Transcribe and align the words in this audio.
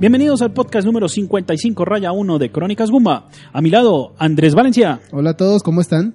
Bienvenidos 0.00 0.42
al 0.42 0.52
podcast 0.52 0.86
número 0.86 1.08
55 1.08 1.84
raya 1.84 2.12
1 2.12 2.38
de 2.38 2.50
Crónicas 2.52 2.90
Gumba. 2.90 3.28
A 3.52 3.60
mi 3.60 3.70
lado, 3.70 4.14
Andrés 4.18 4.54
Valencia, 4.54 5.00
Hola 5.10 5.30
a 5.30 5.36
todos, 5.36 5.62
¿cómo 5.62 5.80
están? 5.80 6.14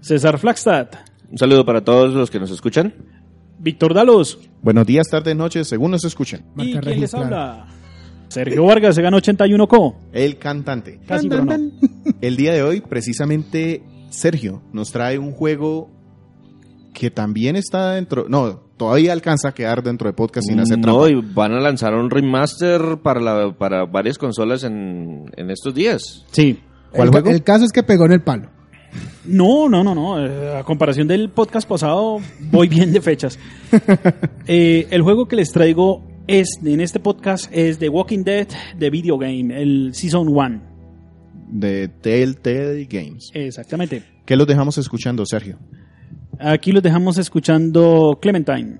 César 0.00 0.38
Flagstad, 0.38 0.88
Un 1.30 1.38
saludo 1.38 1.64
para 1.64 1.82
todos 1.84 2.14
los 2.14 2.30
que 2.30 2.40
nos 2.40 2.50
escuchan. 2.50 2.94
Víctor 3.58 3.94
Dalos 3.94 4.38
Buenos 4.62 4.86
días, 4.86 5.08
tardes, 5.08 5.36
noches, 5.36 5.68
según 5.68 5.90
nos 5.90 6.04
escuchen. 6.04 6.44
y 6.56 6.72
Marca 6.74 6.80
quien 6.80 7.00
les 7.00 7.14
habla, 7.14 7.66
Sergio 8.28 8.64
Vargas, 8.64 8.94
se 8.94 9.02
gana 9.02 9.18
81 9.18 9.68
co. 9.68 9.96
El 10.12 10.38
cantante. 10.38 10.98
Casi, 11.06 11.28
pero 11.28 11.44
no. 11.44 11.54
El 12.22 12.36
día 12.36 12.54
de 12.54 12.62
hoy, 12.62 12.80
precisamente, 12.80 13.82
Sergio 14.08 14.62
nos 14.72 14.90
trae 14.90 15.18
un 15.18 15.32
juego 15.32 15.90
que 16.92 17.10
también 17.10 17.56
está 17.56 17.92
dentro, 17.92 18.26
no, 18.28 18.60
todavía 18.76 19.12
alcanza 19.12 19.48
a 19.48 19.54
quedar 19.54 19.82
dentro 19.82 20.08
de 20.08 20.12
podcast 20.14 20.46
sin 20.48 20.60
hacer 20.60 20.78
no, 20.78 20.82
trampa. 21.04 21.10
y 21.10 21.32
van 21.34 21.52
a 21.52 21.60
lanzar 21.60 21.94
un 21.94 22.10
remaster 22.10 22.98
para, 23.02 23.20
la, 23.20 23.52
para 23.56 23.84
varias 23.86 24.18
consolas 24.18 24.64
en, 24.64 25.24
en 25.36 25.50
estos 25.50 25.74
días. 25.74 26.24
Sí. 26.32 26.60
¿Cuál 26.90 27.08
el, 27.08 27.12
juego? 27.12 27.30
el 27.30 27.42
caso 27.42 27.64
es 27.64 27.72
que 27.72 27.82
pegó 27.82 28.04
en 28.06 28.12
el 28.12 28.22
palo. 28.22 28.50
No, 29.24 29.70
no, 29.70 29.82
no, 29.82 29.94
no. 29.94 30.22
eh, 30.22 30.58
A 30.58 30.64
comparación 30.64 31.08
del 31.08 31.30
podcast 31.30 31.66
pasado, 31.66 32.18
voy 32.50 32.68
bien 32.68 32.92
de 32.92 33.00
fechas. 33.00 33.38
Eh, 34.46 34.88
el 34.90 35.02
juego 35.02 35.26
que 35.28 35.36
les 35.36 35.52
traigo 35.52 36.04
es 36.26 36.58
en 36.64 36.80
este 36.80 36.98
podcast 37.00 37.48
es 37.52 37.78
The 37.78 37.88
Walking 37.88 38.24
Dead 38.24 38.48
de 38.76 38.90
Video 38.90 39.16
Game, 39.16 39.58
el 39.60 39.94
Season 39.94 40.26
1. 40.28 40.62
De 41.48 41.88
Telltale 41.88 42.84
Games. 42.90 43.30
Exactamente. 43.32 44.02
¿Qué 44.26 44.36
los 44.36 44.46
dejamos 44.46 44.76
escuchando, 44.78 45.24
Sergio? 45.24 45.58
Aquí 46.44 46.72
los 46.72 46.82
dejamos 46.82 47.18
escuchando 47.18 48.18
Clementine. 48.20 48.78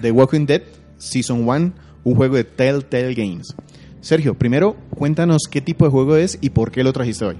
The 0.00 0.10
Walking 0.10 0.46
Dead 0.46 0.62
Season 0.98 1.48
1, 1.48 1.72
un 2.04 2.14
juego 2.14 2.36
de 2.36 2.44
Telltale 2.44 3.14
Games. 3.14 3.54
Sergio, 4.00 4.34
primero, 4.34 4.76
cuéntanos 4.90 5.42
qué 5.50 5.60
tipo 5.60 5.84
de 5.84 5.90
juego 5.90 6.16
es 6.16 6.38
y 6.40 6.50
por 6.50 6.70
qué 6.70 6.84
lo 6.84 6.92
trajiste 6.92 7.24
hoy. 7.24 7.36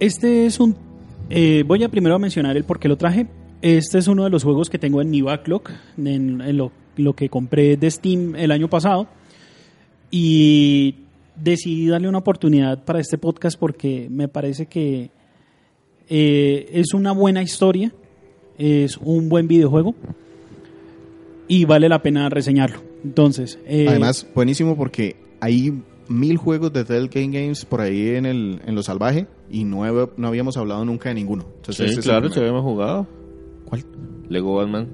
Este 0.00 0.46
es 0.46 0.58
un... 0.58 0.76
eh, 1.30 1.64
voy 1.66 1.84
a 1.84 1.88
primero 1.88 2.18
mencionar 2.18 2.56
el 2.56 2.64
por 2.64 2.78
qué 2.78 2.88
lo 2.88 2.96
traje. 2.96 3.26
Este 3.62 3.98
es 3.98 4.08
uno 4.08 4.24
de 4.24 4.30
los 4.30 4.44
juegos 4.44 4.68
que 4.68 4.78
tengo 4.78 5.00
en 5.00 5.10
mi 5.10 5.22
backlog, 5.22 5.62
en, 5.96 6.56
lo 6.96 7.12
que 7.14 7.28
compré 7.28 7.76
de 7.76 7.90
Steam 7.90 8.36
el 8.36 8.50
año 8.50 8.68
pasado. 8.68 9.06
Y 10.10 10.96
decidí 11.36 11.88
darle 11.88 12.08
una 12.08 12.18
oportunidad 12.18 12.84
para 12.84 13.00
este 13.00 13.18
podcast 13.18 13.58
porque 13.58 14.08
me 14.10 14.28
parece 14.28 14.66
que 14.66 15.10
eh, 16.08 16.68
es 16.72 16.92
una 16.92 17.12
buena 17.12 17.42
historia, 17.42 17.92
es 18.58 18.98
un 18.98 19.28
buen 19.28 19.48
videojuego 19.48 19.94
y 21.48 21.64
vale 21.64 21.88
la 21.88 22.02
pena 22.02 22.28
reseñarlo. 22.28 22.80
Entonces, 23.04 23.58
eh, 23.66 23.86
Además, 23.88 24.26
buenísimo 24.34 24.76
porque 24.76 25.16
hay 25.40 25.72
mil 26.08 26.36
juegos 26.36 26.72
de 26.72 26.84
Telltale 26.84 27.28
Games 27.28 27.64
por 27.64 27.80
ahí 27.80 28.08
en, 28.16 28.26
el, 28.26 28.60
en 28.66 28.74
lo 28.74 28.82
salvaje 28.82 29.26
y 29.50 29.64
no, 29.64 29.86
he- 29.86 30.08
no 30.16 30.28
habíamos 30.28 30.56
hablado 30.56 30.84
nunca 30.84 31.08
de 31.10 31.14
ninguno. 31.16 31.44
Entonces, 31.56 31.94
Sí, 31.96 32.00
claro, 32.02 32.28
se 32.30 32.40
habíamos 32.40 32.62
jugado. 32.62 33.06
¿Cuál? 33.66 33.84
Lego 34.28 34.56
Batman. 34.56 34.88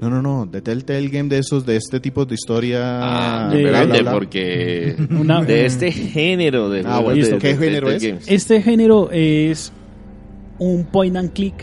No, 0.00 0.08
no, 0.10 0.22
no, 0.22 0.46
de 0.46 0.62
Telltale 0.62 1.08
Game 1.08 1.28
de 1.28 1.38
esos, 1.38 1.66
de 1.66 1.74
este 1.76 1.98
tipo 1.98 2.24
de 2.24 2.34
historia. 2.34 2.80
Ah, 2.84 3.50
de- 3.52 3.62
bla, 3.62 3.70
bla, 3.70 3.80
espérate, 3.80 4.02
bla. 4.02 4.12
porque 4.12 4.96
Una- 5.20 5.42
de 5.42 5.66
este 5.66 5.90
género 5.92 6.70
de 6.70 6.82
Ah, 6.86 7.00
bueno, 7.00 7.22
de- 7.24 7.38
¿qué 7.38 7.48
de- 7.48 7.56
género 7.56 7.88
de 7.90 7.96
es? 7.96 8.02
games. 8.06 8.24
Este 8.28 8.62
género 8.62 9.10
es 9.10 9.72
un 10.58 10.84
point 10.84 11.16
and 11.16 11.32
click 11.32 11.54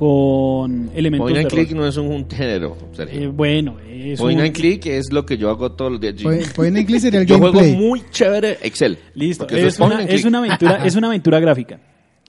con 0.00 0.90
elementos 0.94 1.26
Point 1.26 1.36
and 1.36 1.44
de 1.50 1.54
click 1.54 1.70
rol. 1.72 1.78
no 1.80 1.86
es 1.86 1.96
un, 1.98 2.06
un 2.06 2.30
género. 2.30 2.74
Sergio. 2.92 3.20
Eh, 3.20 3.26
bueno, 3.26 3.76
es 3.86 4.18
Point 4.18 4.38
un- 4.40 4.46
and 4.46 4.54
click 4.54 4.86
es 4.86 5.12
lo 5.12 5.26
que 5.26 5.36
yo 5.36 5.50
hago 5.50 5.72
todos 5.72 5.92
los 5.92 6.00
días. 6.00 6.14
Point 6.22 6.50
point 6.54 6.74
and 6.78 6.86
click 6.86 7.00
sería 7.00 7.20
el 7.20 7.26
Yo 7.28 7.36
juego 7.38 7.58
gameplay. 7.58 7.76
muy 7.86 8.02
chévere 8.10 8.56
Excel. 8.62 8.96
listo. 9.14 9.46
Es 9.48 9.78
una, 9.78 10.02
es 10.04 10.24
una 10.24 10.38
aventura, 10.38 10.76
es 10.86 10.96
una 10.96 11.08
aventura 11.08 11.38
gráfica. 11.38 11.78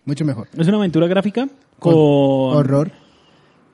Mucho 0.03 0.25
mejor. 0.25 0.49
Es 0.57 0.67
una 0.67 0.77
aventura 0.77 1.07
gráfica 1.07 1.47
con, 1.79 1.93
Con 1.93 2.57
Horror, 2.57 2.91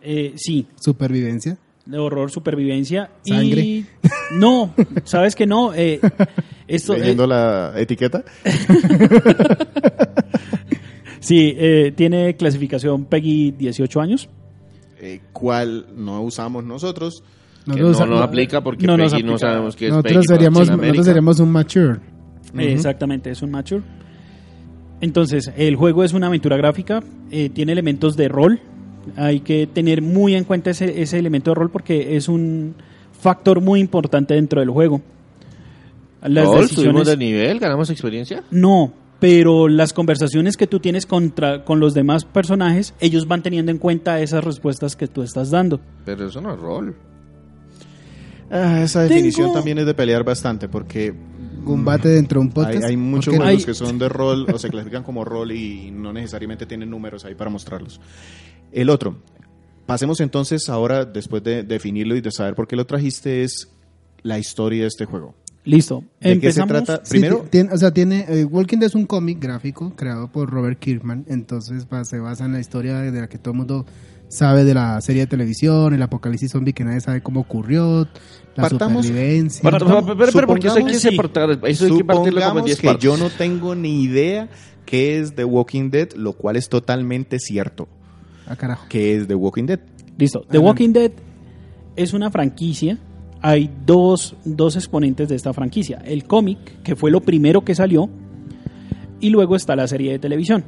eh, 0.04 0.34
sí, 0.36 0.68
supervivencia. 0.80 1.58
de 1.88 1.98
horror, 1.98 2.30
supervivencia 2.30 3.10
Sangre. 3.26 3.62
y 3.62 3.86
no, 4.34 4.76
sabes 5.06 5.36
que 5.36 5.48
no. 5.48 5.74
eh, 5.74 6.00
esto 6.68 6.94
eh, 6.94 7.00
Leyendo 7.00 7.26
la 7.26 7.74
etiqueta. 7.78 8.24
Sí 11.20 11.54
eh, 11.58 11.94
tiene 11.96 12.36
clasificación 12.36 13.06
Peggy 13.06 13.52
18 13.52 14.02
años. 14.02 14.30
eh, 15.00 15.22
¿Cuál 15.34 15.88
no 15.96 16.22
usamos 16.22 16.64
nosotros? 16.64 17.24
Que 17.66 17.82
Nosotros, 17.82 18.00
no 18.08 18.16
nos 18.16 18.24
aplica 18.24 18.62
porque 18.62 18.88
no 18.88 18.96
no 18.96 19.10
sabemos 19.38 19.76
qué 19.76 19.88
es 19.88 19.92
nosotros 19.92 20.26
seríamos, 20.26 20.70
nosotros 20.70 21.06
seríamos 21.06 21.40
un 21.40 21.52
mature. 21.52 22.00
Eh, 22.58 22.72
Exactamente, 22.72 23.30
es 23.30 23.42
un 23.42 23.52
mature. 23.52 23.84
Entonces, 25.02 25.52
el 25.58 25.76
juego 25.76 26.04
es 26.04 26.14
una 26.14 26.28
aventura 26.28 26.56
gráfica, 26.58 27.04
eh, 27.30 27.50
tiene 27.50 27.74
elementos 27.74 28.16
de 28.16 28.30
rol. 28.30 28.62
Hay 29.16 29.42
que 29.42 29.68
tener 29.68 30.02
muy 30.02 30.34
en 30.36 30.44
cuenta 30.46 30.72
ese, 30.72 31.02
ese 31.02 31.20
elemento 31.20 31.52
de 31.52 31.56
rol 31.56 31.70
porque 31.70 32.16
es 32.16 32.28
un 32.30 32.74
factor 33.20 33.62
muy 33.62 33.80
importante 33.80 34.34
dentro 34.34 34.60
del 34.62 34.70
juego. 34.70 35.02
Las 36.22 36.46
Rol, 36.46 36.68
subimos 36.68 37.06
decisiones, 37.06 37.08
de 37.08 37.18
nivel, 37.18 37.60
ganamos 37.60 37.90
experiencia. 37.90 38.44
no, 38.50 38.92
pero 39.20 39.68
las 39.68 39.94
conversaciones 39.94 40.58
que 40.58 40.68
tú 40.68 40.80
tienes 40.80 41.06
contra, 41.06 41.64
con 41.66 41.80
los 41.80 41.94
demás 41.94 42.26
personajes, 42.26 42.94
ellos 43.00 43.28
van 43.28 43.42
teniendo 43.44 43.72
en 43.72 43.78
cuenta 43.80 44.22
esas 44.22 44.44
respuestas 44.44 44.96
que 44.96 45.08
tú 45.08 45.24
estás 45.24 45.50
dando. 45.52 45.80
Pero 46.06 46.28
eso 46.28 46.40
no 46.42 46.54
es 46.54 46.60
rol. 46.60 46.96
Ah, 48.50 48.82
esa 48.84 49.02
definición 49.04 49.48
Tengo- 49.48 49.56
también 49.56 49.78
es 49.80 49.86
de 49.86 49.94
pelear 49.94 50.24
bastante 50.24 50.70
porque 50.70 51.14
Combate 51.66 52.08
dentro 52.08 52.40
de 52.40 52.46
un 52.48 52.48
hay, 52.50 52.54
podcast. 52.54 52.84
hay 52.86 52.96
muchos 52.98 53.36
juegos 53.36 53.48
Hay- 53.60 53.64
que 53.64 53.74
son 53.74 54.00
de 54.00 54.08
rol 54.08 54.46
o 54.54 54.58
se 54.58 54.70
clasifican 54.70 55.04
como 55.04 55.26
rol 55.26 55.52
y 55.52 55.92
no 55.92 56.14
necesariamente 56.14 56.66
tienen 56.66 56.90
números 56.90 57.26
ahí 57.26 57.36
para 57.36 57.50
mostrarlos. 57.50 58.00
El 58.72 58.90
otro, 58.90 59.18
pasemos 59.86 60.22
entonces 60.22 60.70
ahora, 60.70 61.04
después 61.04 61.44
de 61.44 61.64
definirlo 61.64 62.16
y 62.16 62.22
de 62.22 62.32
saber 62.32 62.56
por 62.56 62.68
qué 62.70 62.78
lo 62.78 62.86
trajiste, 62.86 63.44
es 63.44 63.68
la 64.24 64.40
historia 64.40 64.84
de 64.84 64.88
este 64.88 65.04
juego. 65.04 65.36
Listo. 65.68 66.02
¿De 66.22 66.40
qué 66.40 66.52
se 66.52 66.62
Empezamos. 66.62 66.84
trata? 66.86 67.06
Sí, 67.06 67.12
Primero, 67.12 67.46
tiene, 67.50 67.74
o 67.74 67.78
sea, 67.78 67.92
tiene, 67.92 68.26
eh, 68.30 68.46
Walking 68.46 68.78
Dead 68.78 68.88
es 68.88 68.96
un 68.96 69.06
cómic 69.06 69.40
gráfico 69.42 69.94
creado 69.96 70.32
por 70.32 70.50
Robert 70.50 70.80
Kirkman, 70.80 71.26
entonces 71.28 71.88
va- 71.92 72.06
se 72.06 72.20
basa 72.20 72.46
en 72.46 72.54
la 72.54 72.60
historia 72.60 73.00
de 73.02 73.20
la 73.22 73.28
que 73.28 73.38
todo 73.38 73.52
el 73.52 73.58
mundo 73.58 73.86
sabe 74.30 74.64
de 74.64 74.74
la 74.74 75.00
serie 75.02 75.24
de 75.24 75.28
televisión, 75.28 75.94
el 75.94 76.02
apocalipsis 76.02 76.52
zombie 76.52 76.74
que 76.74 76.84
nadie 76.86 77.02
sabe 77.02 77.22
cómo 77.22 77.42
ocurrió, 77.42 78.08
la 78.56 78.64
Partamos- 78.64 79.06
supervivencia. 79.06 79.62
Para, 79.62 79.80
para, 79.80 80.48
porque 80.48 80.68
eso 80.68 80.78
hay 80.78 80.86
que 80.86 81.00
separar, 81.00 81.60
eso 81.64 81.86
hay 81.86 81.98
que 81.98 82.04
partirlo 82.06 82.06
como 82.06 82.26
en 82.26 82.34
supongamos 82.34 82.66
10 82.66 82.80
que 82.80 82.88
partes. 82.88 83.04
yo 83.04 83.18
no 83.18 83.30
tengo 83.30 83.76
ni 83.76 84.04
idea 84.04 84.50
qué 84.86 85.20
es 85.20 85.36
The 85.36 85.44
Walking 85.44 85.90
Dead, 85.92 86.14
lo 86.14 86.32
cual 86.34 86.56
es 86.56 86.70
totalmente 86.70 87.40
cierto. 87.40 87.90
Ah, 88.48 88.56
carajo. 88.56 88.86
¿Qué 88.88 89.18
es 89.18 89.28
The 89.28 89.36
Walking 89.36 89.66
Dead? 89.66 89.80
Listo. 90.18 90.40
The 90.40 90.46
Adelante. 90.58 90.66
Walking 90.66 90.94
Dead 90.94 91.12
es 91.98 92.14
una 92.14 92.32
franquicia. 92.32 92.98
Hay 93.42 93.70
dos, 93.86 94.36
dos 94.46 94.76
exponentes 94.76 95.30
de 95.30 95.36
esta 95.36 95.54
franquicia. 95.54 96.02
El 96.06 96.26
cómic, 96.26 96.82
que 96.84 96.96
fue 96.96 97.12
lo 97.12 97.22
primero 97.22 97.64
que 97.64 97.76
salió, 97.76 98.10
y 99.20 99.30
luego 99.30 99.56
está 99.56 99.76
la 99.76 99.88
serie 99.88 100.12
de 100.12 100.20
televisión. 100.20 100.64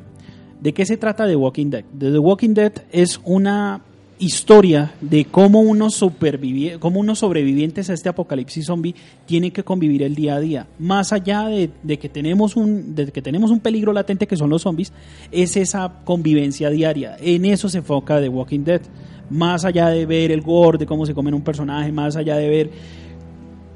¿De 0.62 0.74
qué 0.74 0.86
se 0.86 0.98
trata 0.98 1.28
The 1.28 1.36
Walking 1.36 1.70
Dead? 1.70 1.86
The, 1.98 2.20
Walking 2.20 2.54
Dead 2.54 2.74
es 2.92 3.20
una 3.24 3.82
historia 4.18 4.92
de 5.00 5.24
cómo 5.24 5.62
unos, 5.62 6.02
supervivi- 6.02 6.78
cómo 6.78 7.00
unos 7.00 7.20
sobrevivientes 7.20 7.90
a 7.90 7.94
este 7.94 8.10
apocalipsis 8.10 8.66
zombie 8.66 8.94
tienen 9.26 9.52
que 9.52 9.64
convivir 9.64 10.04
el 10.04 10.16
día 10.16 10.36
a 10.36 10.40
día. 10.42 10.68
Más 10.78 11.14
allá 11.14 11.46
de, 11.46 11.70
de 11.84 11.98
que 11.98 12.10
tenemos 12.10 12.58
un, 12.58 12.96
de 12.96 13.08
que 13.12 13.22
tenemos 13.22 13.50
un 13.50 13.62
peligro 13.62 13.94
latente 13.94 14.28
que 14.28 14.36
son 14.36 14.50
los 14.50 14.64
zombies, 14.64 14.92
es 15.32 15.56
esa 15.56 16.02
convivencia 16.04 16.70
diaria. 16.70 17.16
En 17.22 17.46
eso 17.46 17.70
se 17.70 17.78
enfoca 17.78 18.20
The 18.20 18.28
Walking 18.28 18.66
Dead. 18.66 18.82
Más 19.30 19.66
allá 19.66 19.90
de 19.90 20.06
ver 20.06 20.32
el 20.32 20.42
gore, 20.42 20.78
de 20.78 20.86
cómo 20.86 21.06
se 21.06 21.14
comen 21.14 21.34
un 21.34 21.44
personaje, 21.44 21.92
más 21.92 22.16
allá 22.16 22.36
de 22.38 22.50
ver 22.50 22.70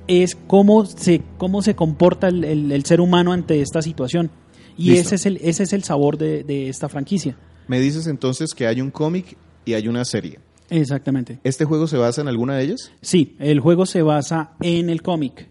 es 0.08 0.36
cómo 0.36 0.86
se, 0.86 1.22
cómo 1.38 1.62
se 1.62 1.76
comporta 1.76 2.28
el, 2.28 2.44
el- 2.44 2.72
el 2.72 2.84
ser 2.86 3.00
humano 3.00 3.32
ante 3.32 3.62
esta 3.62 3.82
situación. 3.82 4.30
Y 4.78 4.90
Listo. 4.92 5.02
ese 5.08 5.16
es, 5.16 5.26
el, 5.28 5.38
ese 5.42 5.64
es 5.64 5.74
el 5.74 5.84
sabor 5.84 6.18
de, 6.18 6.44
de 6.44 6.68
esta 6.68 6.90
franquicia. 6.90 7.38
Me 7.68 7.80
dices 7.80 8.08
entonces 8.08 8.54
que 8.54 8.68
hay 8.68 8.82
un 8.82 8.92
cómic 8.92 9.38
y 9.66 9.74
hay 9.76 9.88
una 9.88 10.04
serie. 10.04 10.40
Exactamente. 10.70 11.40
¿Este 11.44 11.64
juego 11.66 11.88
se 11.88 11.98
basa 11.98 12.22
en 12.22 12.28
alguna 12.28 12.58
de 12.58 12.64
ellas? 12.66 12.92
Sí, 13.02 13.36
el 13.40 13.60
juego 13.60 13.86
se 13.86 14.02
basa 14.02 14.54
en 14.62 14.90
el 14.90 15.02
cómic. 15.02 15.48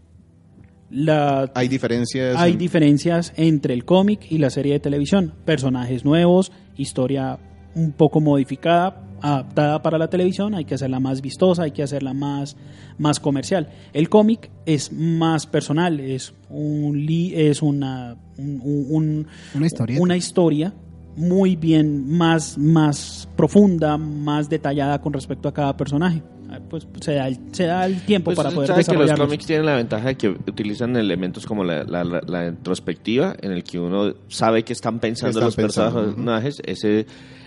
La, 0.90 1.50
¿Hay 1.54 1.68
diferencias? 1.68 2.36
hay 2.36 2.52
en- 2.52 2.58
diferencias 2.58 3.32
entre 3.36 3.72
el 3.72 3.84
cómic 3.86 4.26
y 4.30 4.36
la 4.38 4.50
serie 4.50 4.74
de 4.74 4.80
televisión. 4.80 5.32
Personajes 5.46 6.04
nuevos, 6.04 6.52
historia 6.76 7.38
un 7.74 7.92
poco 7.92 8.20
modificada, 8.20 9.00
adaptada 9.22 9.80
para 9.82 9.96
la 9.98 10.08
televisión, 10.08 10.54
hay 10.54 10.64
que 10.64 10.74
hacerla 10.74 11.00
más 11.00 11.22
vistosa, 11.22 11.62
hay 11.62 11.70
que 11.70 11.82
hacerla 11.82 12.12
más, 12.12 12.56
más 12.98 13.20
comercial. 13.20 13.68
El 13.92 14.08
cómic 14.08 14.50
es 14.66 14.92
más 14.92 15.46
personal, 15.46 16.00
es 16.00 16.34
un 16.50 17.06
li- 17.06 17.32
es 17.34 17.62
una 17.62 18.16
un- 18.38 18.60
un- 18.90 19.26
Una 19.54 20.00
una 20.00 20.16
historia 20.16 20.72
muy 21.16 21.56
bien, 21.56 22.08
más, 22.10 22.56
más 22.58 23.28
profunda, 23.36 23.96
más 23.98 24.48
detallada 24.48 25.00
con 25.00 25.12
respecto 25.12 25.48
a 25.48 25.52
cada 25.54 25.76
personaje. 25.76 26.22
Ah, 26.50 26.58
Pues 26.68 26.86
se 27.00 27.14
da 27.14 27.28
el, 27.28 27.38
se 27.52 27.64
da 27.64 27.84
el 27.86 28.02
tiempo 28.02 28.26
Pues 28.26 28.36
para 28.36 28.50
poder 28.50 28.68
sabe 28.68 28.84
que 28.84 28.94
los 28.94 29.12
cómics 29.12 29.46
tienen 29.46 29.66
la 29.66 29.76
ventaja 29.76 30.08
de 30.08 30.14
que 30.16 30.28
utilizan 30.30 30.96
elementos 30.96 31.46
como 31.46 31.64
la, 31.64 31.84
la- 31.84 32.04
la- 32.04 32.20
la 32.26 32.46
introspectiva, 32.48 33.34
en 33.40 33.52
el 33.52 33.62
que 33.64 33.78
uno 33.78 34.14
sabe 34.28 34.62
que 34.64 34.72
están 34.72 34.98
pensando 34.98 35.30
Están 35.38 35.44
los 35.46 35.56
pensando, 35.56 36.04
personajes. 36.06 36.60
Ese, 36.64 37.06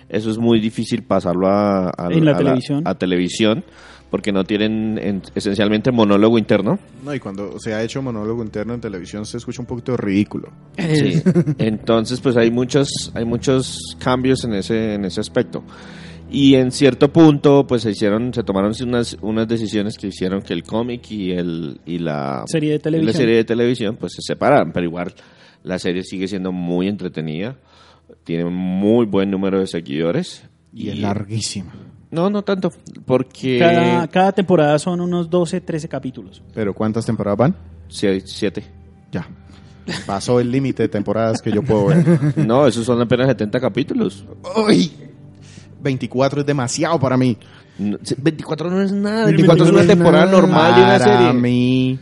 eso 0.10 0.30
es 0.32 0.38
muy 0.38 0.60
difícil 0.60 1.04
pasarlo 1.04 1.48
a, 1.48 1.90
a- 1.90 2.10
En 2.12 2.26
la 2.26 2.32
a 2.32 2.38
televisión. 2.38 2.82
a 2.86 2.96
televisión, 2.96 3.64
porque 4.12 4.32
no 4.32 4.44
tienen 4.44 4.98
en- 5.02 5.22
esencialmente 5.34 5.92
monólogo 5.92 6.38
interno. 6.38 6.80
No, 7.04 7.14
y 7.14 7.20
cuando 7.20 7.60
se 7.60 7.74
ha 7.74 7.84
hecho 7.84 8.02
monólogo 8.02 8.44
interno 8.44 8.74
en 8.74 8.82
televisión 8.82 9.26
se 9.26 9.38
escucha 9.38 9.62
un 9.62 9.66
poquito 9.68 9.98
ridículo. 9.98 10.50
Sí. 10.78 11.22
Entonces, 11.58 12.22
pues 12.22 12.38
hay 12.38 12.52
muchos, 12.52 13.12
hay 13.14 13.26
muchos 13.26 13.80
cambios 14.00 14.44
en 14.46 14.54
ese, 14.54 14.94
en 14.94 15.06
ese 15.06 15.20
aspecto. 15.22 15.64
Y 16.30 16.56
en 16.56 16.72
cierto 16.72 17.14
punto, 17.14 17.66
pues 17.68 17.84
se 17.84 17.92
hicieron, 17.92 18.34
se 18.34 18.44
tomaron 18.44 18.74
unas, 18.84 19.16
unas 19.22 19.48
decisiones 19.48 19.96
que 19.98 20.08
hicieron 20.08 20.42
que 20.42 20.54
el 20.54 20.64
cómic 20.64 21.10
y 21.12 21.32
el 21.32 21.80
y 21.86 22.00
la 22.00 22.44
Serie 22.48 22.72
de 22.74 22.80
televisión. 22.80 23.14
la 23.14 23.18
serie 23.18 23.36
de 23.36 23.44
televisión, 23.44 23.96
pues 24.00 24.14
se 24.16 24.22
separaran. 24.34 24.72
Pero 24.74 24.86
igual 24.88 25.14
la 25.64 25.78
serie 25.78 26.04
sigue 26.04 26.28
siendo 26.28 26.52
muy 26.52 26.88
entretenida, 26.88 27.56
tiene 28.24 28.46
muy 28.46 29.06
buen 29.06 29.30
número 29.32 29.60
de 29.60 29.68
seguidores 29.68 30.44
Y 30.74 30.90
es 30.90 31.00
larguísima. 31.00 31.74
No, 32.12 32.30
no 32.30 32.44
tanto, 32.44 32.72
porque 33.06 33.60
Cada, 33.60 34.08
cada 34.08 34.32
temporada 34.32 34.80
son 34.80 35.02
unos 35.02 35.30
12, 35.30 35.60
13 35.62 35.90
capítulos. 35.90 36.42
¿Pero 36.54 36.74
cuántas 36.74 37.06
temporadas 37.06 37.38
van? 37.38 37.56
sie- 37.90 38.22
siete. 38.26 38.64
Ya. 39.12 39.28
Pasó 40.06 40.40
el 40.40 40.50
límite 40.50 40.84
de 40.84 40.90
temporadas 40.90 41.42
que 41.42 41.52
yo 41.52 41.62
puedo 41.62 41.88
ver. 41.88 42.04
No, 42.38 42.66
esos 42.68 42.86
son 42.86 43.02
apenas 43.02 43.28
70 43.28 43.60
capítulos. 43.60 44.26
¡Uy! 44.68 44.92
24 45.82 46.40
es 46.42 46.46
demasiado 46.48 47.00
para 47.00 47.18
mí. 47.18 47.38
No, 47.78 47.98
24 48.18 48.70
no 48.72 48.82
es 48.82 48.92
nada, 48.94 49.26
24 49.26 49.66
24 49.66 49.66
es 49.66 49.72
una 49.72 49.86
temporada 49.94 50.26
nada. 50.26 50.38
normal 50.42 50.76
de 50.76 50.82
una 50.82 50.98
Para 50.98 51.18
serie. 51.18 51.34
mí. 51.34 52.00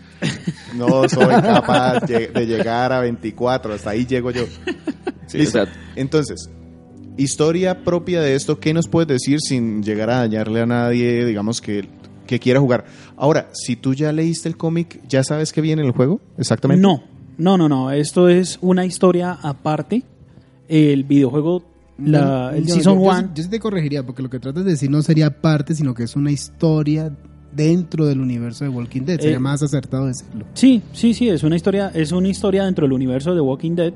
No 0.77 1.09
soy 1.09 1.25
capaz 1.42 2.00
de 2.01 2.27
de 2.27 2.45
llegar 2.45 2.94
a 2.94 3.00
24. 3.01 3.74
Hasta 3.74 3.89
ahí 3.89 4.06
llego 4.06 4.30
yo. 4.31 4.44
Sí, 5.33 5.39
Listo. 5.39 5.62
o 5.62 5.65
sea, 5.65 5.74
Entonces, 5.95 6.50
historia 7.18 7.83
propia 7.83 8.21
de 8.21 8.35
esto, 8.35 8.59
¿qué 8.59 8.74
nos 8.74 8.88
puedes 8.88 9.07
decir 9.07 9.39
sin 9.41 9.83
llegar 9.83 10.09
a 10.09 10.18
dañarle 10.19 10.62
a 10.62 10.65
nadie, 10.65 11.25
digamos, 11.25 11.62
que, 11.62 11.88
que 12.25 12.39
quiera 12.39 12.59
jugar? 12.59 12.85
Ahora, 13.18 13.50
si 13.53 13.75
tú 13.75 13.94
ya 13.94 14.12
leíste 14.12 14.50
el 14.50 14.57
cómic, 14.57 15.01
¿ya 15.07 15.24
sabes 15.24 15.51
qué 15.53 15.62
viene 15.62 15.81
en 15.81 15.88
el 15.88 15.94
juego? 15.94 16.21
Exactamente. 16.38 16.81
No, 16.81 17.03
no, 17.38 17.57
no, 17.57 17.69
no. 17.69 17.91
Esto 17.91 18.30
es 18.30 18.57
una 18.62 18.85
historia 18.85 19.31
aparte. 19.41 20.03
El 20.68 21.03
videojuego, 21.03 21.63
la, 21.97 22.53
el 22.56 22.65
Yo- 22.65 22.75
Season 22.75 22.95
yo- 22.97 23.03
yo 23.03 23.09
1. 23.09 23.19
sí- 23.19 23.25
Yo 23.35 23.44
sí 23.44 23.50
te 23.50 23.59
corregiría, 23.59 24.03
porque 24.06 24.24
lo 24.24 24.30
que 24.30 24.39
tratas 24.39 24.63
de 24.65 24.71
decir 24.71 24.89
no 24.89 25.01
sería 25.01 25.41
parte, 25.41 25.75
sino 25.75 25.94
que 25.94 26.03
es 26.03 26.15
una 26.15 26.31
historia 26.31 27.15
dentro 27.51 28.07
del 28.07 28.19
universo 28.19 28.63
de 28.63 28.69
Walking 28.71 29.01
Dead. 29.01 29.19
Sería 29.19 29.35
Eh, 29.35 29.39
más 29.39 29.62
acertado 29.62 30.07
decirlo. 30.07 30.45
Sí, 30.56 30.81
sí, 30.94 31.13
sí, 31.13 31.30
es 31.30 31.44
una 31.44 31.56
historia, 31.56 31.91
es 31.94 32.12
una 32.12 32.30
historia 32.30 32.63
dentro 32.65 32.85
del 32.85 32.94
universo 32.94 33.35
de 33.35 33.41
Walking 33.41 33.75
Dead. 33.75 33.94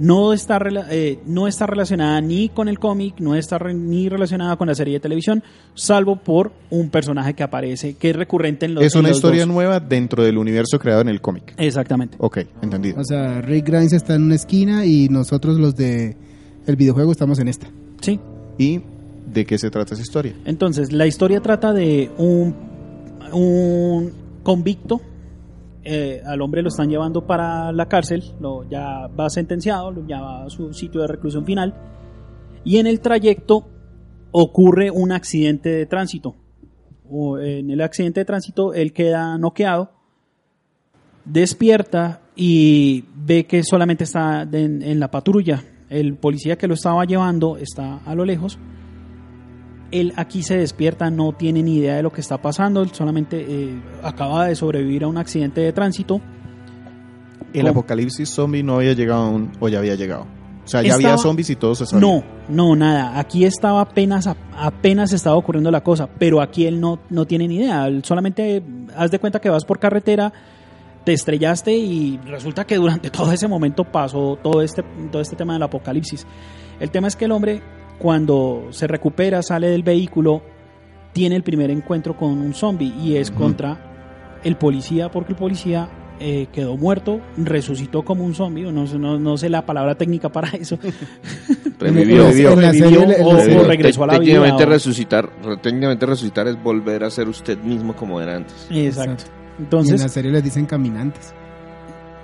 No 0.00 0.32
está, 0.32 0.58
eh, 0.90 1.18
no 1.26 1.46
está 1.46 1.66
relacionada 1.66 2.20
ni 2.22 2.48
con 2.48 2.68
el 2.68 2.78
cómic, 2.78 3.16
no 3.20 3.34
está 3.34 3.58
re- 3.58 3.74
ni 3.74 4.08
relacionada 4.08 4.56
con 4.56 4.66
la 4.66 4.74
serie 4.74 4.94
de 4.94 5.00
televisión, 5.00 5.42
salvo 5.74 6.16
por 6.16 6.52
un 6.70 6.88
personaje 6.88 7.34
que 7.34 7.42
aparece, 7.42 7.94
que 7.94 8.08
es 8.10 8.16
recurrente 8.16 8.64
en 8.64 8.74
los 8.74 8.82
Es 8.84 8.94
en 8.94 9.00
una 9.00 9.08
los 9.10 9.18
historia 9.18 9.42
dos. 9.44 9.54
nueva 9.54 9.78
dentro 9.78 10.24
del 10.24 10.38
universo 10.38 10.78
creado 10.78 11.02
en 11.02 11.10
el 11.10 11.20
cómic. 11.20 11.52
Exactamente. 11.58 12.16
Ok, 12.18 12.38
entendido. 12.62 12.98
O 12.98 13.04
sea, 13.04 13.42
Rick 13.42 13.66
Grimes 13.66 13.92
está 13.92 14.14
en 14.14 14.22
una 14.22 14.36
esquina 14.36 14.86
y 14.86 15.08
nosotros 15.10 15.58
los 15.58 15.76
de 15.76 16.16
el 16.66 16.76
videojuego 16.76 17.12
estamos 17.12 17.38
en 17.38 17.48
esta. 17.48 17.66
Sí. 18.00 18.18
¿Y 18.56 18.80
de 19.30 19.44
qué 19.44 19.58
se 19.58 19.70
trata 19.70 19.92
esa 19.92 20.02
historia? 20.02 20.32
Entonces, 20.46 20.92
la 20.92 21.06
historia 21.06 21.40
trata 21.40 21.74
de 21.74 22.10
un, 22.16 22.54
un 23.32 24.12
convicto. 24.42 25.00
Eh, 25.84 26.22
al 26.26 26.42
hombre 26.42 26.62
lo 26.62 26.68
están 26.68 26.90
llevando 26.90 27.26
para 27.26 27.72
la 27.72 27.86
cárcel, 27.86 28.22
lo, 28.40 28.68
ya 28.68 29.06
va 29.08 29.30
sentenciado, 29.30 29.90
lo 29.90 30.06
lleva 30.06 30.44
a 30.44 30.50
su 30.50 30.72
sitio 30.72 31.00
de 31.00 31.06
reclusión 31.06 31.44
final. 31.44 31.74
Y 32.64 32.76
en 32.76 32.86
el 32.86 33.00
trayecto 33.00 33.66
ocurre 34.30 34.90
un 34.90 35.12
accidente 35.12 35.70
de 35.70 35.86
tránsito. 35.86 36.36
O 37.10 37.38
en 37.38 37.70
el 37.70 37.80
accidente 37.80 38.20
de 38.20 38.24
tránsito 38.24 38.74
él 38.74 38.92
queda 38.92 39.36
noqueado, 39.38 39.90
despierta 41.24 42.20
y 42.36 43.04
ve 43.14 43.46
que 43.46 43.62
solamente 43.64 44.04
está 44.04 44.42
en 44.42 45.00
la 45.00 45.10
patrulla. 45.10 45.64
El 45.88 46.14
policía 46.14 46.56
que 46.56 46.68
lo 46.68 46.74
estaba 46.74 47.04
llevando 47.04 47.56
está 47.56 47.98
a 48.04 48.14
lo 48.14 48.24
lejos 48.24 48.58
él 49.90 50.12
aquí 50.16 50.42
se 50.42 50.56
despierta, 50.56 51.10
no 51.10 51.32
tiene 51.32 51.62
ni 51.62 51.76
idea 51.76 51.96
de 51.96 52.02
lo 52.02 52.12
que 52.12 52.20
está 52.20 52.38
pasando, 52.38 52.82
él 52.82 52.90
solamente 52.92 53.44
eh, 53.48 53.80
acaba 54.02 54.46
de 54.46 54.54
sobrevivir 54.54 55.04
a 55.04 55.08
un 55.08 55.18
accidente 55.18 55.60
de 55.60 55.72
tránsito. 55.72 56.20
El 57.52 57.66
apocalipsis 57.66 58.28
zombie 58.28 58.62
no 58.62 58.76
había 58.76 58.92
llegado 58.92 59.22
aún 59.22 59.52
o 59.58 59.68
ya 59.68 59.78
había 59.78 59.96
llegado. 59.96 60.26
O 60.64 60.68
sea, 60.68 60.82
ya 60.82 60.94
había 60.94 61.18
zombies 61.18 61.50
y 61.50 61.56
todo 61.56 61.74
se 61.74 61.86
sabía. 61.86 62.06
No, 62.06 62.22
no, 62.48 62.76
nada, 62.76 63.18
aquí 63.18 63.44
estaba 63.44 63.80
apenas, 63.80 64.28
apenas 64.56 65.12
estaba 65.12 65.36
ocurriendo 65.36 65.70
la 65.70 65.82
cosa, 65.82 66.08
pero 66.18 66.40
aquí 66.40 66.66
él 66.66 66.80
no, 66.80 67.00
no 67.10 67.26
tiene 67.26 67.48
ni 67.48 67.56
idea, 67.56 67.86
él 67.86 68.04
solamente 68.04 68.56
eh, 68.56 68.62
haz 68.96 69.10
de 69.10 69.18
cuenta 69.18 69.40
que 69.40 69.50
vas 69.50 69.64
por 69.64 69.80
carretera, 69.80 70.32
te 71.04 71.12
estrellaste 71.12 71.76
y 71.76 72.18
resulta 72.18 72.66
que 72.66 72.76
durante 72.76 73.10
todo 73.10 73.32
ese 73.32 73.48
momento 73.48 73.84
pasó 73.84 74.38
todo 74.40 74.62
este, 74.62 74.84
todo 75.10 75.20
este 75.20 75.34
tema 75.34 75.54
del 75.54 75.62
apocalipsis. 75.64 76.24
El 76.78 76.90
tema 76.90 77.08
es 77.08 77.16
que 77.16 77.24
el 77.24 77.32
hombre 77.32 77.62
cuando 78.00 78.68
se 78.70 78.86
recupera, 78.88 79.42
sale 79.42 79.68
del 79.68 79.82
vehículo, 79.84 80.42
tiene 81.12 81.36
el 81.36 81.42
primer 81.44 81.70
encuentro 81.70 82.16
con 82.16 82.30
un 82.30 82.54
zombie 82.54 82.92
y 83.00 83.16
es 83.16 83.30
contra 83.30 84.38
el 84.42 84.56
policía 84.56 85.10
porque 85.10 85.32
el 85.32 85.38
policía 85.38 85.88
eh, 86.18 86.48
quedó 86.52 86.76
muerto, 86.76 87.20
resucitó 87.36 88.02
como 88.02 88.24
un 88.24 88.34
zombie, 88.34 88.70
no, 88.72 88.86
sé- 88.86 88.98
no, 88.98 89.18
no 89.18 89.36
sé 89.36 89.48
la 89.50 89.64
palabra 89.66 89.94
técnica 89.96 90.28
para 90.30 90.48
eso, 90.56 90.78
revivió. 91.78 92.26
Revivió. 92.26 92.54
Revivió 92.56 93.00
o, 93.24 93.64
regresó 93.64 94.04
a 94.04 94.06
la 94.06 94.12
vida. 94.18 94.32
técnicamente 94.34 94.66
resucitar, 94.66 95.30
técnicamente 95.62 96.06
resucitar 96.06 96.48
es 96.48 96.62
volver 96.62 97.04
a 97.04 97.10
ser 97.10 97.28
usted 97.28 97.58
mismo 97.58 97.94
como 97.94 98.20
era 98.20 98.36
antes. 98.36 98.66
Exacto. 98.70 99.24
y 99.24 99.58
en 99.58 99.64
Entonces, 99.64 100.00
la 100.00 100.08
serie 100.08 100.30
les 100.30 100.42
dicen 100.44 100.66
caminantes. 100.66 101.34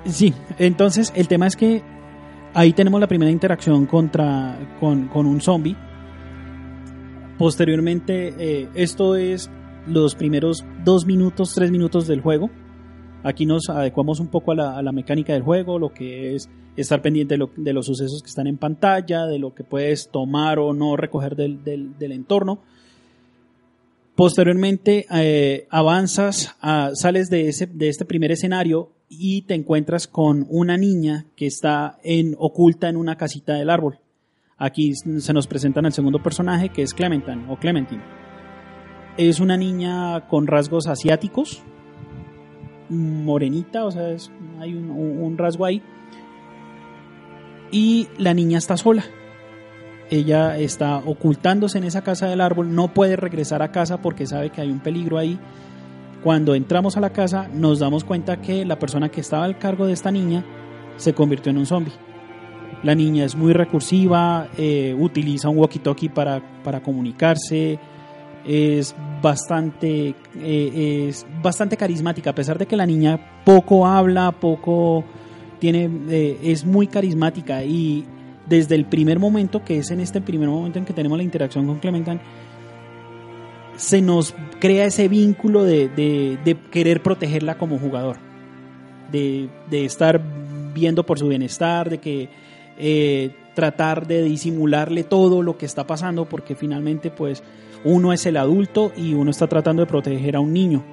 Sí, 0.04 0.32
entonces 0.58 1.12
el 1.16 1.26
tema 1.28 1.46
es 1.48 1.56
que 1.56 1.82
ahí 2.56 2.72
tenemos 2.72 2.98
la 3.00 3.06
primera 3.06 3.30
interacción 3.30 3.84
contra 3.84 4.58
con, 4.80 5.10
un 5.14 5.40
zombie. 5.42 5.76
Posteriormente, 7.38 8.34
eh, 8.38 8.68
esto 8.74 9.14
es 9.14 9.50
los 9.86 10.14
primeros 10.14 10.64
dos 10.82 11.04
minutos, 11.04 11.52
tres 11.54 11.70
minutos 11.70 12.06
del 12.06 12.22
juego. 12.22 12.50
Aquí 13.22 13.44
nos 13.44 13.68
adecuamos 13.68 14.20
un 14.20 14.28
poco 14.28 14.52
a 14.52 14.82
la, 14.82 14.92
mecánica 14.92 15.34
del 15.34 15.42
juego, 15.42 15.78
lo 15.78 15.92
que 15.92 16.34
es 16.34 16.48
estar 16.76 17.02
pendiente 17.02 17.34
de, 17.34 17.38
lo- 17.38 17.50
de 17.54 17.72
los 17.74 17.86
sucesos 17.86 18.22
que 18.22 18.28
están 18.28 18.46
en 18.46 18.56
pantalla, 18.56 19.26
de 19.26 19.38
lo 19.38 19.54
que 19.54 19.62
puedes 19.62 20.08
tomar 20.10 20.58
o 20.58 20.72
no 20.72 20.96
recoger 20.96 21.36
del, 21.36 21.94
entorno. 22.00 22.60
Posteriormente 24.14 25.04
eh, 25.12 25.66
avanzas, 25.68 26.56
sales 26.94 27.28
de, 27.28 27.48
ese, 27.48 27.66
de 27.66 27.90
este 27.90 28.06
primer 28.06 28.32
escenario 28.32 28.95
y 29.08 29.42
te 29.42 29.54
encuentras 29.54 30.06
con 30.08 30.46
una 30.50 30.76
niña 30.76 31.26
que 31.36 31.46
está 31.46 31.98
en, 32.02 32.34
oculta 32.38 32.88
en 32.88 32.96
una 32.96 33.16
casita 33.16 33.54
del 33.54 33.70
árbol. 33.70 33.98
Aquí 34.58 34.94
se 34.94 35.32
nos 35.32 35.46
presentan 35.46 35.86
el 35.86 35.92
segundo 35.92 36.22
personaje 36.22 36.70
que 36.70 36.82
es 36.82 36.94
Clementine 36.94 37.44
o 37.48 37.56
Clementine. 37.56 38.02
Es 39.16 39.38
una 39.40 39.56
niña 39.56 40.26
con 40.28 40.46
rasgos 40.46 40.86
asiáticos, 40.88 41.62
morenita, 42.88 43.84
o 43.84 43.90
sea, 43.90 44.14
hay 44.60 44.74
un- 44.74 44.90
un 44.90 45.38
rasgo 45.38 45.64
ahí. 45.64 45.82
Y 47.70 48.08
la 48.18 48.34
niña 48.34 48.58
está 48.58 48.76
sola. 48.76 49.04
ella 50.08 50.56
está 50.56 50.98
ocultándose 50.98 51.78
en 51.78 51.84
esa 51.84 52.02
casa 52.04 52.28
del 52.28 52.40
árbol, 52.40 52.72
no 52.72 52.94
puede 52.94 53.16
regresar 53.16 53.60
a 53.60 53.72
casa 53.72 54.00
porque 54.00 54.24
sabe 54.24 54.50
que 54.50 54.60
hay 54.60 54.70
un 54.70 54.78
peligro 54.78 55.18
ahí. 55.18 55.36
Cuando 56.26 56.56
entramos 56.56 56.96
a 56.96 57.00
la 57.00 57.10
casa 57.10 57.46
nos 57.54 57.78
damos 57.78 58.02
cuenta 58.02 58.42
que 58.42 58.64
la 58.64 58.80
persona 58.80 59.08
que 59.08 59.20
estaba 59.20 59.44
al 59.44 59.58
cargo 59.58 59.86
de 59.86 59.92
esta 59.92 60.10
niña 60.10 60.44
se 60.96 61.14
convirtió 61.14 61.50
en 61.50 61.58
un 61.58 61.66
zombie. 61.66 61.92
La 62.82 62.96
niña 62.96 63.24
es 63.24 63.36
muy 63.36 63.52
recursiva, 63.52 64.48
eh, 64.58 64.92
utiliza 64.98 65.48
un 65.48 65.58
walkie-talkie 65.58 66.12
para, 66.12 66.42
para 66.64 66.82
comunicarse, 66.82 67.78
es 68.44 68.96
bastante, 69.22 70.16
eh, 70.34 71.06
es 71.08 71.24
bastante 71.40 71.76
carismática, 71.76 72.30
a 72.30 72.34
pesar 72.34 72.58
de 72.58 72.66
que 72.66 72.74
la 72.74 72.86
niña 72.86 73.44
poco 73.44 73.86
habla, 73.86 74.32
poco 74.32 75.04
tiene, 75.60 75.88
eh, 76.10 76.40
es 76.42 76.66
muy 76.66 76.88
carismática 76.88 77.62
y 77.62 78.04
desde 78.48 78.74
el 78.74 78.86
primer 78.86 79.20
momento, 79.20 79.62
que 79.64 79.78
es 79.78 79.92
en 79.92 80.00
este 80.00 80.20
primer 80.20 80.48
momento 80.48 80.80
en 80.80 80.86
que 80.86 80.92
tenemos 80.92 81.18
la 81.18 81.22
interacción 81.22 81.68
con 81.68 81.78
Clementine, 81.78 82.18
se 83.76 84.00
nos 84.00 84.34
crea 84.58 84.86
ese 84.86 85.08
vínculo 85.08 85.64
de, 85.64 85.88
de- 85.88 86.56
querer 86.70 87.02
protegerla 87.02 87.58
como 87.58 87.78
jugador, 87.78 88.16
de, 89.12 89.48
de 89.70 89.84
estar 89.84 90.20
viendo 90.74 91.04
por 91.04 91.18
su 91.18 91.28
bienestar, 91.28 91.90
de 91.90 91.98
que 91.98 92.28
eh, 92.78 93.34
tratar 93.54 94.06
de 94.06 94.22
disimularle 94.22 95.04
todo 95.04 95.42
lo 95.42 95.56
que 95.56 95.66
está 95.66 95.86
pasando, 95.86 96.26
porque 96.26 96.54
finalmente 96.54 97.10
pues 97.10 97.42
uno 97.84 98.12
es 98.12 98.26
el 98.26 98.36
adulto 98.36 98.92
y 98.96 99.14
uno 99.14 99.30
está 99.30 99.46
tratando 99.46 99.82
de 99.82 99.86
proteger 99.86 100.36
a 100.36 100.40
un 100.40 100.52
niño. 100.52 100.84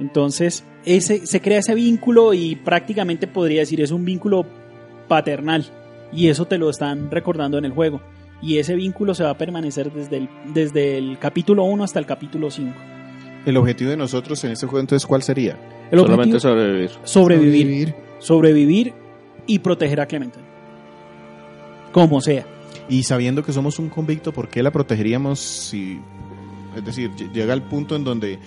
Entonces, 0.00 0.64
ese, 0.84 1.26
se 1.26 1.40
crea 1.40 1.58
ese 1.58 1.74
vínculo 1.74 2.32
y 2.32 2.56
prácticamente 2.56 3.26
podría 3.26 3.60
decir 3.60 3.80
es 3.80 3.90
un 3.90 4.04
vínculo 4.04 4.46
paternal. 5.08 5.66
Y 6.12 6.28
eso 6.28 6.46
te 6.46 6.56
lo 6.56 6.70
están 6.70 7.10
recordando 7.10 7.58
en 7.58 7.64
el 7.64 7.72
juego. 7.72 8.00
Y 8.40 8.58
ese 8.58 8.74
vínculo 8.76 9.14
se 9.14 9.24
va 9.24 9.30
a 9.30 9.38
permanecer 9.38 9.92
desde 9.92 10.18
el, 10.18 10.28
desde 10.52 10.96
el 10.98 11.18
capítulo 11.18 11.64
1 11.64 11.82
hasta 11.84 11.98
el 11.98 12.06
capítulo 12.06 12.50
5. 12.50 12.72
El 13.46 13.56
objetivo 13.56 13.90
de 13.90 13.96
nosotros 13.96 14.42
en 14.44 14.52
este 14.52 14.66
juego, 14.66 14.80
entonces, 14.80 15.06
¿cuál 15.06 15.22
sería? 15.22 15.58
El 15.90 15.98
Solamente 16.00 16.36
objetivo 16.36 16.40
sobrevivir. 16.40 16.90
sobrevivir, 17.04 17.94
sobrevivir 18.18 18.94
y 19.46 19.58
proteger 19.58 20.00
a 20.00 20.06
Clementine. 20.06 20.44
Como 21.92 22.20
sea. 22.20 22.44
Y 22.88 23.02
sabiendo 23.02 23.42
que 23.42 23.52
somos 23.52 23.78
un 23.78 23.88
convicto, 23.88 24.32
¿por 24.32 24.48
qué 24.48 24.62
la 24.62 24.70
protegeríamos 24.70 25.40
si... 25.40 25.98
Es 26.76 26.84
decir, 26.84 27.10
ll- 27.12 27.32
llega 27.32 27.54
el 27.54 27.62
punto 27.62 27.96
en 27.96 28.04
donde 28.04 28.38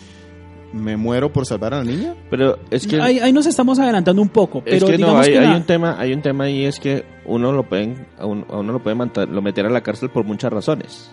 me 0.73 0.95
muero 0.97 1.31
por 1.31 1.45
salvar 1.45 1.73
a 1.73 1.77
la 1.79 1.83
niña? 1.83 2.15
Pero 2.29 2.57
es 2.69 2.87
que... 2.87 2.99
ahí, 3.01 3.19
ahí 3.19 3.33
nos 3.33 3.45
estamos 3.45 3.77
adelantando 3.79 4.21
un 4.21 4.29
poco, 4.29 4.59
Es 4.65 4.75
pero 4.83 4.87
que 4.87 4.97
no, 4.97 5.17
hay, 5.19 5.31
que 5.33 5.39
hay 5.39 5.47
la- 5.47 5.57
un 5.57 5.63
tema, 5.63 5.95
hay 5.99 6.13
un 6.13 6.21
tema 6.21 6.45
ahí 6.45 6.65
es 6.65 6.79
que 6.79 7.03
uno 7.25 7.51
lo 7.51 7.63
pueden, 7.67 8.07
a 8.17 8.25
uno, 8.25 8.45
a 8.49 8.59
uno 8.59 8.73
lo 8.73 8.79
puede 8.83 8.95
mantar- 8.95 9.27
lo 9.29 9.41
meter 9.41 9.65
a 9.65 9.69
la 9.69 9.81
cárcel 9.81 10.09
por 10.09 10.23
muchas 10.25 10.51
razones. 10.51 11.11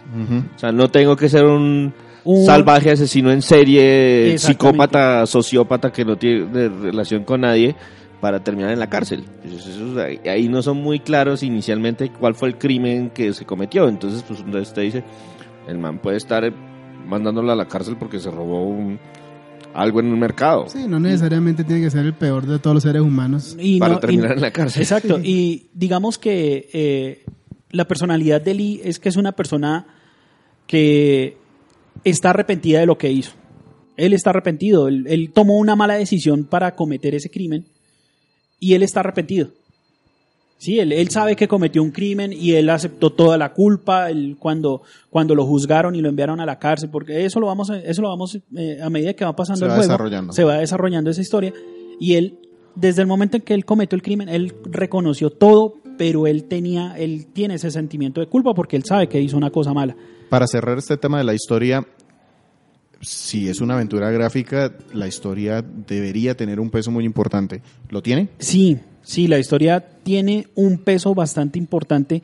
O 0.55 0.59
sea, 0.59 0.73
no 0.73 0.89
tengo 0.91 1.17
que 1.17 1.29
ser 1.29 1.45
un, 1.45 1.93
Un- 2.25 2.45
salvaje 2.47 2.91
asesino 2.91 3.31
en 3.33 3.43
serie, 3.43 4.37
psicópata, 4.39 5.27
sociópata 5.27 5.91
que 5.93 6.05
no 6.05 6.17
tiene 6.17 6.69
relación 6.69 7.25
con 7.25 7.41
nadie 7.43 7.75
para 8.21 8.43
terminar 8.43 8.73
en 8.73 8.81
la 8.81 8.89
cárcel. 8.89 9.25
Pues 9.43 9.67
eso- 9.67 9.97
ahí- 10.29 10.49
no 10.49 10.61
son 10.63 10.79
muy 10.79 11.01
claros 11.01 11.43
inicialmente 11.43 12.11
cuál 12.11 12.35
fue 12.35 12.49
el 12.49 12.59
crimen 12.59 13.11
que 13.11 13.33
se 13.33 13.45
cometió. 13.45 13.89
Entonces, 13.89 14.25
pues 14.27 14.41
entonces 14.41 14.73
te 14.75 14.81
dice, 14.83 15.05
el 15.69 15.79
man 15.79 15.99
puede 15.99 16.17
estar 16.17 16.43
mandándolo 17.07 17.53
a 17.53 17.57
la 17.57 17.67
cárcel 17.67 17.97
porque 17.99 18.19
se 18.19 18.31
robó 18.31 18.65
un, 18.65 18.99
algo 19.81 20.01
en 20.01 20.07
un 20.07 20.19
mercado 20.19 20.69
Sí, 20.69 20.87
no 20.89 20.99
necesariamente 21.01 21.65
tiene 21.65 21.83
que 21.83 21.91
ser 21.91 22.05
el 22.05 22.15
peor 22.15 22.47
de 22.47 22.59
todos 22.59 22.75
los 22.75 22.83
seres 22.83 23.03
humanos. 23.03 23.57
y 23.59 23.79
para 23.79 23.93
no- 23.95 23.99
y- 23.99 24.01
terminar 24.01 24.33
en 24.33 24.41
la 24.41 24.51
cárcel. 24.51 24.83
Exacto, 24.83 25.19
y 25.23 25.69
digamos 25.75 26.19
que 26.19 26.69
eh, 26.73 27.25
la 27.71 27.87
personalidad 27.87 28.41
de 28.41 28.55
Lee 28.55 28.81
es 28.85 28.99
que 28.99 29.09
es 29.09 29.17
una 29.17 29.33
persona 29.33 29.87
que 30.67 31.37
está 32.05 32.31
arrepentida 32.31 32.81
de 32.81 32.87
lo 32.87 32.99
que 32.99 33.11
hizo. 33.11 33.33
Él 33.97 34.13
está 34.13 34.31
arrepentido, 34.31 34.89
él, 34.89 35.07
él 35.09 35.31
tomó 35.35 35.59
una 35.59 35.75
mala 35.75 35.95
decisión 35.95 36.45
para 36.45 36.75
cometer 36.77 37.15
ese 37.15 37.31
crimen 37.31 37.65
y 38.61 38.75
él 38.75 38.83
está 38.83 39.01
arrepentido. 39.01 39.49
Sí, 40.59 40.81
él, 40.81 40.93
él 40.93 41.09
sabe 41.11 41.37
que 41.37 41.47
cometió 41.47 41.83
un 41.83 41.93
crimen 41.93 42.33
y 42.33 42.53
él 42.55 42.69
aceptó 42.69 43.11
toda 43.11 43.39
la 43.39 43.53
culpa 43.53 44.11
él, 44.11 44.37
cuando, 44.39 44.83
cuando 45.09 45.35
lo 45.37 45.47
juzgaron 45.47 45.95
y 45.95 46.01
lo 46.01 46.09
enviaron 46.09 46.41
a 46.41 46.47
la 46.47 46.59
cárcel, 46.59 46.91
porque 46.91 47.25
eso 47.25 47.39
lo 47.39 47.47
vamos, 47.47 47.71
a- 47.71 47.79
eso 47.79 48.03
lo 48.03 48.09
vamos 48.09 48.37
eh, 48.57 48.81
a 48.83 48.91
medida 48.91 49.15
que 49.15 49.25
va 49.25 49.37
pasando 49.37 49.61
Se 49.61 49.65
el 49.67 49.71
va 49.71 49.77
juego, 49.77 49.89
desarrollando. 49.93 50.33
se 50.33 50.43
va 50.45 50.59
desarrollando 50.59 51.11
esa 51.11 51.21
historia 51.21 51.53
y 52.01 52.15
él, 52.15 52.39
desde 52.75 53.03
el 53.03 53.07
momento 53.09 53.37
en 53.37 53.45
que 53.45 53.55
él 53.55 53.65
cometió 53.65 53.95
el 53.95 54.03
crimen, 54.03 54.29
él 54.29 54.53
reconoció 54.65 55.31
todo, 55.31 55.75
pero 55.97 56.27
él 56.27 56.45
tenía, 56.45 56.95
él 56.99 57.27
tiene 57.33 57.55
ese 57.55 57.71
sentimiento 57.71 58.21
de 58.21 58.27
culpa 58.27 58.53
porque 58.53 58.75
él 58.77 58.85
sabe 58.85 59.09
que 59.09 59.21
hizo 59.21 59.37
una 59.37 59.51
cosa 59.51 59.73
mala. 59.73 59.97
Para 60.29 60.47
cerrar 60.49 60.77
este 60.79 60.97
tema 60.97 61.19
de 61.19 61.25
la 61.25 61.35
historia, 61.35 61.87
si 63.01 63.49
es 63.49 63.61
una 63.61 63.75
aventura 63.75 64.11
gráfica, 64.11 64.73
la 64.93 65.07
historia 65.07 65.63
debería 65.63 66.37
tener 66.37 66.61
un 66.61 66.71
peso 66.71 66.91
muy 66.91 67.05
importante. 67.05 67.63
¿Lo 67.91 68.03
tiene? 68.03 68.29
Sí, 68.39 68.79
sí, 69.03 69.29
la 69.29 69.39
historia 69.39 69.81
tiene 70.03 70.49
un 70.55 70.79
peso 70.79 71.15
bastante 71.15 71.59
importante. 71.59 72.23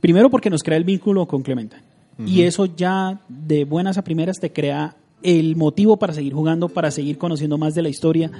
Primero 0.00 0.30
porque 0.30 0.50
nos 0.50 0.62
crea 0.62 0.76
el 0.76 0.84
vínculo 0.84 1.26
con 1.26 1.42
Clementine. 1.42 1.90
Y 2.26 2.42
eso 2.42 2.66
ya 2.66 3.22
de 3.28 3.64
buenas 3.64 3.96
a 3.96 4.04
primeras 4.04 4.38
te 4.38 4.52
crea 4.52 4.94
el 5.22 5.56
motivo 5.56 5.98
para 5.98 6.12
seguir 6.12 6.34
jugando, 6.34 6.68
para 6.68 6.90
seguir 6.90 7.16
conociendo 7.16 7.56
más 7.56 7.74
de 7.74 7.82
la 7.82 7.88
historia, 7.88 8.30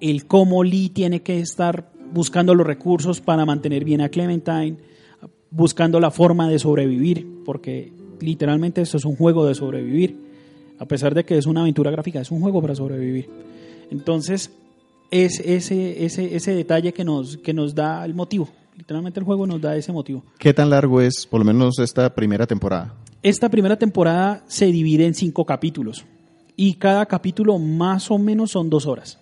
el 0.00 0.26
cómo 0.26 0.62
Lee 0.62 0.88
tiene 0.88 1.22
que 1.22 1.40
estar 1.40 1.90
buscando 2.12 2.54
los 2.54 2.66
recursos 2.66 3.20
para 3.20 3.44
mantener 3.44 3.84
bien 3.84 4.02
a 4.02 4.08
Clementine, 4.08 4.76
buscando 5.50 5.98
la 6.00 6.10
forma 6.10 6.48
de 6.48 6.58
sobrevivir, 6.58 7.26
porque 7.44 7.92
literalmente 8.20 8.82
esto 8.82 8.96
es 8.98 9.04
un 9.04 9.16
juego 9.16 9.46
de 9.46 9.54
sobrevivir. 9.54 10.31
A 10.82 10.86
pesar 10.86 11.14
de 11.14 11.24
que 11.24 11.38
es 11.38 11.46
una 11.46 11.60
aventura 11.60 11.90
gráfica, 11.90 12.20
es 12.20 12.30
un 12.30 12.40
juego 12.40 12.60
para 12.60 12.74
sobrevivir. 12.74 13.28
Entonces, 13.90 14.50
es 15.10 15.40
ese, 15.40 16.04
ese, 16.04 16.34
ese 16.34 16.54
detalle 16.54 16.92
que 16.92 17.04
nos, 17.04 17.36
que 17.36 17.52
nos 17.52 17.74
da 17.74 18.04
el 18.04 18.14
motivo. 18.14 18.48
Literalmente 18.76 19.20
el 19.20 19.24
juego 19.26 19.46
nos 19.46 19.60
da 19.60 19.76
ese 19.76 19.92
motivo. 19.92 20.24
¿Qué 20.38 20.52
tan 20.54 20.70
largo 20.70 21.00
es, 21.00 21.26
por 21.26 21.40
lo 21.40 21.44
menos, 21.44 21.78
esta 21.78 22.14
primera 22.14 22.46
temporada? 22.46 22.94
Esta 23.22 23.48
primera 23.48 23.76
temporada 23.78 24.42
se 24.48 24.66
divide 24.66 25.06
en 25.06 25.14
cinco 25.14 25.44
capítulos. 25.44 26.04
Y 26.56 26.74
cada 26.74 27.06
capítulo 27.06 27.58
más 27.58 28.10
o 28.10 28.18
menos 28.18 28.50
son 28.50 28.68
dos 28.70 28.86
horas. 28.86 29.18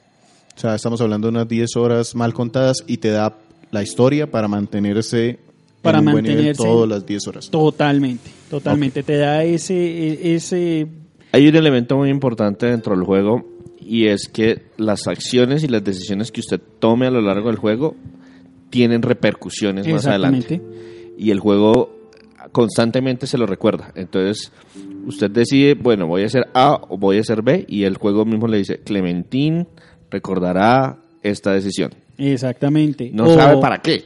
O 0.57 0.61
sea, 0.61 0.75
estamos 0.75 1.00
hablando 1.00 1.26
de 1.29 1.31
unas 1.33 1.49
10 1.49 1.76
horas 1.76 2.14
mal 2.14 2.33
contadas 2.35 2.79
y 2.87 2.97
te 2.99 3.11
da 3.11 3.37
la 3.71 3.83
historia 3.83 4.31
para 4.31 4.47
mantenerse 4.49 5.38
Para 5.83 5.99
en 5.99 6.07
un 6.09 6.12
buen 6.12 6.25
nivel 6.25 6.38
mantenerse- 6.55 6.57
todas 6.64 6.88
las 6.88 7.07
10 7.07 7.26
horas. 7.29 7.50
Totalmente, 7.50 8.31
totalmente. 8.50 9.02
Te 9.02 9.17
da 9.17 9.43
ese, 9.45 9.75
e- 9.75 10.35
ese 10.37 10.87
Hay 11.33 11.47
un 11.49 11.57
elemento 11.57 11.97
muy 11.97 12.11
importante 12.11 12.67
dentro 12.67 12.95
del 12.95 13.05
juego 13.05 13.47
y 13.81 14.07
es 14.07 14.29
que 14.29 14.63
las 14.77 15.07
acciones 15.07 15.63
y 15.65 15.69
las 15.69 15.83
decisiones 15.85 16.31
que 16.33 16.41
usted 16.41 16.61
tome 16.79 17.07
a 17.07 17.11
lo 17.11 17.21
largo 17.21 17.49
del 17.49 17.57
juego 17.59 17.95
tienen 18.71 19.03
repercusiones 19.03 19.87
más 19.89 20.07
adelante. 20.07 20.61
Y 21.19 21.31
el 21.31 21.41
juego 21.41 21.97
constantemente 22.53 23.27
se 23.27 23.39
lo 23.39 23.47
recuerda. 23.47 23.93
Entonces, 23.95 24.53
usted 25.07 25.31
decide, 25.31 25.75
bueno, 25.75 26.07
voy 26.07 26.23
a 26.23 26.27
hacer 26.27 26.45
A 26.55 26.81
o 26.89 26.99
voy 26.99 27.19
a 27.19 27.21
hacer 27.21 27.43
B 27.43 27.65
y 27.69 27.85
el 27.85 27.97
juego 27.97 28.25
mismo 28.25 28.47
le 28.49 28.59
dice, 28.59 28.79
Clementín 28.79 29.69
recordará 30.11 30.99
esta 31.23 31.53
decisión. 31.53 31.93
Exactamente. 32.19 33.11
No 33.13 33.25
O- 33.25 33.35
sabe 33.35 33.61
para 33.61 33.79
qué. 33.79 34.05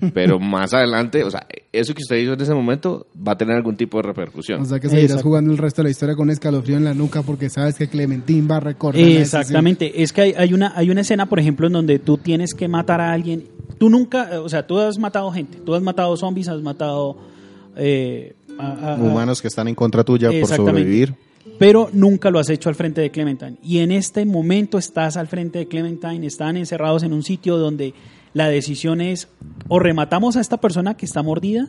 Pero 0.14 0.38
más 0.40 0.72
adelante, 0.74 1.22
o 1.24 1.30
sea, 1.30 1.46
eso 1.72 1.94
que 1.94 2.02
usted 2.02 2.16
hizo 2.16 2.32
en 2.32 2.40
ese 2.40 2.54
momento 2.54 3.06
va 3.16 3.32
a 3.32 3.38
tener 3.38 3.54
algún 3.56 3.76
tipo 3.76 3.98
de 3.98 4.04
repercusión. 4.04 4.62
O 4.62 4.64
sea 4.64 4.78
que 4.80 4.88
seguirás 4.88 5.10
Exacto. 5.10 5.28
jugando 5.28 5.52
el 5.52 5.58
resto 5.58 5.82
de 5.82 5.84
la 5.88 5.90
historia 5.90 6.14
con 6.16 6.30
escalofrío 6.30 6.76
en 6.76 6.84
la 6.84 6.94
nuca 6.94 7.22
porque 7.22 7.50
sabes 7.50 7.76
que 7.76 7.88
Clementín 7.88 8.48
va 8.50 8.56
a 8.56 8.60
recordar. 8.60 9.00
Exactamente. 9.02 10.02
Es 10.02 10.12
que 10.12 10.20
hay, 10.22 10.32
hay 10.36 10.52
una, 10.54 10.72
hay 10.76 10.90
una 10.90 11.02
escena, 11.02 11.26
por 11.26 11.38
ejemplo, 11.38 11.66
en 11.66 11.72
donde 11.74 11.98
tú 11.98 12.16
tienes 12.18 12.54
que 12.54 12.66
matar 12.68 13.00
a 13.00 13.12
alguien. 13.12 13.44
Tú 13.78 13.88
nunca, 13.90 14.28
eh, 14.32 14.36
o 14.38 14.48
sea, 14.48 14.66
tú 14.66 14.78
has 14.78 14.98
matado 14.98 15.30
gente. 15.32 15.58
Tú 15.64 15.74
has 15.74 15.82
matado 15.82 16.16
zombies, 16.16 16.48
has 16.48 16.60
matado... 16.62 17.16
eh, 17.76 18.34
a- 18.58 18.72
a- 18.72 18.94
a- 18.94 18.96
Humanos 18.96 19.40
que 19.40 19.48
están 19.48 19.68
en 19.68 19.74
contra 19.74 20.04
tuya 20.04 20.30
por 20.40 20.48
sobrevivir. 20.48 21.14
pero 21.58 21.88
nunca 21.92 22.30
lo 22.30 22.38
has 22.38 22.50
hecho 22.50 22.68
al 22.68 22.74
frente 22.74 23.00
de 23.00 23.10
Clementine. 23.10 23.56
Y 23.62 23.78
en 23.78 23.90
este 23.92 24.24
momento 24.26 24.76
estás 24.78 25.16
al 25.16 25.28
frente 25.28 25.58
de 25.60 25.66
Clementine, 25.68 26.26
están 26.26 26.56
encerrados 26.56 27.02
en 27.02 27.12
un 27.12 27.22
sitio 27.22 27.56
donde 27.56 27.94
la 28.32 28.48
decisión 28.48 29.00
es 29.00 29.28
o 29.68 29.78
rematamos 29.78 30.36
a 30.36 30.40
esta 30.40 30.58
persona 30.58 30.96
que 30.96 31.06
está 31.06 31.22
mordida, 31.22 31.68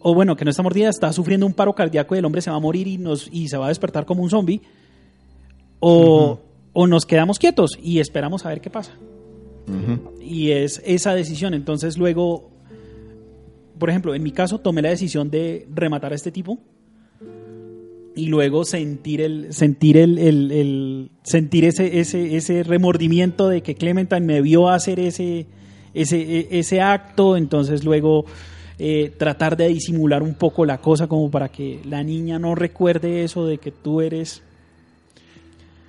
o 0.00 0.14
bueno, 0.14 0.36
que 0.36 0.44
no 0.44 0.50
está 0.50 0.62
mordida, 0.62 0.88
está 0.88 1.12
sufriendo 1.12 1.46
un 1.46 1.54
paro 1.54 1.74
cardíaco 1.74 2.14
y 2.14 2.18
el 2.18 2.24
hombre 2.24 2.42
se 2.42 2.50
va 2.50 2.56
a 2.56 2.60
morir 2.60 2.88
y, 2.88 2.98
nos, 2.98 3.28
y 3.32 3.48
se 3.48 3.56
va 3.56 3.66
a 3.66 3.68
despertar 3.68 4.04
como 4.04 4.22
un 4.22 4.30
zombie, 4.30 4.60
o, 5.80 6.40
o 6.72 6.86
nos 6.86 7.06
quedamos 7.06 7.38
quietos 7.38 7.78
y 7.80 8.00
esperamos 8.00 8.44
a 8.44 8.48
ver 8.48 8.60
qué 8.60 8.70
pasa. 8.70 8.92
Y 10.20 10.50
es 10.50 10.82
esa 10.84 11.14
decisión. 11.14 11.54
Entonces 11.54 11.96
luego, 11.96 12.50
por 13.78 13.90
ejemplo, 13.90 14.14
en 14.14 14.22
mi 14.22 14.32
caso 14.32 14.58
tomé 14.58 14.82
la 14.82 14.90
decisión 14.90 15.30
de 15.30 15.68
rematar 15.72 16.12
a 16.12 16.16
este 16.16 16.32
tipo 16.32 16.58
y 18.14 18.26
luego 18.26 18.64
sentir 18.64 19.20
el 19.20 19.52
sentir 19.54 19.96
el, 19.96 20.18
el- 20.18 20.50
el- 20.52 21.10
sentir 21.22 21.64
ese, 21.64 22.00
ese 22.00 22.36
ese 22.36 22.62
remordimiento 22.62 23.48
de 23.48 23.62
que 23.62 23.74
Clementine 23.74 24.20
me 24.20 24.42
vio 24.42 24.68
hacer 24.68 25.00
ese 25.00 25.46
ese 25.94 26.20
e- 26.20 26.48
ese 26.58 26.80
acto 26.80 27.36
entonces 27.36 27.84
luego 27.84 28.24
eh, 28.78 29.12
tratar 29.16 29.56
de 29.56 29.68
disimular 29.68 30.22
un 30.22 30.34
poco 30.34 30.64
la 30.66 30.78
cosa 30.80 31.06
como 31.06 31.30
para 31.30 31.48
que 31.50 31.80
la 31.88 32.02
niña 32.02 32.38
no 32.38 32.54
recuerde 32.54 33.22
eso 33.24 33.46
de 33.46 33.58
que 33.58 33.70
tú 33.70 34.00
eres... 34.00 34.42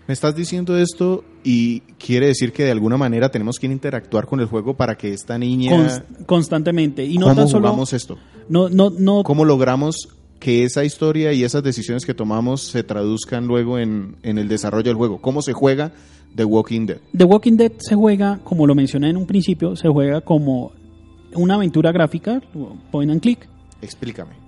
Me 0.06 0.14
estás 0.14 0.36
diciendo 0.36 0.78
esto 0.78 1.24
y 1.46 1.80
quiere 1.98 2.28
decir 2.28 2.52
que 2.52 2.64
de 2.66 2.72
alguna 2.72 2.98
manera 2.98 3.30
tenemos 3.32 3.58
que 3.58 3.68
interactuar 3.68 4.26
con 4.28 4.42
el 4.42 4.48
juego 4.48 4.76
para 4.76 4.96
que 4.98 5.14
esta 5.14 5.38
niña... 5.38 5.72
cons- 5.72 6.26
constantemente. 6.26 7.06
Y 7.06 7.18
no 7.18 7.28
¿Cómo 7.28 7.36
tan 7.38 7.48
solo... 7.48 7.68
jugamos 7.70 7.94
esto? 7.94 8.18
No, 8.50 8.68
no, 8.68 8.90
no, 8.90 9.24
¿Cómo 9.24 9.46
logramos 9.46 10.10
que 10.44 10.66
esa 10.66 10.84
historia 10.84 11.32
y 11.32 11.46
esas 11.46 11.64
decisiones 11.64 12.06
que 12.06 12.14
tomamos 12.14 12.64
se 12.64 12.84
traduzcan 12.84 13.48
luego 13.48 13.80
en, 13.80 14.18
en 14.24 14.38
el 14.38 14.50
desarrollo 14.50 14.84
del 14.84 14.98
juego? 14.98 15.22
¿Cómo 15.22 15.42
se 15.42 15.54
juega 15.54 15.94
The 16.36 16.44
Walking 16.44 16.86
Dead? 16.86 16.98
The 17.18 17.24
Walking 17.24 17.56
Dead 17.56 17.72
se 17.78 17.96
juega, 17.96 18.42
como 18.44 18.68
lo 18.68 18.76
mencioné 18.76 19.10
en 19.10 19.16
un 19.16 19.26
principio, 19.26 19.78
se 19.78 19.88
juega 19.88 20.20
como 20.20 20.74
una 21.34 21.56
aventura 21.56 21.94
gráfica, 21.94 22.42
point 22.92 23.10
and 23.10 23.22
click. 23.22 23.48
Explícame. 23.82 24.43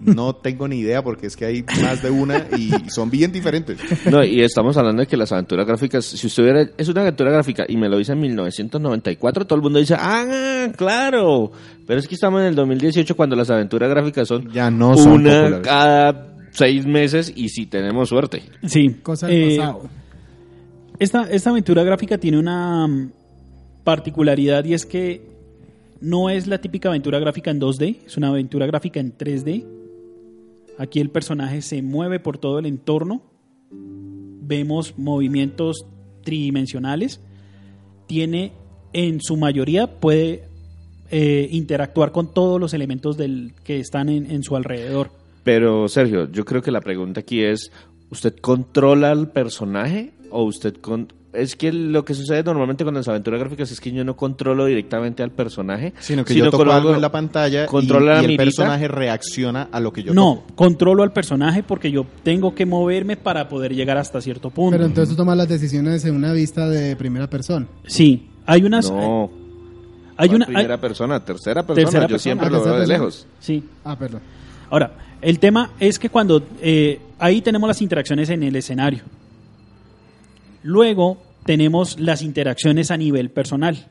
No 0.00 0.34
tengo 0.36 0.68
ni 0.68 0.78
idea 0.78 1.02
porque 1.02 1.26
es 1.26 1.36
que 1.36 1.44
hay 1.44 1.64
más 1.82 2.02
de 2.02 2.10
una 2.10 2.46
y 2.56 2.70
son 2.90 3.10
bien 3.10 3.32
diferentes. 3.32 3.78
No, 4.10 4.22
y 4.24 4.42
estamos 4.42 4.76
hablando 4.76 5.00
de 5.00 5.06
que 5.06 5.16
las 5.16 5.32
aventuras 5.32 5.66
gráficas, 5.66 6.04
si 6.04 6.26
usted 6.26 6.42
hubiera, 6.42 6.70
es 6.76 6.88
una 6.88 7.02
aventura 7.02 7.30
gráfica 7.30 7.64
y 7.68 7.76
me 7.76 7.88
lo 7.88 7.98
dice 7.98 8.12
en 8.12 8.20
1994, 8.20 9.46
todo 9.46 9.56
el 9.56 9.62
mundo 9.62 9.78
dice, 9.78 9.96
ah, 9.98 10.68
claro. 10.76 11.52
Pero 11.86 12.00
es 12.00 12.08
que 12.08 12.14
estamos 12.14 12.40
en 12.40 12.46
el 12.48 12.54
2018 12.54 13.16
cuando 13.16 13.36
las 13.36 13.50
aventuras 13.50 13.90
gráficas 13.90 14.28
son 14.28 14.50
Ya 14.52 14.70
no 14.70 14.96
son 14.96 15.12
una 15.12 15.42
populares. 15.42 15.66
cada 15.66 16.26
seis 16.52 16.86
meses 16.86 17.32
y 17.34 17.48
si 17.48 17.66
tenemos 17.66 18.08
suerte. 18.08 18.42
Sí. 18.66 18.96
Cosa 19.02 19.26
del 19.26 19.52
eh, 19.52 19.56
pasado. 19.58 19.82
Esta, 20.98 21.22
esta 21.30 21.50
aventura 21.50 21.82
gráfica 21.82 22.18
tiene 22.18 22.38
una 22.38 22.86
mm, 22.86 23.10
particularidad 23.82 24.64
y 24.64 24.74
es 24.74 24.86
que 24.86 25.33
no 26.04 26.28
es 26.28 26.46
la 26.46 26.60
típica 26.60 26.90
aventura 26.90 27.18
gráfica 27.18 27.50
en 27.50 27.60
2D, 27.60 28.04
es 28.06 28.16
una 28.18 28.28
aventura 28.28 28.66
gráfica 28.66 29.00
en 29.00 29.16
3D. 29.16 29.66
Aquí 30.78 31.00
el 31.00 31.08
personaje 31.10 31.62
se 31.62 31.80
mueve 31.80 32.20
por 32.20 32.36
todo 32.36 32.58
el 32.58 32.66
entorno, 32.66 33.22
vemos 33.70 34.98
movimientos 34.98 35.86
tridimensionales, 36.22 37.20
tiene 38.06 38.52
en 38.92 39.20
su 39.22 39.36
mayoría 39.36 39.98
puede 39.98 40.44
eh, 41.10 41.48
interactuar 41.50 42.12
con 42.12 42.32
todos 42.32 42.60
los 42.60 42.74
elementos 42.74 43.16
del, 43.16 43.54
que 43.64 43.80
están 43.80 44.08
en, 44.08 44.42
su 44.42 44.56
alrededor. 44.56 45.10
Pero 45.42 45.88
Sergio, 45.88 46.30
yo 46.30 46.44
creo 46.44 46.60
que 46.60 46.70
la 46.70 46.80
pregunta 46.80 47.20
aquí 47.20 47.42
es, 47.42 47.72
¿usted 48.10 48.36
controla 48.36 49.10
al 49.10 49.30
personaje 49.30 50.12
o 50.30 50.44
usted 50.44 50.74
con... 50.76 51.08
Es 51.34 51.56
que 51.56 51.72
lo 51.72 52.04
que 52.04 52.14
sucede 52.14 52.44
normalmente 52.44 52.84
con 52.84 52.94
las 52.94 53.08
aventuras 53.08 53.40
gráficas 53.40 53.70
es 53.72 53.80
que 53.80 53.90
yo 53.90 54.04
no 54.04 54.14
controlo 54.16 54.66
directamente 54.66 55.22
al 55.22 55.30
personaje, 55.32 55.92
Sino 55.98 56.24
que 56.24 56.34
yo 56.34 56.48
toco 56.50 56.70
algo 56.70 56.94
en 56.94 57.00
la 57.00 57.10
pantalla 57.10 57.64
y, 57.64 57.66
controla 57.66 58.12
la 58.14 58.16
y 58.18 58.20
el 58.20 58.26
mirita. 58.28 58.44
personaje 58.44 58.86
reacciona 58.88 59.68
a 59.72 59.80
lo 59.80 59.92
que 59.92 60.02
yo 60.04 60.14
no, 60.14 60.36
toco. 60.46 60.54
controlo 60.54 61.02
al 61.02 61.12
personaje 61.12 61.62
porque 61.64 61.90
yo 61.90 62.06
tengo 62.22 62.54
que 62.54 62.66
moverme 62.66 63.16
para 63.16 63.48
poder 63.48 63.74
llegar 63.74 63.96
hasta 63.96 64.20
cierto 64.20 64.50
punto. 64.50 64.72
Pero 64.76 64.84
entonces 64.86 65.10
tú 65.10 65.16
tomas 65.16 65.36
las 65.36 65.48
decisiones 65.48 66.04
en 66.04 66.14
una 66.14 66.32
vista 66.32 66.68
de 66.68 66.94
primera 66.96 67.28
persona. 67.28 67.66
Sí, 67.86 68.28
hay 68.46 68.62
unas... 68.62 68.90
No, 68.90 69.30
hay 70.16 70.28
¿cuál 70.28 70.36
una... 70.36 70.46
hay- 70.46 70.54
primera 70.54 70.80
persona, 70.80 71.24
tercera 71.24 71.62
persona, 71.66 71.84
Tercera 71.84 72.04
yo 72.04 72.08
persona. 72.14 72.18
siempre 72.22 72.46
Ah, 72.46 72.50
lo 72.50 72.62
veo 72.64 72.78
de 72.78 72.86
lejos. 72.86 73.26
sí. 73.40 73.64
Ah, 73.84 73.98
perdón. 73.98 74.20
Ahora, 74.70 74.92
el 75.20 75.38
tema 75.40 75.72
es 75.80 75.98
que 75.98 76.08
cuando... 76.10 76.42
eh, 76.60 77.00
ahí 77.18 77.40
tenemos 77.42 77.66
las 77.66 77.82
interacciones 77.82 78.30
en 78.30 78.42
el 78.44 78.54
escenario. 78.56 79.02
Luego 80.64 81.18
tenemos 81.44 82.00
las 82.00 82.22
interacciones 82.22 82.90
a 82.90 82.96
nivel 82.96 83.30
personal. 83.30 83.86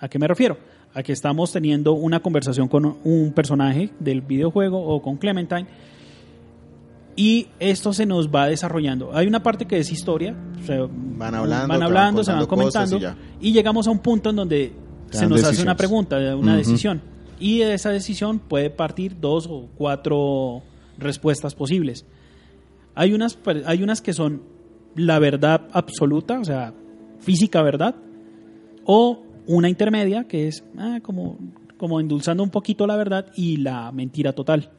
¿A 0.00 0.08
qué 0.08 0.18
me 0.18 0.26
refiero? 0.26 0.56
A 0.94 1.02
que 1.02 1.12
estamos 1.12 1.52
teniendo 1.52 1.92
una 1.92 2.20
conversación 2.20 2.68
con 2.68 2.96
un 3.04 3.32
personaje 3.34 3.90
del 4.00 4.22
videojuego 4.22 4.80
o 4.80 5.02
con 5.02 5.18
Clementine 5.18 5.66
y 7.16 7.48
esto 7.60 7.92
se 7.92 8.06
nos 8.06 8.28
va 8.28 8.46
desarrollando. 8.46 9.14
Hay 9.14 9.26
una 9.26 9.42
parte 9.42 9.66
que 9.66 9.78
es 9.78 9.92
historia, 9.92 10.34
o 10.58 10.66
sea, 10.66 10.86
Van 10.88 11.34
hablando, 11.34 11.68
van 11.68 11.82
hablando, 11.82 12.18
van 12.18 12.24
se 12.24 12.32
van 12.32 12.46
comentando 12.46 12.98
y 13.38 13.48
y, 13.48 13.52
llegamos 13.52 13.86
a 13.86 13.90
un 13.90 13.98
punto 13.98 14.30
en 14.30 14.36
donde 14.36 14.72
se 15.10 15.26
nos 15.26 15.44
hace 15.44 15.62
una 15.62 15.76
pregunta, 15.76 16.16
una 16.34 16.56
decisión 16.56 17.02
y 17.38 17.58
de 17.58 17.74
esa 17.74 17.90
decisión 17.90 18.38
puede 18.38 18.70
partir 18.70 19.20
dos 19.20 19.46
o 19.50 19.68
cuatro 19.76 20.62
respuestas 20.96 21.54
posibles. 21.54 22.06
Hay 22.94 23.12
unas, 23.12 23.38
hay 23.66 23.82
unas 23.82 24.00
que 24.00 24.14
son 24.14 24.55
la 24.96 25.18
verdad 25.18 25.68
absoluta, 25.72 26.40
o 26.40 26.44
sea, 26.44 26.72
física 27.20 27.62
verdad, 27.62 27.94
o 28.84 29.22
una 29.46 29.68
intermedia 29.68 30.24
que 30.24 30.48
es 30.48 30.64
ah, 30.78 30.98
como, 31.02 31.38
como 31.76 32.00
endulzando 32.00 32.42
un 32.42 32.50
poquito 32.50 32.86
la 32.86 32.96
verdad 32.96 33.26
y 33.36 33.58
la 33.58 33.92
mentira 33.92 34.32
total. 34.32 34.70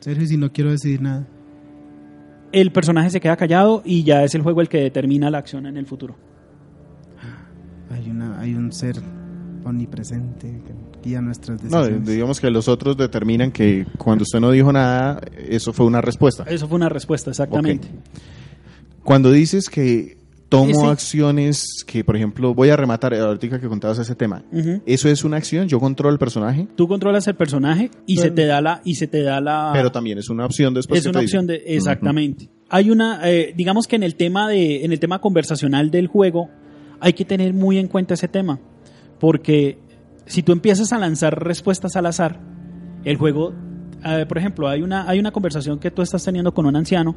Sergio, 0.00 0.26
si 0.26 0.36
no 0.36 0.52
quiero 0.52 0.70
decidir 0.70 1.00
nada. 1.00 1.26
El 2.50 2.70
personaje 2.72 3.08
se 3.10 3.20
queda 3.20 3.36
callado 3.36 3.82
y 3.84 4.02
ya 4.04 4.24
es 4.24 4.34
el 4.34 4.42
juego 4.42 4.60
el 4.60 4.68
que 4.68 4.78
determina 4.78 5.30
la 5.30 5.38
acción 5.38 5.66
en 5.66 5.76
el 5.76 5.86
futuro. 5.86 6.16
Hay, 7.90 8.10
una, 8.10 8.40
hay 8.40 8.54
un 8.54 8.72
ser 8.72 8.96
omnipresente 9.64 10.48
que 10.66 10.74
guía 11.08 11.20
nuestras 11.20 11.62
No, 11.62 11.80
decisiones. 11.80 12.08
digamos 12.08 12.40
que 12.40 12.50
los 12.50 12.68
otros 12.68 12.96
determinan 12.96 13.52
que 13.52 13.86
cuando 13.98 14.22
usted 14.22 14.40
no 14.40 14.50
dijo 14.50 14.72
nada, 14.72 15.20
eso 15.36 15.72
fue 15.72 15.86
una 15.86 16.00
respuesta. 16.00 16.44
Eso 16.48 16.66
fue 16.68 16.76
una 16.76 16.88
respuesta, 16.88 17.30
exactamente. 17.30 17.88
Cuando 19.04 19.30
dices 19.30 19.68
que 19.68 20.16
tomo 20.52 20.90
acciones 20.90 21.82
que, 21.86 22.04
por 22.04 22.14
ejemplo, 22.14 22.54
voy 22.54 22.68
a 22.68 22.76
rematar, 22.76 23.14
ahorita 23.14 23.58
que 23.58 23.68
contabas 23.68 23.98
ese 23.98 24.14
tema. 24.14 24.44
¿eso 24.84 25.08
es 25.08 25.24
una 25.24 25.38
acción? 25.38 25.66
¿Yo 25.66 25.80
controlo 25.80 26.12
el 26.12 26.18
personaje? 26.18 26.68
Tú 26.76 26.86
controlas 26.86 27.26
el 27.26 27.34
personaje 27.34 27.90
y 28.06 28.18
se 28.18 28.30
te 28.30 28.44
da 28.44 28.60
la 28.60 28.82
y 28.84 28.96
se 28.96 29.06
te 29.06 29.22
da 29.22 29.40
la 29.40 29.70
Pero 29.72 29.90
también 29.90 30.18
es 30.18 30.28
una 30.28 30.44
opción 30.44 30.74
después 30.74 30.98
es 30.98 31.04
que 31.04 31.10
una 31.10 31.20
te 31.20 31.24
opción 31.24 31.46
dicen. 31.46 31.64
de 31.64 31.74
exactamente. 31.74 32.50
Hay 32.68 32.90
una 32.90 33.20
eh, 33.24 33.54
digamos 33.56 33.86
que 33.86 33.96
en 33.96 34.02
el 34.02 34.14
tema 34.14 34.48
de 34.48 34.84
en 34.84 34.92
el 34.92 35.00
tema 35.00 35.20
conversacional 35.20 35.90
del 35.90 36.06
juego 36.06 36.50
hay 37.00 37.14
que 37.14 37.24
tener 37.24 37.54
muy 37.54 37.78
en 37.78 37.88
cuenta 37.88 38.14
ese 38.14 38.28
tema 38.28 38.60
porque 39.18 39.78
si 40.26 40.42
tú 40.42 40.52
empiezas 40.52 40.92
a 40.92 40.98
lanzar 40.98 41.44
respuestas 41.44 41.96
al 41.96 42.06
azar 42.06 42.40
el 43.04 43.16
juego 43.16 43.54
eh, 44.04 44.26
por 44.28 44.38
ejemplo 44.38 44.68
hay 44.68 44.82
una 44.82 45.08
hay 45.08 45.18
una 45.18 45.32
conversación 45.32 45.78
que 45.78 45.90
tú 45.90 46.02
estás 46.02 46.24
teniendo 46.24 46.52
con 46.54 46.66
un 46.66 46.76
anciano 46.76 47.16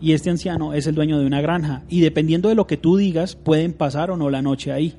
y 0.00 0.12
este 0.12 0.30
anciano 0.30 0.72
es 0.74 0.86
el 0.86 0.94
dueño 0.94 1.18
de 1.18 1.26
una 1.26 1.40
granja 1.40 1.82
y 1.88 2.00
dependiendo 2.00 2.48
de 2.48 2.54
lo 2.54 2.66
que 2.66 2.76
tú 2.76 2.96
digas 2.96 3.36
pueden 3.36 3.72
pasar 3.72 4.10
o 4.10 4.16
no 4.16 4.30
la 4.30 4.42
noche 4.42 4.72
ahí. 4.72 4.94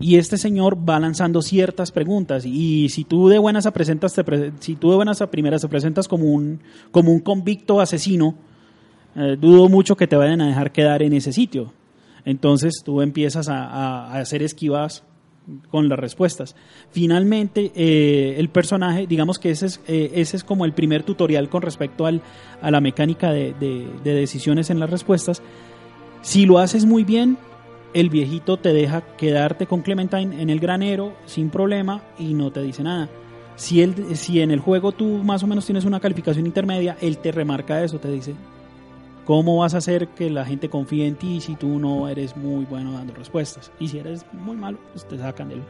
Y 0.00 0.16
este 0.16 0.36
señor 0.36 0.76
va 0.88 0.98
lanzando 0.98 1.42
ciertas 1.42 1.92
preguntas 1.92 2.44
y 2.44 2.88
si 2.88 3.04
tú 3.04 3.28
de 3.28 3.38
buenas 3.38 3.66
a 3.66 3.70
te 4.14 4.24
si 4.58 4.74
tú 4.74 4.90
de 4.90 4.96
buenas 4.96 5.22
a 5.22 5.30
primeras 5.30 5.62
te 5.62 5.68
presentas 5.68 6.08
como 6.08 6.24
un 6.24 6.60
como 6.90 7.12
un 7.12 7.20
convicto 7.20 7.80
asesino 7.80 8.34
eh, 9.14 9.36
dudo 9.40 9.68
mucho 9.68 9.96
que 9.96 10.06
te 10.08 10.16
vayan 10.16 10.40
a 10.40 10.48
dejar 10.48 10.72
quedar 10.72 11.02
en 11.02 11.12
ese 11.12 11.32
sitio. 11.32 11.72
Entonces 12.24 12.82
tú 12.84 13.00
empiezas 13.02 13.48
a- 13.48 13.64
a 13.66 14.18
hacer 14.18 14.42
esquivas 14.42 15.04
con 15.70 15.88
las 15.88 15.98
respuestas 15.98 16.54
finalmente 16.92 17.72
eh, 17.74 18.36
el 18.38 18.48
personaje 18.48 19.06
digamos 19.08 19.38
que 19.40 19.50
ese 19.50 19.66
es 19.66 19.80
eh, 19.88 20.12
ese 20.14 20.36
es 20.36 20.44
como 20.44 20.64
el 20.64 20.72
primer 20.72 21.02
tutorial 21.02 21.48
con 21.48 21.62
respecto 21.62 22.06
al, 22.06 22.22
a 22.60 22.70
la 22.70 22.80
mecánica 22.80 23.32
de- 23.32 23.52
de- 23.58 23.88
de 24.04 24.14
decisiones 24.14 24.70
en 24.70 24.78
las 24.78 24.88
respuestas 24.90 25.42
si 26.22 26.46
lo 26.46 26.58
haces 26.60 26.84
muy 26.86 27.02
bien, 27.02 27.36
el 27.94 28.08
viejito 28.08 28.56
te 28.56 28.72
deja 28.72 29.00
quedarte 29.16 29.66
con 29.66 29.82
Clementine 29.82 30.40
en 30.40 30.50
el 30.50 30.60
granero 30.60 31.12
sin 31.26 31.50
problema 31.50 32.02
y 32.18 32.32
no 32.34 32.52
te 32.52 32.62
dice 32.62 32.84
nada. 32.84 33.08
Si, 33.56 33.82
él, 33.82 33.94
si 34.16 34.40
en 34.40 34.50
el 34.52 34.60
juego 34.60 34.92
tú 34.92 35.04
más 35.24 35.42
o 35.42 35.46
menos 35.48 35.66
tienes 35.66 35.84
una 35.84 35.98
calificación 36.00 36.46
intermedia, 36.46 36.96
él 37.00 37.18
te 37.18 37.32
remarca 37.32 37.82
eso, 37.82 37.98
te 37.98 38.08
dice, 38.10 38.34
¿cómo 39.24 39.58
vas 39.58 39.74
a 39.74 39.78
hacer 39.78 40.08
que 40.08 40.30
la 40.30 40.44
gente 40.44 40.68
confíe 40.68 41.06
en 41.06 41.16
ti 41.16 41.40
si 41.40 41.54
tú 41.56 41.78
no 41.78 42.08
eres 42.08 42.36
muy 42.36 42.64
bueno 42.64 42.92
dando 42.92 43.14
respuestas? 43.14 43.70
Y 43.80 43.88
si 43.88 43.98
eres 43.98 44.24
muy 44.32 44.56
malo, 44.56 44.78
pues 44.92 45.06
te 45.06 45.18
sacan 45.18 45.48
del... 45.48 45.62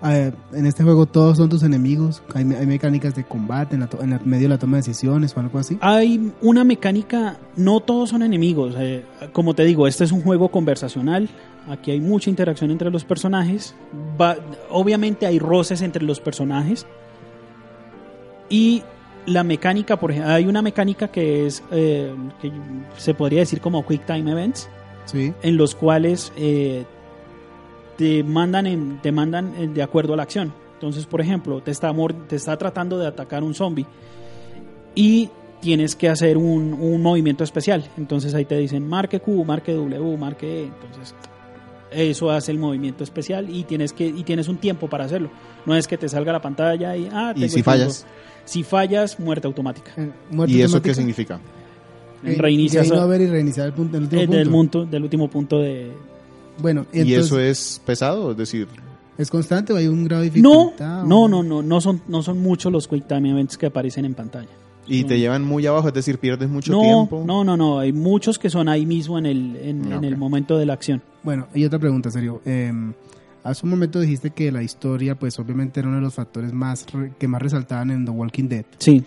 En 0.00 0.64
este 0.64 0.84
juego 0.84 1.06
todos 1.06 1.38
son 1.38 1.48
tus 1.48 1.64
enemigos. 1.64 2.22
Hay, 2.32 2.44
hay 2.54 2.66
mecánicas 2.66 3.16
de 3.16 3.24
combate 3.24 3.74
en, 3.74 3.80
la 3.80 3.88
en 4.00 4.10
la- 4.10 4.20
medio 4.24 4.44
de 4.44 4.50
la 4.50 4.58
toma 4.58 4.76
de 4.76 4.82
decisiones 4.82 5.36
o 5.36 5.40
algo 5.40 5.58
así. 5.58 5.76
Hay 5.80 6.32
una 6.40 6.62
mecánica, 6.62 7.36
no 7.56 7.80
todos 7.80 8.10
son 8.10 8.22
enemigos. 8.22 8.76
eh, 8.78 9.04
como 9.32 9.54
te 9.54 9.64
digo, 9.64 9.88
este 9.88 10.04
es 10.04 10.12
un 10.12 10.22
juego 10.22 10.50
conversacional. 10.50 11.28
Aquí 11.68 11.90
hay 11.90 12.00
mucha 12.00 12.30
interacción 12.30 12.70
entre 12.70 12.92
los 12.92 13.04
personajes. 13.04 13.74
Va- 14.20 14.36
obviamente 14.70 15.26
hay 15.26 15.40
roces 15.40 15.82
entre 15.82 16.04
los 16.04 16.20
personajes. 16.20 16.86
Y 18.48 18.84
la 19.28 19.44
mecánica, 19.44 19.96
por 19.98 20.10
ejemplo, 20.10 20.32
hay 20.32 20.46
una 20.46 20.62
mecánica 20.62 21.08
que 21.08 21.46
es, 21.46 21.62
eh, 21.70 22.12
que 22.40 22.50
se 22.96 23.14
podría 23.14 23.40
decir 23.40 23.60
como 23.60 23.86
Quick 23.86 24.04
Time 24.06 24.30
Events, 24.30 24.68
Sí. 25.04 25.32
en 25.42 25.56
los 25.56 25.74
cuales 25.74 26.32
eh, 26.36 26.84
te 27.96 28.22
mandan, 28.22 28.66
en- 28.66 28.98
te 29.02 29.10
mandan 29.12 29.54
eh, 29.58 29.68
de 29.68 29.82
acuerdo 29.82 30.14
a 30.14 30.16
la 30.16 30.22
acción. 30.24 30.52
Entonces, 30.74 31.06
por 31.06 31.20
ejemplo, 31.20 31.60
te 31.62 31.70
está, 31.70 31.92
te 32.28 32.36
está 32.36 32.56
tratando 32.56 32.98
de 32.98 33.06
atacar 33.06 33.42
un 33.42 33.54
zombie 33.54 33.86
y 34.94 35.28
tienes 35.60 35.96
que 35.96 36.08
hacer 36.08 36.36
un, 36.36 36.72
un 36.74 37.02
movimiento 37.02 37.42
especial. 37.42 37.84
Entonces 37.96 38.32
ahí 38.34 38.44
te 38.44 38.56
dicen 38.58 38.86
marque 38.88 39.18
Q, 39.20 39.44
marque 39.44 39.72
W, 39.72 40.16
marque 40.16 40.60
E. 40.60 40.64
Entonces 40.66 41.14
Eso 41.90 42.30
hace 42.30 42.52
el 42.52 42.58
movimiento 42.58 43.02
especial 43.04 43.48
y 43.48 43.64
tienes 43.64 43.92
que 43.92 44.06
y 44.06 44.22
tienes 44.22 44.48
un 44.48 44.58
tiempo 44.58 44.88
para 44.88 45.04
hacerlo. 45.04 45.30
No 45.64 45.74
es 45.74 45.86
que 45.88 45.96
te 45.96 46.08
salga 46.08 46.32
la 46.32 46.42
pantalla 46.42 46.96
y 46.96 47.08
ah, 47.12 47.32
¿Y 47.34 47.40
tengo 47.40 47.52
si 47.52 47.58
el 47.60 47.64
fallas? 47.64 48.06
Si 48.44 48.62
fallas, 48.62 49.18
muerte 49.20 49.46
automática. 49.46 49.92
Eh, 49.96 50.10
muerte 50.30 50.54
¿Y 50.54 50.62
eso 50.62 50.80
qué 50.82 50.94
significa? 50.94 51.40
Eh, 52.24 52.34
Reinicias 52.38 52.88
game 52.88 53.00
a- 53.00 53.04
over 53.06 53.20
y 53.20 53.26
reiniciar 53.26 53.66
el, 53.68 53.72
punto, 53.72 53.96
el 53.96 54.02
último 54.04 54.20
Eh, 54.22 54.26
punto. 54.26 54.38
del, 54.38 54.50
punto, 54.50 54.84
del 54.86 55.02
último 55.02 55.28
punto 55.30 55.58
de... 55.60 55.92
Bueno, 56.58 56.86
¿Y 56.92 57.00
entonces, 57.00 57.26
eso 57.26 57.38
es 57.40 57.80
pesado? 57.86 58.32
Es 58.32 58.36
decir, 58.36 58.66
¿es 59.16 59.30
constante 59.30 59.72
o 59.72 59.76
hay 59.76 59.86
un 59.86 60.04
grado 60.04 60.22
de 60.24 60.30
No, 60.40 60.50
dificultad? 60.72 61.04
no, 61.04 61.22
o- 61.24 61.28
no, 61.28 61.42
no, 61.42 61.62
no 61.62 61.80
son, 61.80 62.02
no 62.08 62.22
son 62.22 62.40
muchos 62.42 62.72
los 62.72 62.88
Quick 62.88 63.06
Time 63.06 63.30
Events 63.30 63.56
que 63.56 63.66
aparecen 63.66 64.04
en 64.04 64.14
pantalla. 64.14 64.48
Y 64.88 65.04
te 65.04 65.14
No. 65.14 65.20
llevan 65.20 65.44
muy 65.44 65.66
abajo, 65.66 65.88
es 65.88 65.94
decir, 65.94 66.18
pierdes 66.18 66.48
mucho 66.48 66.72
no, 66.72 66.80
tiempo. 66.80 67.24
no, 67.26 67.44
no, 67.44 67.56
no, 67.56 67.78
hay 67.78 67.92
muchos 67.92 68.38
que 68.38 68.50
son 68.50 68.68
ahí 68.68 68.86
mismo 68.86 69.18
en 69.18 69.26
el, 69.26 69.56
en, 69.56 70.04
el 70.04 70.16
momento 70.16 70.56
de 70.58 70.66
la 70.66 70.72
acción. 70.72 71.02
Bueno, 71.22 71.46
y 71.54 71.64
otra 71.64 71.78
pregunta, 71.78 72.10
serio. 72.10 72.40
Eh, 72.44 72.72
hace 73.44 73.64
un 73.66 73.70
momento 73.70 74.00
dijiste 74.00 74.30
que 74.30 74.50
la 74.52 74.62
historia, 74.62 75.14
pues 75.14 75.38
obviamente 75.38 75.80
era 75.80 75.88
uno 75.88 75.98
de 75.98 76.02
los 76.02 76.14
factores 76.14 76.52
más 76.52 76.86
re- 76.92 77.12
que 77.18 77.28
más 77.28 77.40
resaltaban 77.42 77.90
en 77.90 78.04
The 78.04 78.10
Walking 78.10 78.48
Dead. 78.48 78.64
Sí, 78.78 79.04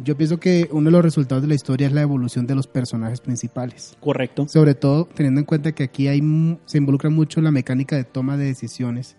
Yo 0.00 0.16
pienso 0.16 0.38
que 0.38 0.68
uno 0.70 0.84
de 0.86 0.92
los 0.92 1.02
resultados 1.02 1.42
de 1.42 1.48
la 1.48 1.54
historia 1.56 1.88
es 1.88 1.92
la 1.92 2.02
evolución 2.02 2.46
de 2.46 2.54
los 2.54 2.68
personajes 2.68 3.20
principales. 3.20 3.96
correcto. 4.00 4.46
Sobre 4.48 4.74
todo 4.74 5.08
teniendo 5.12 5.40
en 5.40 5.44
cuenta 5.44 5.72
que 5.72 5.82
aquí 5.82 6.06
hay 6.06 6.22
mu- 6.22 6.58
se 6.66 6.78
involucra 6.78 7.10
mucho 7.10 7.40
la 7.40 7.50
mecánica 7.50 7.96
de 7.96 8.04
toma 8.04 8.36
de 8.36 8.44
decisiones. 8.44 9.16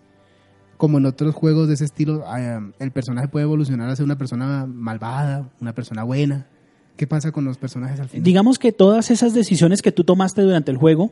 Como 0.80 0.96
en 0.96 1.04
otros 1.04 1.34
juegos 1.34 1.68
de 1.68 1.74
ese 1.74 1.84
estilo, 1.84 2.24
eh, 2.34 2.58
el 2.78 2.90
personaje 2.90 3.28
puede 3.28 3.44
evolucionar 3.44 3.90
a 3.90 3.96
ser 3.96 4.06
una 4.06 4.16
persona 4.16 4.64
malvada, 4.64 5.50
una 5.60 5.74
persona 5.74 6.04
buena. 6.04 6.46
¿Qué 6.96 7.06
pasa 7.06 7.32
con 7.32 7.44
los 7.44 7.58
personajes 7.58 8.00
al 8.00 8.08
final? 8.08 8.24
Digamos 8.24 8.58
que 8.58 8.72
todas 8.72 9.10
esas 9.10 9.34
decisiones 9.34 9.82
que 9.82 9.92
tú 9.92 10.04
tomaste 10.04 10.40
durante 10.40 10.70
el 10.70 10.78
juego, 10.78 11.10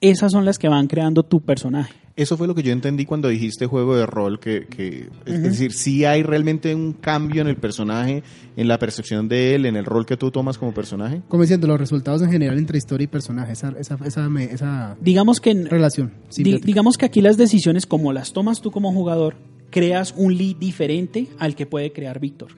esas 0.00 0.32
son 0.32 0.44
las 0.44 0.58
que 0.58 0.68
van 0.68 0.86
creando 0.86 1.22
tu 1.22 1.40
personaje. 1.40 1.94
Eso 2.16 2.36
fue 2.36 2.48
lo 2.48 2.54
que 2.56 2.64
yo 2.64 2.72
entendí 2.72 3.04
cuando 3.04 3.28
dijiste 3.28 3.66
juego 3.66 3.94
de 3.96 4.04
rol, 4.04 4.40
que, 4.40 4.66
que 4.66 5.08
es 5.24 5.42
decir, 5.42 5.72
sí 5.72 6.04
hay 6.04 6.24
realmente 6.24 6.74
un 6.74 6.92
cambio 6.92 7.42
en 7.42 7.46
el 7.48 7.54
personaje, 7.56 8.24
en 8.56 8.66
la 8.66 8.76
percepción 8.80 9.28
de 9.28 9.54
él, 9.54 9.66
en 9.66 9.76
el 9.76 9.84
rol 9.84 10.04
que 10.04 10.16
tú 10.16 10.32
tomas 10.32 10.58
como 10.58 10.74
personaje. 10.74 11.22
Como 11.28 11.42
diciendo, 11.44 11.68
los 11.68 11.78
resultados 11.78 12.20
en 12.22 12.30
general 12.32 12.58
entre 12.58 12.76
historia 12.76 13.04
y 13.04 13.06
personaje, 13.06 13.52
esa, 13.52 13.72
esa, 13.78 13.96
esa, 14.04 14.28
me- 14.28 14.44
esa 14.46 14.96
Digamos 15.00 15.40
que, 15.40 15.50
en- 15.50 15.66
relación. 15.66 16.12
di- 16.36 16.58
digamos 16.58 16.96
que 16.98 17.06
aquí 17.06 17.20
las 17.20 17.36
decisiones, 17.36 17.86
como 17.86 18.12
las 18.12 18.32
tomas 18.32 18.60
tú 18.60 18.72
como 18.72 18.92
jugador, 18.92 19.36
creas 19.70 20.12
un 20.16 20.36
lead 20.36 20.56
diferente 20.56 21.28
al 21.38 21.54
que 21.54 21.66
puede 21.66 21.92
crear 21.92 22.18
Víctor. 22.18 22.48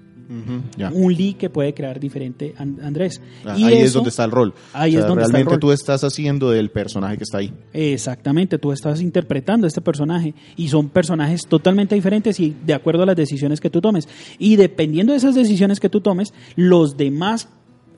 Un 0.92 1.14
lead 1.14 1.36
que 1.36 1.50
puede 1.50 1.74
crear 1.74 1.98
diferente 1.98 2.54
An- 2.56 2.78
Andrés. 2.82 3.20
Ah, 3.44 3.56
Y 3.58 3.64
ahí 3.64 3.78
es 3.78 3.92
donde 3.92 4.10
está 4.10 4.24
el 4.24 4.30
rol. 4.30 4.54
ahí 4.72 4.90
O 4.90 4.92
sea, 4.92 5.00
es 5.00 5.06
donde 5.06 5.22
está 5.22 5.26
el 5.28 5.32
realmente 5.32 5.50
rol. 5.54 5.60
tú 5.60 5.72
estás 5.72 6.04
haciendo 6.04 6.50
del 6.50 6.70
personaje 6.70 7.16
que 7.16 7.24
está 7.24 7.38
ahí. 7.38 7.52
Exactamente, 7.72 8.58
tú 8.58 8.72
estás 8.72 9.00
interpretando 9.00 9.66
a 9.66 9.68
este 9.68 9.80
personaje 9.80 10.34
y 10.56 10.68
son 10.68 10.88
personajes 10.88 11.42
totalmente 11.48 11.94
diferentes 11.94 12.38
y 12.40 12.56
de 12.64 12.74
acuerdo 12.74 13.02
a 13.02 13.06
las 13.06 13.16
decisiones 13.16 13.60
que 13.60 13.70
tú 13.70 13.80
tomes. 13.80 14.08
Y 14.38 14.56
dependiendo 14.56 15.12
de 15.12 15.18
esas 15.18 15.34
decisiones 15.34 15.80
que 15.80 15.88
tú 15.88 16.00
tomes, 16.00 16.32
los 16.56 16.96
demás 16.96 17.48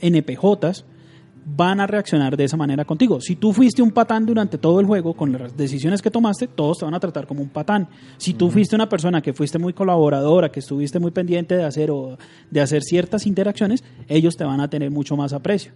NPJs 0.01 0.85
van 1.45 1.81
a 1.81 1.87
reaccionar 1.87 2.37
de 2.37 2.45
esa 2.45 2.57
manera 2.57 2.85
contigo. 2.85 3.21
Si 3.21 3.37
tú 3.37 3.53
fuiste 3.53 3.83
un 3.83 3.91
patán 3.91 4.25
durante 4.27 4.59
todo 4.59 4.79
el 4.81 4.87
juego 4.87 5.15
con 5.15 5.33
las 5.33 5.57
decisiones 5.57 6.01
que 6.01 6.11
tomaste, 6.11 6.47
todos 6.47 6.79
te 6.79 6.85
van 6.85 6.95
a 6.95 7.01
tratar 7.01 7.27
como 7.27 7.43
un 7.43 7.49
patán. 7.49 7.89
Si 8.17 8.35
tú 8.35 8.51
fuiste 8.51 8.77
una 8.77 8.89
persona 8.89 9.21
que 9.23 9.33
fuiste 9.33 9.59
muy 9.59 9.73
colaboradora, 9.73 10.51
que 10.53 10.61
estuviste 10.61 10.99
muy 11.01 11.11
pendiente 11.11 11.57
de 11.57 11.65
hacer 11.65 11.91
o 11.91 12.17
de 12.51 12.61
hacer 12.61 12.83
ciertas 12.83 13.27
interacciones, 13.27 13.83
ellos 14.09 14.37
te 14.37 14.45
van 14.45 14.61
a 14.61 14.69
tener 14.71 14.91
mucho 14.91 15.17
más 15.17 15.33
aprecio. 15.33 15.73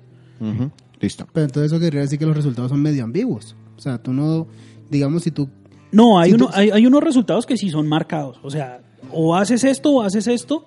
Listo. 1.00 1.26
Pero 1.32 1.46
entonces 1.46 1.72
eso 1.72 1.80
querría 1.80 2.00
decir 2.02 2.18
que 2.18 2.26
los 2.26 2.36
resultados 2.36 2.70
son 2.70 2.80
medio 2.80 3.04
ambiguos. 3.04 3.56
O 3.76 3.80
sea, 3.80 3.98
tú 3.98 4.12
no, 4.12 4.46
digamos, 4.90 5.22
si 5.24 5.30
tú... 5.30 5.48
No, 5.92 6.18
hay, 6.18 6.32
uno- 6.32 6.46
tú- 6.46 6.52
hay, 6.54 6.70
hay 6.70 6.86
unos 6.86 7.02
resultados 7.02 7.44
que 7.46 7.56
sí 7.56 7.70
son 7.70 7.86
marcados. 7.88 8.38
O 8.42 8.50
sea, 8.50 8.80
o 9.12 9.34
haces 9.36 9.64
esto 9.64 9.90
o 9.92 10.02
haces 10.02 10.26
esto. 10.26 10.64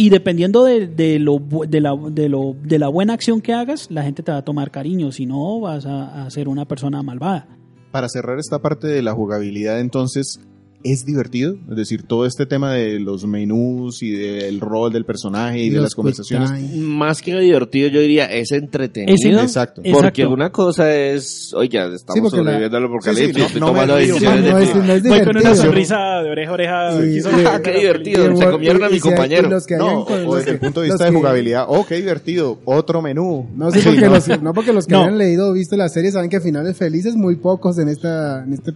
Y 0.00 0.10
dependiendo 0.10 0.62
de, 0.62 0.86
de 0.86 1.18
lo, 1.18 1.40
de, 1.40 1.80
la, 1.80 1.96
de, 1.96 2.28
lo, 2.28 2.54
de 2.62 2.78
la 2.78 2.86
buena 2.86 3.14
acción 3.14 3.40
que 3.40 3.52
hagas, 3.52 3.90
la 3.90 4.04
gente 4.04 4.22
te 4.22 4.30
va 4.30 4.38
a 4.38 4.44
tomar 4.44 4.70
cariño. 4.70 5.10
Si 5.10 5.26
no, 5.26 5.58
vas 5.58 5.86
a, 5.86 6.24
a 6.24 6.30
ser 6.30 6.46
una 6.46 6.66
persona 6.66 7.02
malvada. 7.02 7.48
Para 7.90 8.08
cerrar 8.08 8.38
esta 8.38 8.60
parte 8.60 8.86
de 8.86 9.02
la 9.02 9.12
jugabilidad, 9.12 9.80
entonces, 9.80 10.38
¿es 10.84 11.04
divertido? 11.04 11.56
Es 11.70 11.76
decir, 11.76 12.04
todo 12.04 12.24
este 12.24 12.46
tema 12.46 12.72
de 12.72 13.00
los 13.00 13.26
menús 13.26 14.02
y 14.02 14.10
del 14.12 14.60
rol 14.60 14.92
del 14.92 15.04
personaje 15.04 15.58
y 15.64 15.70
de 15.70 15.80
las 15.80 15.94
conversaciones. 15.94 16.50
Más 16.76 17.20
que 17.20 17.38
divertido, 17.38 17.88
yo 17.88 18.00
diría, 18.00 18.26
es 18.26 18.52
entretenido. 18.52 19.14
Ese- 19.14 19.30
Exacto. 19.30 19.80
Exacto. 19.82 20.00
Porque 20.02 20.26
una 20.26 20.50
cosa 20.50 20.94
es, 20.94 21.52
oiga, 21.54 21.86
estamos 21.92 22.20
porque 22.30 22.36
la- 22.38 22.42
sobreviviendo 22.44 22.76
al 22.76 22.84
apocalipsis, 22.84 23.26
Sí, 23.28 23.32
sí, 23.34 23.38
no- 23.40 23.46
estoy 23.46 23.60
tomando 23.60 23.96
decisiones 23.96 24.44
de 24.44 24.50
es- 24.50 24.74
no 24.76 24.92
es 24.92 25.02
Voy 25.02 25.20
con 25.24 25.36
una 25.36 25.54
sonrisa 25.56 26.22
de 26.22 26.30
oreja 26.30 26.50
a 26.50 26.54
oreja. 26.54 27.02
Sí, 27.02 27.20
sí. 27.22 27.28
Ah, 27.46 27.60
qué 27.62 27.72
divertido, 27.72 28.36
se 28.36 28.50
comieron 28.50 28.84
a 28.84 28.88
mi 28.88 29.00
compañero. 29.00 29.48
y 29.48 29.50
los 29.50 29.66
que 29.66 29.76
No, 29.76 30.02
o 30.04 30.36
desde 30.36 30.52
el 30.52 30.58
punto 30.60 30.80
de 30.80 30.88
vista 30.90 31.04
de 31.04 31.10
jugabilidad, 31.12 31.64
oh, 31.68 31.84
qué 31.86 31.96
divertido, 31.96 32.60
otro 32.64 33.02
menú. 33.02 33.48
No, 33.54 33.70
sí, 33.70 33.80
Sí, 33.80 33.88
porque 33.88 34.00
no. 34.06 34.10
Los, 34.14 34.42
no 34.42 34.54
porque 34.54 34.72
los 34.72 34.86
que 34.86 34.92
No. 34.92 35.00
hayan 35.02 35.18
leído 35.18 35.50
o 35.50 35.52
visto 35.52 35.76
la 35.76 35.88
serie 35.88 36.10
saben 36.12 36.30
que 36.30 36.40
finales 36.40 36.76
felices 36.76 37.14
muy 37.16 37.36
pocos 37.36 37.78
en 37.78 37.88
esta 37.88 38.44
en 38.44 38.52
este 38.52 38.72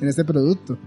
en 0.00 0.08
este 0.08 0.24
producto. 0.24 0.78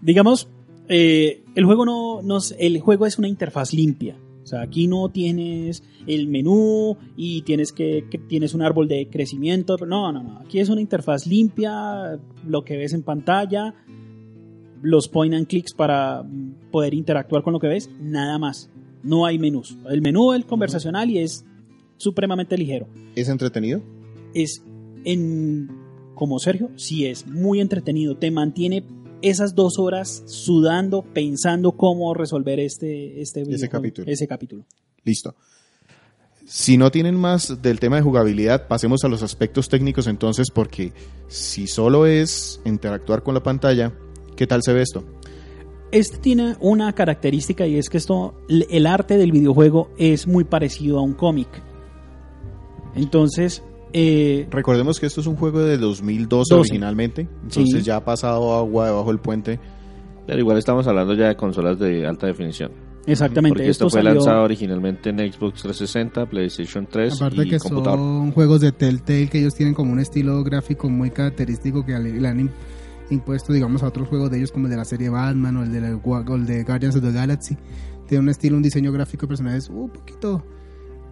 Digamos, 0.00 0.48
eh, 0.88 1.44
el 1.54 1.64
juego 1.64 1.84
no, 1.84 2.22
no 2.22 2.38
el 2.58 2.80
juego 2.80 3.06
es 3.06 3.18
una 3.18 3.28
interfaz 3.28 3.72
limpia. 3.72 4.16
O 4.42 4.46
sea, 4.46 4.62
aquí 4.62 4.88
no 4.88 5.10
tienes 5.10 5.82
el 6.06 6.26
menú 6.26 6.96
y 7.16 7.42
tienes 7.42 7.72
que, 7.72 8.06
que 8.10 8.18
tienes 8.18 8.54
un 8.54 8.62
árbol 8.62 8.88
de 8.88 9.08
crecimiento. 9.08 9.76
No, 9.78 10.10
no, 10.10 10.22
no. 10.22 10.38
Aquí 10.40 10.58
es 10.58 10.68
una 10.68 10.80
interfaz 10.80 11.26
limpia, 11.26 12.18
lo 12.46 12.64
que 12.64 12.76
ves 12.76 12.92
en 12.92 13.02
pantalla, 13.02 13.74
los 14.82 15.08
point 15.08 15.34
and 15.34 15.46
clicks 15.46 15.72
para 15.74 16.24
poder 16.70 16.94
interactuar 16.94 17.42
con 17.42 17.52
lo 17.52 17.60
que 17.60 17.68
ves, 17.68 17.90
nada 18.00 18.38
más. 18.38 18.70
No 19.02 19.24
hay 19.24 19.38
menús. 19.38 19.76
El 19.88 20.02
menú 20.02 20.32
es 20.32 20.44
conversacional 20.44 21.10
y 21.10 21.18
es 21.18 21.44
supremamente 21.96 22.56
ligero. 22.56 22.88
¿Es 23.14 23.28
entretenido? 23.28 23.82
Es 24.34 24.64
en 25.04 25.68
como 26.14 26.38
Sergio, 26.38 26.70
sí 26.76 27.06
es 27.06 27.26
muy 27.26 27.60
entretenido. 27.60 28.16
Te 28.16 28.30
mantiene 28.30 28.84
esas 29.22 29.54
dos 29.54 29.78
horas 29.78 30.22
sudando, 30.26 31.02
pensando 31.02 31.72
cómo 31.72 32.14
resolver 32.14 32.60
este, 32.60 33.20
este 33.20 33.44
videojuego, 33.44 33.72
capítulo. 33.72 34.10
Ese 34.10 34.26
capítulo. 34.26 34.64
Listo. 35.04 35.34
Si 36.46 36.76
no 36.76 36.90
tienen 36.90 37.14
más 37.14 37.62
del 37.62 37.78
tema 37.78 37.96
de 37.96 38.02
jugabilidad, 38.02 38.66
pasemos 38.66 39.04
a 39.04 39.08
los 39.08 39.22
aspectos 39.22 39.68
técnicos 39.68 40.08
entonces, 40.08 40.50
porque 40.50 40.92
si 41.28 41.66
solo 41.66 42.06
es 42.06 42.60
interactuar 42.64 43.22
con 43.22 43.34
la 43.34 43.42
pantalla, 43.42 43.92
¿qué 44.36 44.46
tal 44.48 44.62
se 44.62 44.72
ve 44.72 44.82
esto? 44.82 45.04
Este 45.92 46.18
tiene 46.18 46.56
una 46.60 46.92
característica 46.92 47.66
y 47.66 47.76
es 47.76 47.88
que 47.88 47.98
esto, 47.98 48.34
el 48.48 48.86
arte 48.86 49.16
del 49.16 49.32
videojuego 49.32 49.90
es 49.96 50.26
muy 50.26 50.44
parecido 50.44 50.98
a 50.98 51.02
un 51.02 51.14
cómic. 51.14 51.48
Entonces, 52.96 53.62
eh, 53.92 54.46
Recordemos 54.50 54.98
que 55.00 55.06
esto 55.06 55.20
es 55.20 55.26
un 55.26 55.36
juego 55.36 55.60
de 55.60 55.76
2012 55.78 56.54
12. 56.54 56.54
originalmente, 56.70 57.28
entonces 57.42 57.80
Sí. 57.80 57.82
ya 57.82 57.96
ha 57.96 58.04
pasado 58.04 58.54
agua 58.56 58.86
debajo 58.86 59.08
del 59.08 59.18
puente. 59.20 59.58
Pero 60.26 60.38
igual 60.38 60.58
estamos 60.58 60.86
hablando 60.86 61.14
ya 61.14 61.28
de 61.28 61.36
consolas 61.36 61.78
de 61.78 62.06
alta 62.06 62.26
definición. 62.26 62.70
exactamente, 63.06 63.54
Porque 63.56 63.70
esto, 63.70 63.86
esto 63.86 63.90
fue 63.98 64.02
salió- 64.04 64.14
lanzado 64.20 64.44
originalmente 64.44 65.10
en 65.10 65.18
Xbox 65.32 65.62
360, 65.62 66.26
PlayStation 66.26 66.86
3 66.86 67.14
Aparte 67.20 67.42
y 67.46 67.48
que 67.50 67.58
computador. 67.58 67.98
son 67.98 68.30
juegos 68.32 68.60
de 68.60 68.72
Telltale 68.72 69.28
que 69.28 69.38
ellos 69.40 69.54
tienen 69.54 69.74
como 69.74 69.92
un 69.92 69.98
estilo 70.00 70.44
gráfico 70.44 70.88
muy 70.88 71.10
característico 71.10 71.84
que 71.84 71.98
le, 71.98 72.28
han 72.28 72.38
im- 72.38 72.50
impuesto 73.10 73.52
digamos 73.52 73.82
a 73.82 73.88
otros 73.88 74.06
juegos 74.08 74.30
de 74.30 74.36
ellos 74.38 74.52
como 74.52 74.66
el 74.66 74.70
de 74.70 74.76
la 74.76 74.84
serie 74.84 75.08
Batman 75.08 75.56
o 75.56 75.62
el 75.64 75.72
de, 75.72 75.80
la- 75.80 75.96
o 75.96 76.34
el 76.36 76.46
de 76.46 76.62
Guardians 76.62 76.94
of 76.94 77.02
the 77.02 77.10
Galaxy. 77.12 77.56
Tiene 78.06 78.22
un 78.22 78.28
estilo, 78.28 78.56
un 78.56 78.62
diseño 78.62 78.92
gráfico 78.92 79.22
de 79.22 79.28
personajes 79.28 79.68
un 79.70 79.90
poquito 79.90 80.44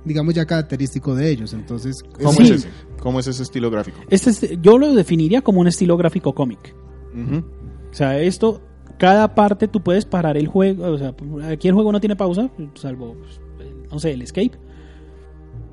digamos 0.04 0.34
ya 0.34 0.46
característico 0.46 1.14
de 1.14 1.30
ellos. 1.30 1.52
Entonces, 1.52 2.02
¿Cómo 2.02 2.32
Sí. 2.32 2.42
es 2.44 2.50
ese? 2.50 2.68
¿Cómo 3.00 3.20
es 3.20 3.26
ese 3.26 3.42
estilo 3.42 3.70
gráfico? 3.70 3.98
Este 4.10 4.30
es- 4.30 4.60
yo 4.62 4.78
lo 4.78 4.92
definiría 4.94 5.42
como 5.42 5.60
un 5.60 5.68
estilo 5.68 5.96
gráfico 5.96 6.34
cómic. 6.34 6.74
O 7.90 7.94
sea, 7.94 8.18
esto, 8.20 8.60
cada 8.98 9.34
parte 9.34 9.68
tú 9.68 9.80
puedes 9.82 10.04
parar 10.04 10.36
el 10.36 10.46
juego. 10.46 10.84
O 10.86 10.98
sea, 10.98 11.14
aquí 11.50 11.68
el 11.68 11.74
juego 11.74 11.92
no 11.92 12.00
tiene 12.00 12.16
pausa, 12.16 12.50
salvo, 12.74 13.14
pues, 13.18 13.40
el- 13.60 13.88
no 13.90 13.98
sé, 13.98 14.12
el 14.12 14.22
escape. 14.22 14.52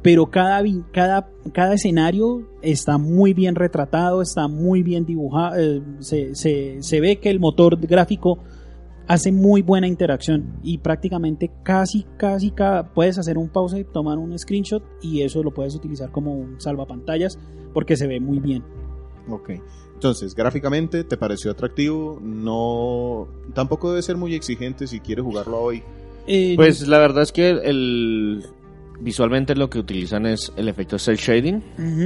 Pero 0.01 0.27
cada, 0.29 0.61
cada, 0.91 1.29
cada 1.51 1.73
escenario 1.73 2.47
está 2.61 2.99
muy 2.99 3.33
bien 3.33 3.55
retratado, 3.55 4.21
está 4.21 4.47
muy 4.47 4.83
bien 4.83 5.03
dibujado. 5.05 5.55
eh, 5.59 5.81
se, 5.99 6.35
se, 6.35 6.77
se 6.81 6.99
ve 7.01 7.17
que 7.19 7.31
el 7.31 7.39
motor 7.39 7.77
gráfico 7.79 8.37
hace 9.07 9.31
muy 9.31 9.61
buena 9.61 9.87
interacción 9.87 10.59
y 10.63 10.79
prácticamente 10.79 11.51
casi, 11.63 12.05
casi 12.17 12.51
cada, 12.51 12.93
puedes 12.93 13.17
hacer 13.17 13.37
un 13.37 13.49
pausa 13.49 13.77
y 13.79 13.83
tomar 13.83 14.17
un 14.17 14.37
screenshot 14.37 14.83
y 15.01 15.21
eso 15.21 15.43
lo 15.43 15.53
puedes 15.53 15.75
utilizar 15.75 16.11
como 16.11 16.33
un 16.33 16.59
salvapantallas 16.59 17.37
porque 17.73 17.97
se 17.97 18.07
ve 18.07 18.19
muy 18.19 18.39
bien. 18.39 18.63
Ok. 19.29 19.51
Entonces, 19.93 20.35
gráficamente, 20.35 21.03
¿te 21.03 21.17
pareció 21.17 21.51
atractivo? 21.51 22.19
No. 22.21 23.27
Tampoco 23.53 23.89
debe 23.89 24.01
ser 24.01 24.17
muy 24.17 24.35
exigente 24.35 24.87
si 24.87 24.99
quieres 24.99 25.23
jugarlo 25.23 25.59
hoy. 25.59 25.83
Eh, 26.27 26.53
Pues 26.55 26.87
la 26.87 26.97
verdad 26.97 27.23
es 27.23 27.31
que 27.31 27.49
el, 27.49 28.45
visualmente 28.99 29.55
lo 29.55 29.69
que 29.69 29.79
utilizan 29.79 30.25
es 30.25 30.51
el 30.57 30.67
efecto 30.69 30.97
cel 30.99 31.17
shading, 31.17 31.61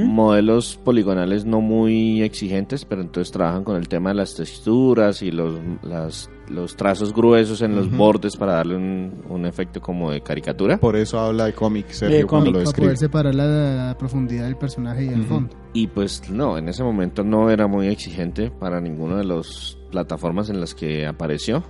modelos 0.06 0.78
poligonales 0.82 1.44
no 1.44 1.60
muy 1.60 2.22
exigentes, 2.22 2.84
pero 2.84 3.02
entonces 3.02 3.32
trabajan 3.32 3.64
con 3.64 3.76
el 3.76 3.88
tema 3.88 4.10
de 4.10 4.16
las 4.16 4.34
texturas 4.34 5.22
y 5.22 5.30
los, 5.30 5.54
las- 5.82 6.30
los 6.48 6.74
trazos 6.74 7.14
gruesos 7.14 7.62
en 7.62 7.76
los 7.76 7.88
bordes 7.96 8.36
para 8.36 8.54
darle 8.54 8.74
un, 8.76 9.22
un 9.28 9.46
efecto 9.46 9.80
como 9.80 10.10
de 10.10 10.20
caricatura. 10.20 10.78
Por 10.78 10.96
eso 10.96 11.20
habla 11.20 11.44
de 11.46 11.52
cómic, 11.52 11.88
Sergio, 11.90 12.16
De 12.18 12.24
cuando 12.24 12.46
cómic, 12.46 12.46
lo 12.46 12.58
Para 12.58 12.64
describe. 12.64 12.86
poder 12.88 12.96
separar 12.98 13.34
la, 13.36 13.46
la 13.86 13.96
profundidad 13.96 14.44
del 14.46 14.56
personaje 14.56 15.04
y 15.04 15.08
el 15.08 15.22
fondo. 15.26 15.54
Y 15.74 15.86
pues 15.86 16.28
no, 16.28 16.58
en 16.58 16.68
ese 16.68 16.82
momento 16.82 17.22
no 17.22 17.50
era 17.50 17.68
muy 17.68 17.86
exigente 17.86 18.50
para 18.50 18.80
ninguna 18.80 19.16
de 19.18 19.24
las 19.26 19.78
plataformas 19.92 20.50
en 20.50 20.58
las 20.60 20.74
que 20.74 21.06
apareció. 21.06 21.62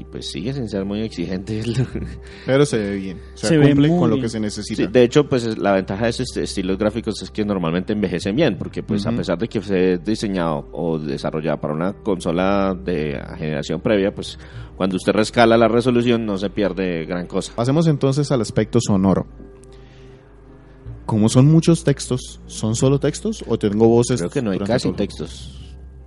Y 0.00 0.04
pues 0.04 0.30
sigue 0.30 0.54
sin 0.54 0.66
ser 0.66 0.86
muy 0.86 1.02
exigente. 1.02 1.62
Pero 2.46 2.64
se 2.64 2.78
ve 2.78 2.94
bien. 2.96 3.18
O 3.34 3.36
sea, 3.36 3.50
Se 3.50 3.58
ve 3.58 3.66
cumple 3.68 3.88
con 3.88 4.08
lo 4.08 4.16
bien. 4.16 4.22
que 4.22 4.28
se 4.30 4.40
necesita. 4.40 4.82
Sí, 4.84 4.88
de 4.90 5.02
hecho, 5.02 5.28
pues 5.28 5.44
es- 5.44 5.58
la 5.58 5.72
ventaja 5.72 6.04
de 6.04 6.10
estos 6.10 6.34
estilos 6.38 6.78
gráficos 6.78 7.20
es 7.20 7.30
que 7.30 7.44
normalmente 7.44 7.92
envejecen 7.92 8.34
bien, 8.34 8.56
porque 8.56 8.82
pues 8.82 9.06
a 9.06 9.12
pesar 9.12 9.36
de 9.36 9.46
que 9.48 9.60
fue 9.60 9.98
diseñado 9.98 10.68
o 10.72 10.98
desarrollado 10.98 11.60
para 11.60 11.74
una 11.74 11.92
consola 11.92 12.74
de 12.74 13.20
generación 13.36 13.80
previa, 13.82 14.14
pues 14.14 14.38
cuando 14.76 14.96
usted 14.96 15.12
rescala 15.12 15.58
la 15.58 15.68
resolución 15.68 16.24
no 16.24 16.38
se 16.38 16.48
pierde 16.48 17.04
gran 17.04 17.26
cosa. 17.26 17.52
Pasemos 17.54 17.86
entonces 17.86 18.30
al 18.32 18.40
aspecto 18.40 18.78
sonoro. 18.80 19.26
Como 21.04 21.28
son 21.28 21.46
muchos 21.46 21.84
textos, 21.84 22.40
¿son 22.46 22.74
solo 22.76 23.00
textos 23.00 23.44
o 23.48 23.58
tengo 23.58 23.86
voces? 23.88 24.20
Creo 24.20 24.30
que 24.30 24.40
no 24.42 24.52
hay 24.52 24.58
casi 24.60 24.88
todo? 24.88 24.96
textos. 24.96 25.59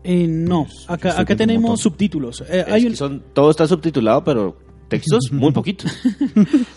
Eh, 0.03 0.27
no, 0.27 0.65
Pues, 0.65 0.85
acá, 0.89 1.19
acá 1.19 1.35
tenemos 1.35 1.79
subtítulos. 1.79 2.43
Eh, 2.49 2.65
hay 2.67 2.85
un- 2.87 2.95
son, 2.95 3.23
todo 3.33 3.51
está 3.51 3.65
subtitulado, 3.67 4.23
pero 4.23 4.57
textos 4.89 5.31
muy 5.31 5.51
poquitos. 5.53 5.91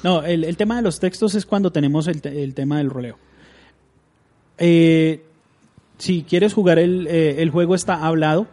No, 0.03 0.23
el, 0.23 0.45
el 0.45 0.57
tema 0.57 0.77
de 0.77 0.83
los 0.83 1.01
textos 1.01 1.35
es 1.35 1.45
cuando 1.45 1.71
tenemos 1.73 2.07
el, 2.07 2.21
te- 2.23 2.43
el 2.45 2.55
tema 2.55 2.79
del 2.79 2.89
roleo. 2.91 3.19
Eh, 4.59 5.23
si 5.99 6.23
quieres 6.23 6.55
jugar 6.55 6.79
el, 6.79 7.07
eh, 7.09 7.43
el 7.43 7.51
juego 7.51 7.75
está 7.75 8.07
hablado, 8.07 8.47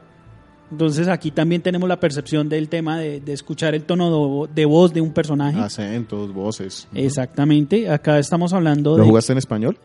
entonces 0.72 1.08
aquí 1.08 1.30
también 1.32 1.62
tenemos 1.62 1.88
la 1.88 2.00
percepción 2.00 2.50
del 2.50 2.68
tema 2.68 2.98
de, 3.00 3.20
de 3.20 3.34
escuchar 3.34 3.76
el 3.76 3.84
tono 3.84 4.10
de, 4.10 4.16
vo- 4.16 4.50
de 4.54 4.66
voz 4.66 4.94
de 4.94 5.02
un 5.02 5.12
personaje. 5.14 5.60
Acentos, 5.60 6.34
voces. 6.34 6.88
Exactamente, 6.94 7.90
acá 7.90 8.18
estamos 8.20 8.54
hablando 8.54 8.98
¿Lo 8.98 9.04
de... 9.04 9.10
jugaste 9.10 9.34
en 9.34 9.38
español? 9.38 9.78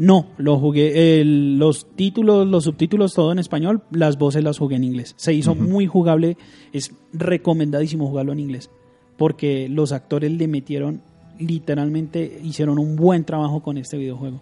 No, 0.00 0.28
lo 0.38 0.58
jugué, 0.58 1.22
los 1.26 1.94
títulos, 1.94 2.48
los 2.48 2.64
subtítulos, 2.64 3.12
todo 3.12 3.32
en 3.32 3.38
español, 3.38 3.82
las 3.90 4.16
voces 4.16 4.42
las 4.42 4.56
jugué 4.56 4.76
en 4.76 4.84
inglés. 4.84 5.12
Se 5.18 5.34
hizo 5.34 5.54
muy 5.54 5.86
jugable, 5.86 6.38
es 6.72 6.94
recomendadísimo 7.12 8.08
jugarlo 8.08 8.32
en 8.32 8.40
inglés, 8.40 8.70
porque 9.18 9.68
los 9.68 9.92
actores 9.92 10.32
le 10.32 10.48
metieron, 10.48 11.02
literalmente, 11.38 12.40
hicieron 12.42 12.78
un 12.78 12.96
buen 12.96 13.24
trabajo 13.24 13.62
con 13.62 13.76
este 13.76 13.98
videojuego. 13.98 14.40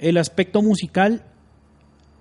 El 0.00 0.16
aspecto 0.16 0.60
musical, 0.60 1.22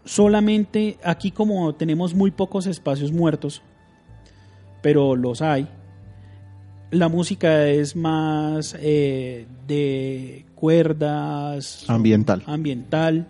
solamente 0.05 0.99
aquí 1.03 1.31
como 1.31 1.73
tenemos 1.73 2.13
muy 2.13 2.29
pocos 2.29 2.67
espacios 2.67 3.11
muertos, 3.11 3.63
pero 4.83 5.15
los 5.15 5.41
hay, 5.41 5.67
la 6.91 7.07
música 7.09 7.67
es 7.67 7.95
más 7.95 8.75
eh, 8.79 9.45
de 9.67 10.45
cuerdas, 10.55 11.85
Ambiental. 11.87 12.43
ambiental, 12.45 13.27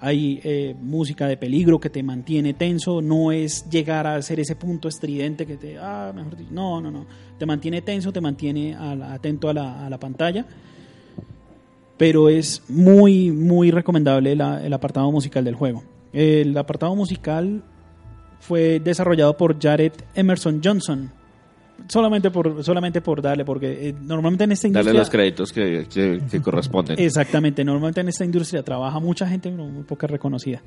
hay 0.00 0.40
eh, 0.44 0.74
música 0.80 1.26
de 1.28 1.36
peligro 1.36 1.78
que 1.78 1.90
te 1.90 2.02
mantiene 2.02 2.54
tenso, 2.54 3.02
no 3.02 3.32
es 3.32 3.68
llegar 3.70 4.06
a 4.06 4.20
ser 4.22 4.40
ese 4.40 4.56
punto 4.56 4.88
estridente 4.88 5.44
que 5.46 5.56
te, 5.58 5.76
ah, 5.78 6.10
mejor 6.14 6.36
dicho, 6.36 6.50
no, 6.52 6.80
no, 6.80 6.90
no, 6.90 7.06
te 7.38 7.44
mantiene 7.46 7.82
tenso, 7.82 8.12
te 8.12 8.20
mantiene 8.22 8.74
a 8.74 8.94
la- 8.94 9.12
atento 9.12 9.48
a 9.50 9.54
la, 9.54 9.86
a 9.86 9.90
la 9.90 9.98
pantalla, 10.00 10.46
pero 11.98 12.28
es 12.30 12.62
muy, 12.68 13.30
muy 13.30 13.70
recomendable 13.70 14.34
la- 14.34 14.64
el 14.64 14.72
apartado 14.72 15.10
musical 15.12 15.44
del 15.44 15.54
juego. 15.54 15.84
El 16.14 16.56
apartado 16.56 16.96
musical 16.96 17.62
fue 18.40 18.80
desarrollado 18.80 19.36
por 19.36 19.60
Jared 19.60 19.92
Emerson 20.14 20.60
Johnson, 20.64 21.12
solamente 21.88 22.30
por, 22.30 22.62
solamente 22.64 23.00
por 23.00 23.20
darle, 23.22 23.44
porque 23.44 23.88
eh, 23.88 23.94
normalmente 24.00 24.44
en 24.44 24.52
esta 24.52 24.66
industria... 24.68 24.84
Darle 24.86 24.98
los 25.00 25.10
créditos 25.10 25.52
que, 25.52 25.86
que- 25.92 26.20
que 26.30 26.40
corresponden. 26.40 26.98
Exactamente, 26.98 27.64
normalmente 27.64 28.00
en 28.00 28.08
esta 28.08 28.24
industria 28.24 28.62
trabaja 28.62 28.98
mucha 29.00 29.26
gente, 29.28 29.50
pero 29.50 29.64
muy 29.66 29.82
poca 29.84 30.06
reconocida. 30.06 30.60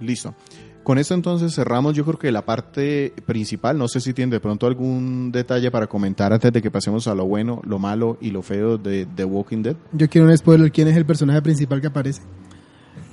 Listo. 0.00 0.34
Con 0.82 0.98
esto 0.98 1.14
entonces 1.14 1.54
cerramos 1.54 1.94
yo 1.94 2.04
creo 2.04 2.18
que 2.18 2.32
la 2.32 2.44
parte 2.44 3.12
principal. 3.24 3.78
No 3.78 3.86
sé 3.86 4.00
si 4.00 4.12
tiene 4.12 4.32
de 4.32 4.40
pronto 4.40 4.66
algún 4.66 5.30
detalle 5.30 5.70
para 5.70 5.86
comentar 5.86 6.32
antes 6.32 6.52
de 6.52 6.60
que 6.60 6.72
pasemos 6.72 7.06
a 7.06 7.14
lo 7.14 7.24
bueno, 7.26 7.60
lo 7.64 7.78
malo 7.78 8.18
y 8.20 8.32
lo 8.32 8.42
feo 8.42 8.78
de 8.78 9.06
The 9.14 9.24
Walking 9.24 9.62
Dead. 9.62 9.76
Yo 9.92 10.08
quiero 10.08 10.26
un 10.26 10.36
spoiler. 10.36 10.72
¿Quién 10.72 10.88
es 10.88 10.96
el 10.96 11.06
personaje 11.06 11.40
principal 11.40 11.80
que 11.80 11.86
aparece? 11.86 12.22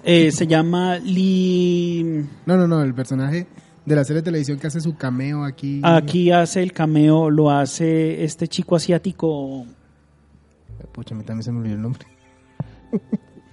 Eh, 0.03 0.31
se 0.31 0.47
llama 0.47 0.97
Lee. 0.97 2.25
No, 2.47 2.57
no, 2.57 2.67
no. 2.67 2.81
El 2.81 2.95
personaje 2.95 3.45
de 3.89 3.95
la 3.95 4.03
serie 4.05 4.21
de 4.21 4.25
televisión 4.25 4.57
que 4.59 4.67
hace 4.67 4.79
su 4.79 4.95
cameo 4.95 5.43
aquí. 5.43 5.81
Aquí 5.83 6.31
hace 6.31 6.61
el 6.63 6.71
cameo, 6.71 7.29
lo 7.29 7.49
hace 7.51 8.23
este 8.23 8.47
chico 8.47 8.75
asiático. 8.75 9.65
Pucha, 10.93 11.15
a 11.15 11.17
mí 11.17 11.23
también 11.23 11.43
se 11.43 11.51
me 11.51 11.59
olvidó 11.59 11.75
el 11.75 11.81
nombre. 11.81 12.05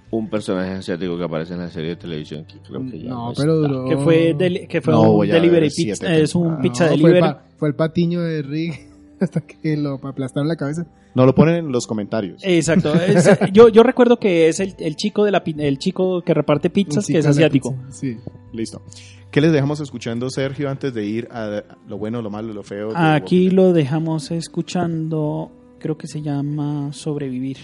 Un 0.09 0.29
personaje 0.29 0.71
asiático 0.71 1.17
que 1.17 1.23
aparece 1.25 1.53
en 1.53 1.59
la 1.59 1.69
serie 1.69 1.89
de 1.89 1.95
televisión 1.97 2.45
que 2.45 2.59
creo 2.59 2.81
que 2.89 2.99
ya 3.01 3.09
No, 3.09 3.31
está. 3.31 3.43
pero 3.43 3.55
duró. 3.57 3.85
Que 3.85 3.97
fue, 3.97 4.33
deli- 4.35 4.67
que 4.67 4.81
fue 4.81 4.93
No, 4.93 5.11
un 5.11 5.27
delivery 5.27 5.69
pizza, 5.69 6.15
es 6.15 6.33
un 6.33 6.61
pizza 6.61 6.85
No, 6.85 6.89
fue, 6.97 6.97
delivery. 7.11 7.27
el 7.27 7.35
fue 7.57 7.67
el 7.69 7.75
patiño 7.75 8.21
de 8.21 8.41
Rick 8.41 8.87
hasta 9.19 9.41
que 9.41 9.75
lo 9.75 9.95
aplastaron 9.95 10.47
la 10.47 10.55
cabeza. 10.55 10.85
Nos 11.13 11.25
lo 11.25 11.35
ponen 11.35 11.55
en 11.55 11.71
los 11.71 11.85
comentarios. 11.87 12.41
Exacto. 12.45 12.93
es- 13.01 13.27
yo, 13.51 13.67
yo 13.69 13.83
recuerdo 13.83 14.17
que 14.17 14.47
es 14.47 14.59
el, 14.61 14.75
el 14.79 14.95
chico 14.95 15.25
de 15.25 15.31
la 15.31 15.43
el 15.45 15.77
chico 15.77 16.21
que 16.21 16.33
reparte 16.33 16.69
pizzas 16.69 17.05
que 17.05 17.17
es 17.17 17.25
asiático. 17.25 17.71
pizza, 17.75 17.91
Sí. 17.91 18.17
Listo. 18.53 18.81
¿Qué 19.31 19.41
les 19.41 19.51
dejamos 19.51 19.79
escuchando, 19.81 20.29
Sergio, 20.29 20.69
antes 20.69 20.93
de 20.93 21.05
ir 21.05 21.27
a 21.31 21.63
lo 21.87 21.97
bueno, 21.97 22.21
lo 22.21 22.29
malo, 22.29 22.53
lo 22.53 22.63
feo? 22.63 22.91
Aquí 22.95 23.49
lo 23.49 23.73
dejamos 23.73 24.31
escuchando, 24.31 25.51
creo 25.79 25.97
que 25.97 26.07
se 26.07 26.21
llama 26.21 26.93
Sobrevivir. 26.93 27.57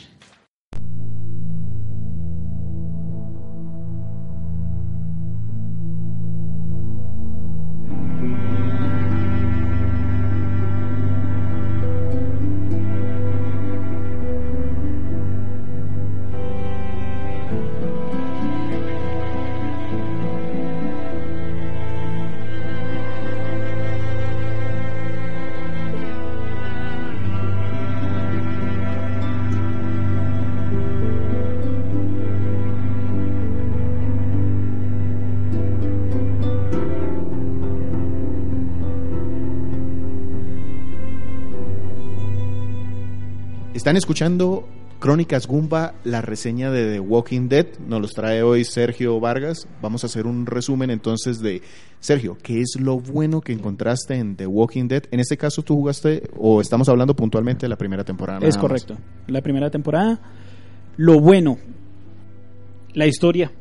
Están 43.84 43.98
escuchando 43.98 44.66
Crónicas 45.00 45.46
Gumba, 45.46 45.96
la 46.06 46.22
reseña 46.22 46.72
de 46.72 46.94
The 46.94 47.00
Walking 47.02 47.50
Dead. 47.50 47.66
Nos 47.86 48.00
los 48.00 48.12
trae 48.14 48.42
hoy 48.42 48.64
Sergio 48.64 49.20
Vargas. 49.20 49.68
Vamos 49.82 50.06
a 50.06 50.08
hacer 50.08 50.26
un 50.26 50.46
resumen 50.46 50.90
entonces 50.90 51.42
de 51.42 51.62
Sergio, 52.00 52.38
¿qué 52.42 52.62
es 52.62 52.78
lo 52.80 53.00
bueno 53.02 53.42
que 53.42 53.52
encontraste 53.52 54.16
en 54.16 54.38
The 54.38 54.48
Walking 54.48 54.88
Dead? 54.88 55.04
En 55.12 55.20
este 55.20 55.36
caso 55.36 55.64
tú 55.64 55.76
jugaste 55.76 56.30
o 56.38 56.62
estamos 56.62 56.88
hablando 56.88 57.14
puntualmente 57.14 57.66
de 57.66 57.70
la 57.72 57.76
primera 57.76 58.06
temporada. 58.06 58.40
Es 58.48 58.56
más. 58.56 58.62
correcto. 58.62 58.96
La 59.28 59.42
primera 59.42 59.70
temporada. 59.70 60.22
Lo 60.96 61.20
bueno, 61.20 61.58
la 62.94 63.06
historia 63.06 63.52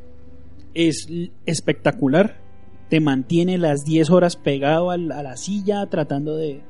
es 0.73 1.09
espectacular. 1.47 2.41
Te 2.91 3.01
mantiene 3.01 3.59
las 3.59 3.81
10 3.85 4.09
horas 4.11 4.37
pegado 4.37 4.93
a 4.93 4.97
la 4.99 5.37
silla 5.37 5.87
tratando 5.87 6.37
de, 6.37 6.61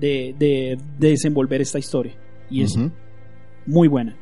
de- 0.00 0.34
de- 0.38 0.78
de 0.98 1.08
desenvolver 1.10 1.60
esta 1.60 1.78
historia. 1.78 2.14
Y 2.50 2.62
es 2.62 2.76
muy 3.66 3.88
buena. 3.88 4.16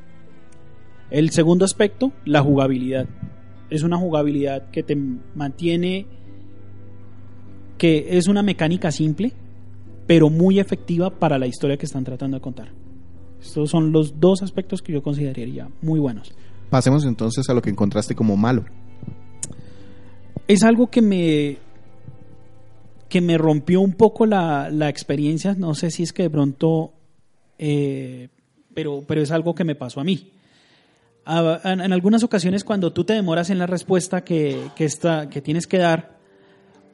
El 1.10 1.30
segundo 1.30 1.64
aspecto, 1.64 2.12
la 2.24 2.40
jugabilidad. 2.40 3.06
Es 3.68 3.82
una 3.82 3.98
jugabilidad 3.98 4.70
que 4.70 4.82
te 4.82 4.96
mantiene, 4.96 6.06
que 7.78 8.16
es 8.16 8.28
una 8.28 8.42
mecánica 8.42 8.90
simple, 8.90 9.32
pero 10.06 10.30
muy 10.30 10.58
efectiva 10.58 11.10
para 11.10 11.38
la 11.38 11.46
historia 11.46 11.76
que 11.76 11.86
están 11.86 12.04
tratando 12.04 12.36
de 12.36 12.40
contar. 12.40 12.72
Estos 13.40 13.70
son 13.70 13.92
los 13.92 14.20
dos 14.20 14.42
aspectos 14.42 14.82
que 14.82 14.92
yo 14.92 15.02
consideraría 15.02 15.68
muy 15.80 15.98
buenos. 15.98 16.32
Pasemos 16.70 17.04
entonces 17.04 17.48
a 17.50 17.54
lo 17.54 17.60
que 17.60 17.70
encontraste 17.70 18.14
como 18.14 18.36
malo. 18.36 18.64
Es 20.48 20.62
algo 20.62 20.88
que 20.88 21.02
me 21.02 21.58
que 23.08 23.20
me 23.20 23.36
rompió 23.36 23.82
un 23.82 23.92
poco 23.92 24.24
la, 24.24 24.70
la 24.70 24.88
experiencia. 24.88 25.54
No 25.54 25.74
sé 25.74 25.90
si 25.90 26.02
es 26.02 26.14
que 26.14 26.22
de 26.22 26.30
pronto 26.30 26.94
eh, 27.64 28.28
pero, 28.74 29.04
pero 29.06 29.22
es 29.22 29.30
algo 29.30 29.54
que 29.54 29.62
me 29.62 29.76
pasó 29.76 30.00
a 30.00 30.04
mí. 30.04 30.32
A- 31.24 31.60
En, 31.64 31.92
algunas 31.92 32.24
ocasiones 32.24 32.64
cuando 32.64 32.92
tú 32.92 33.04
te 33.04 33.12
demoras 33.12 33.50
en 33.50 33.58
la 33.58 33.66
respuesta 33.68 34.24
que, 34.24 34.60
que, 34.74 34.84
está, 34.84 35.28
que 35.30 35.40
tienes 35.40 35.68
que 35.68 35.78
dar, 35.78 36.18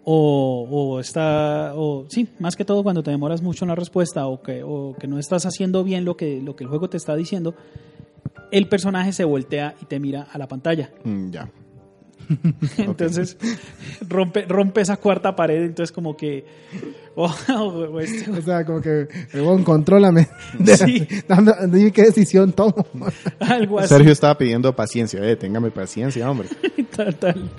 o, 0.05 0.67
o 0.71 1.01
está, 1.01 1.73
o 1.75 2.05
sí, 2.11 2.29
más 2.39 2.55
que 2.57 2.65
todo 2.67 2.83
cuando 2.83 3.03
te 3.03 3.11
demoras 3.11 3.41
mucho 3.43 3.65
en 3.65 3.71
la 3.71 3.75
respuesta 3.75 4.27
o 4.27 4.43
que, 4.43 4.63
o 4.63 4.95
que 4.99 5.07
no 5.07 5.19
estás 5.19 5.47
haciendo 5.47 5.85
bien 5.85 6.05
lo 6.05 6.17
que, 6.17 6.41
lo 6.43 6.55
que 6.57 6.65
el 6.65 6.69
juego 6.71 6.89
te 6.91 6.97
está 6.99 7.17
diciendo, 7.17 7.55
el 8.53 8.69
personaje 8.69 9.13
se 9.13 9.25
voltea 9.25 9.75
y 9.81 9.87
te 9.87 9.99
mira 10.01 10.27
a 10.31 10.37
la 10.39 10.47
pantalla. 10.49 10.91
Mm, 11.05 11.31
ya. 11.31 11.49
Entonces 12.79 13.37
rompe, 14.09 14.45
rompe 14.47 14.81
esa 14.81 14.97
cuarta 14.97 15.35
pared, 15.37 15.63
entonces 15.65 15.93
como 15.93 16.17
que... 16.17 16.45
oh, 17.15 17.35
oh, 17.57 18.01
este- 18.01 18.31
O 18.31 18.43
sea, 18.43 18.65
como 18.65 18.81
que, 18.81 19.09
contrólame. 19.65 20.29
Sí. 20.65 21.07
Dame- 21.27 21.55
dime 21.69 21.93
qué 21.93 22.03
decisión 22.03 22.53
tomo. 22.53 22.87
algo 23.41 23.79
así. 23.79 23.89
Sergio 23.89 24.13
estaba 24.13 24.37
pidiendo 24.37 24.75
paciencia. 24.75 25.21
Eh, 25.25 25.37
téngame 25.37 25.71
paciencia, 25.71 26.31
hombre. 26.31 26.49
tal, 26.95 27.15
tal. 27.17 27.51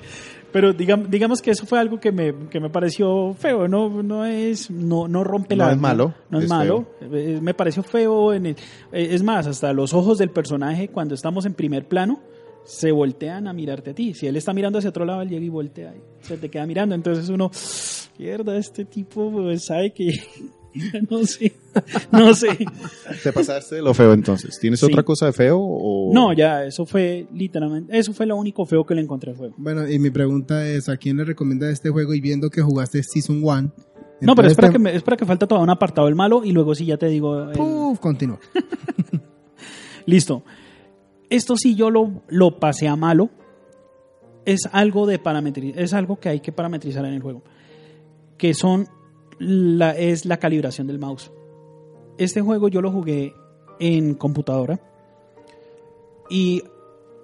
Pero 0.51 0.73
digamos, 0.73 1.11
digamos 1.11 1.41
que 1.43 1.51
eso 1.51 1.67
fue 1.67 1.77
algo 1.79 1.99
que 1.99 2.11
me, 2.11 2.33
que 2.49 2.59
me 2.59 2.71
pareció 2.71 3.35
feo, 3.35 3.67
no, 3.67 4.01
no 4.01 4.25
es, 4.25 4.71
no, 4.71 5.07
no 5.07 5.23
rompe 5.23 5.55
No 5.55 5.65
la 5.65 5.73
es 5.73 5.77
malo, 5.77 6.15
no 6.31 6.39
es, 6.39 6.45
es 6.45 6.49
malo, 6.49 6.87
Eh, 7.01 7.37
me 7.39 7.53
pareció 7.53 7.83
feo 7.83 8.33
en 8.33 8.47
el- 8.47 8.55
eh, 8.91 9.09
es 9.11 9.21
más, 9.21 9.45
hasta 9.45 9.71
los 9.73 9.93
ojos 9.93 10.17
del 10.17 10.31
personaje 10.31 10.87
cuando 10.87 11.13
estamos 11.13 11.45
en 11.45 11.53
primer 11.53 11.87
plano 11.87 12.19
se 12.65 12.91
voltean 12.91 13.47
a 13.47 13.53
mirarte 13.53 13.91
a 13.91 13.93
ti. 13.95 14.13
Si 14.13 14.27
él 14.27 14.35
está 14.35 14.53
mirando 14.53 14.77
hacia 14.79 14.89
otro 14.89 15.05
lado, 15.05 15.21
él 15.21 15.29
llega 15.29 15.43
y 15.45 15.49
voltea 15.49 15.93
y 15.95 16.01
se 16.25 16.37
te 16.37 16.49
queda 16.49 16.65
mirando. 16.65 16.95
Entonces 16.95 17.29
uno, 17.29 17.49
mierda, 18.17 18.57
este 18.57 18.85
tipo 18.85 19.31
pues, 19.31 19.65
sabe 19.65 19.91
que 19.91 20.19
no 21.09 21.25
sé, 21.25 21.53
no 22.11 22.33
sé. 22.35 22.49
¿Te 23.23 23.33
pasaste 23.33 23.75
de 23.75 23.81
lo 23.81 23.93
feo 23.93 24.13
entonces? 24.13 24.59
¿Tienes 24.59 24.79
Sí. 24.79 24.85
otra 24.85 25.01
cosa 25.03 25.25
de 25.25 25.33
feo 25.33 25.57
o...? 25.59 26.13
No, 26.13 26.31
ya, 26.33 26.63
eso 26.65 26.85
fue 26.85 27.25
literalmente, 27.33 27.97
eso 27.97 28.13
fue 28.13 28.25
lo 28.27 28.35
único 28.35 28.65
feo 28.65 28.85
que 28.85 28.93
le 28.93 29.01
encontré 29.01 29.31
al 29.31 29.37
juego. 29.37 29.55
Bueno, 29.57 29.89
y 29.89 29.97
mi 29.97 30.11
pregunta 30.11 30.67
es, 30.67 30.89
¿a 30.89 30.97
quién 30.97 31.17
le 31.17 31.25
recomienda 31.25 31.69
este 31.71 31.89
juego 31.89 32.13
y 32.13 32.21
viendo 32.21 32.49
que 32.51 32.61
jugaste 32.61 33.01
Season 33.03 33.39
1? 33.43 33.71
No, 34.21 34.35
pero 34.35 34.47
espera 34.49 34.67
te- 34.67 34.73
que, 34.73 34.79
me, 34.79 34.93
espera 34.95 35.15
que 35.17 35.25
falta 35.25 35.47
todavía 35.47 35.63
un 35.63 35.69
apartado 35.69 36.05
del 36.07 36.15
malo 36.15 36.43
y 36.43 36.51
luego 36.51 36.75
sí 36.75 36.85
ya 36.85 36.97
te 36.97 37.07
digo. 37.07 37.49
el- 37.51 37.59
Uf, 37.59 37.99
continúa. 37.99 38.37
Listo. 40.05 40.43
Esto 41.29 41.55
sí 41.55 41.75
yo 41.75 41.89
lo, 41.89 42.23
lo 42.27 42.59
pasé 42.59 42.87
a 42.87 42.95
malo. 42.95 43.29
Es 44.45 44.67
algo 44.71 45.05
de 45.05 45.19
es 45.75 45.93
algo 45.93 46.19
que 46.19 46.29
hay 46.29 46.39
que 46.39 46.51
parametrizar 46.51 47.05
en 47.05 47.13
el 47.13 47.21
juego. 47.21 47.43
Que 48.37 48.53
son 48.53 48.87
la, 49.37 49.91
es 49.91 50.25
la 50.25 50.37
calibración 50.37 50.87
del 50.87 50.99
mouse. 50.99 51.31
Este 52.17 52.41
juego 52.41 52.67
yo 52.67 52.81
lo 52.81 52.91
jugué 52.91 53.33
en 53.79 54.15
computadora. 54.15 54.79
Y 56.29 56.63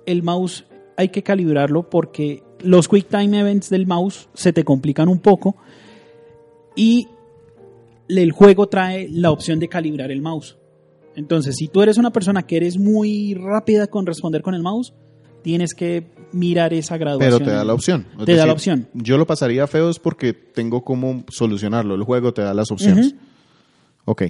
el 0.06 0.24
mouse 0.24 0.65
hay 0.98 1.10
que 1.10 1.24
calibrarlo 1.24 1.89
porque 1.89 2.44
los 2.60 2.88
quick 2.88 3.08
time 3.08 3.39
events 3.39 3.70
del 3.70 3.86
mouse 3.88 4.30
se 4.34 4.54
te 4.54 4.63
complican 4.63 5.10
un 5.10 5.20
poco. 5.20 5.56
Y 6.76 7.08
el 8.08 8.32
juego 8.32 8.68
trae 8.68 9.08
la 9.10 9.32
opción 9.32 9.60
de 9.60 9.68
calibrar 9.68 10.12
el 10.12 10.22
mouse. 10.22 10.58
Entonces, 11.15 11.56
si 11.58 11.67
tú 11.67 11.82
eres 11.82 11.97
una 11.97 12.12
persona 12.12 12.43
que 12.43 12.58
eres 12.58 12.78
muy 12.78 13.34
rápida 13.36 13.88
con 13.88 14.06
responder 14.06 14.41
con 14.41 14.54
el 14.54 14.62
mouse, 14.62 14.93
tienes 15.43 15.73
que 15.73 16.08
mirar 16.32 16.73
esa 16.73 16.97
graduación. 16.97 17.39
Pero 17.39 17.45
te 17.45 17.56
da 17.56 17.63
la 17.63 17.73
opción. 17.73 18.08
Es 18.19 18.25
Te 18.25 18.36
da 18.36 18.45
la 18.45 18.54
opción. 18.54 18.88
Yo 18.93 19.17
lo 19.17 19.25
pasaría 19.28 19.65
feo 19.67 19.89
es 19.89 19.99
porque 19.99 20.34
tengo 20.34 20.84
cómo 20.84 21.23
solucionarlo. 21.30 21.95
El 21.95 22.04
juego 22.04 22.34
te 22.34 22.41
da 22.41 22.54
las 22.54 22.71
opciones. 22.71 23.08
Ujú. 23.08 23.15
Ok. 24.06 24.23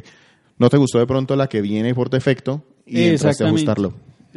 ¿No 0.57 0.69
te 0.69 0.77
gustó 0.77 0.99
de 0.99 1.07
pronto 1.07 1.35
la 1.35 1.47
que 1.47 1.61
viene 1.61 1.93
por 1.95 2.09
defecto 2.09 2.63
y 2.85 3.01
entraste 3.03 3.43
a 3.43 3.47
ajustarlo? 3.47 3.93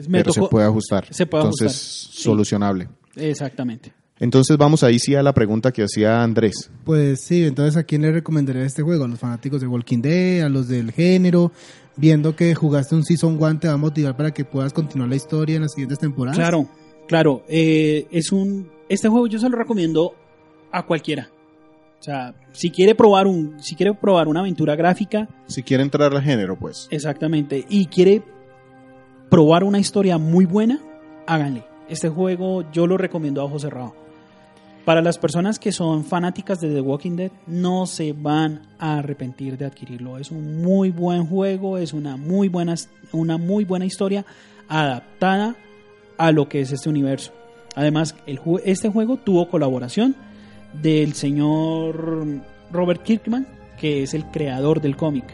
Me 0.09 0.19
Pero 0.19 0.33
tocó- 0.33 0.47
se 0.47 0.51
puede 0.51 0.67
ajustar. 0.67 1.07
se 1.13 1.27
puede 1.27 1.43
Entonces, 1.45 1.67
ajustar, 1.73 2.13
sí. 2.17 2.23
solucionable. 2.23 2.89
Exactamente. 3.17 3.93
Entonces 4.21 4.57
vamos 4.57 4.83
ahí 4.83 4.99
sí 4.99 5.15
a 5.15 5.23
la 5.23 5.33
pregunta 5.33 5.73
que 5.73 5.83
hacía 5.85 6.23
Andrés. 6.23 6.71
Pues 6.85 7.21
sí, 7.21 7.45
entonces 7.45 7.77
¿a 7.77 7.85
quién 7.85 8.03
le 8.03 8.11
recomendaría 8.13 8.63
este 8.65 8.83
juego? 8.83 9.05
¿A 9.05 9.09
los 9.09 9.19
fanáticos 9.19 9.61
de 9.61 9.67
Walking 9.69 10.01
Dead? 10.03 10.45
¿A 10.45 10.49
los 10.49 10.67
del 10.69 10.91
género? 10.93 11.53
Viendo 11.97 12.35
que 12.37 12.55
jugaste 12.55 12.95
un 12.95 13.05
Season 13.05 13.37
1 13.41 13.59
te 13.61 13.69
va 13.69 13.75
a 13.75 13.77
motivar 13.77 14.17
para 14.17 14.33
que 14.33 14.45
puedas 14.45 14.73
continuar 14.73 15.09
la 15.09 15.17
historia 15.17 15.57
en 15.57 15.63
las 15.63 15.73
siguientes 15.73 15.99
temporadas. 15.99 16.37
Claro, 16.39 16.69
claro. 17.07 17.45
eh, 17.49 18.07
es 18.11 18.33
un. 18.33 18.71
Este 18.89 19.09
juego 19.09 19.27
yo 19.27 19.39
se 19.39 19.49
lo 19.49 19.57
recomiendo 19.57 20.15
a 20.73 20.85
cualquiera. 20.87 21.31
O 22.01 22.03
sea, 22.03 22.35
si 22.53 22.71
quiere 22.71 22.95
probar 22.95 23.27
un, 23.27 23.61
si 23.61 23.75
quiere 23.75 23.93
probar 23.95 24.29
una 24.29 24.41
aventura 24.41 24.77
gráfica, 24.77 25.29
Si 25.49 25.65
quiere 25.65 25.83
entrar 25.83 26.15
al 26.15 26.23
género, 26.23 26.57
pues. 26.57 26.87
exactamente, 26.93 27.67
y 27.69 27.87
quiere 27.87 28.23
probar 29.31 29.65
una 29.65 29.79
historia 29.81 30.17
muy 30.19 30.45
buena, 30.45 30.79
háganle. 31.27 31.65
Este 31.89 32.09
juego 32.09 32.71
yo 32.71 32.87
lo 32.87 32.97
recomiendo 32.99 33.41
a 33.41 33.45
ojo 33.45 33.59
cerrado. 33.59 33.95
Para 34.89 35.03
las 35.03 35.19
personas 35.19 35.59
que 35.59 35.71
son 35.71 36.03
fanáticas 36.03 36.63
de 36.63 36.73
The 36.73 36.81
Walking 36.81 37.17
Dead, 37.17 37.31
no 37.47 37.85
se 37.85 38.15
van 38.15 38.63
a 38.79 38.97
arrepentir 38.97 39.59
de 39.59 39.67
adquirirlo. 39.67 40.17
Es 40.17 40.31
un 40.31 40.63
muy 40.63 40.89
buen 40.89 41.27
juego, 41.27 41.77
es 41.77 41.93
una 41.93 42.17
muy 42.17 42.49
buena, 42.49 42.75
una 43.13 43.37
muy 43.37 43.67
buena 43.67 43.85
historia 43.85 44.25
adaptada 44.67 45.57
a 46.17 46.33
lo 46.33 46.49
que 46.49 46.63
es 46.63 46.73
este 46.73 46.89
universo. 46.89 47.35
Además, 47.77 48.17
el 48.27 48.41
este 48.65 48.89
juego 48.89 49.19
tuvo 49.19 49.51
colaboración 49.51 50.17
del 50.73 51.13
señor 51.13 52.41
Robert 52.73 53.03
Kirkman, 53.03 53.47
que 53.79 54.03
es 54.03 54.15
el 54.15 54.25
creador 54.31 54.81
del 54.81 54.97
cómic. 54.97 55.27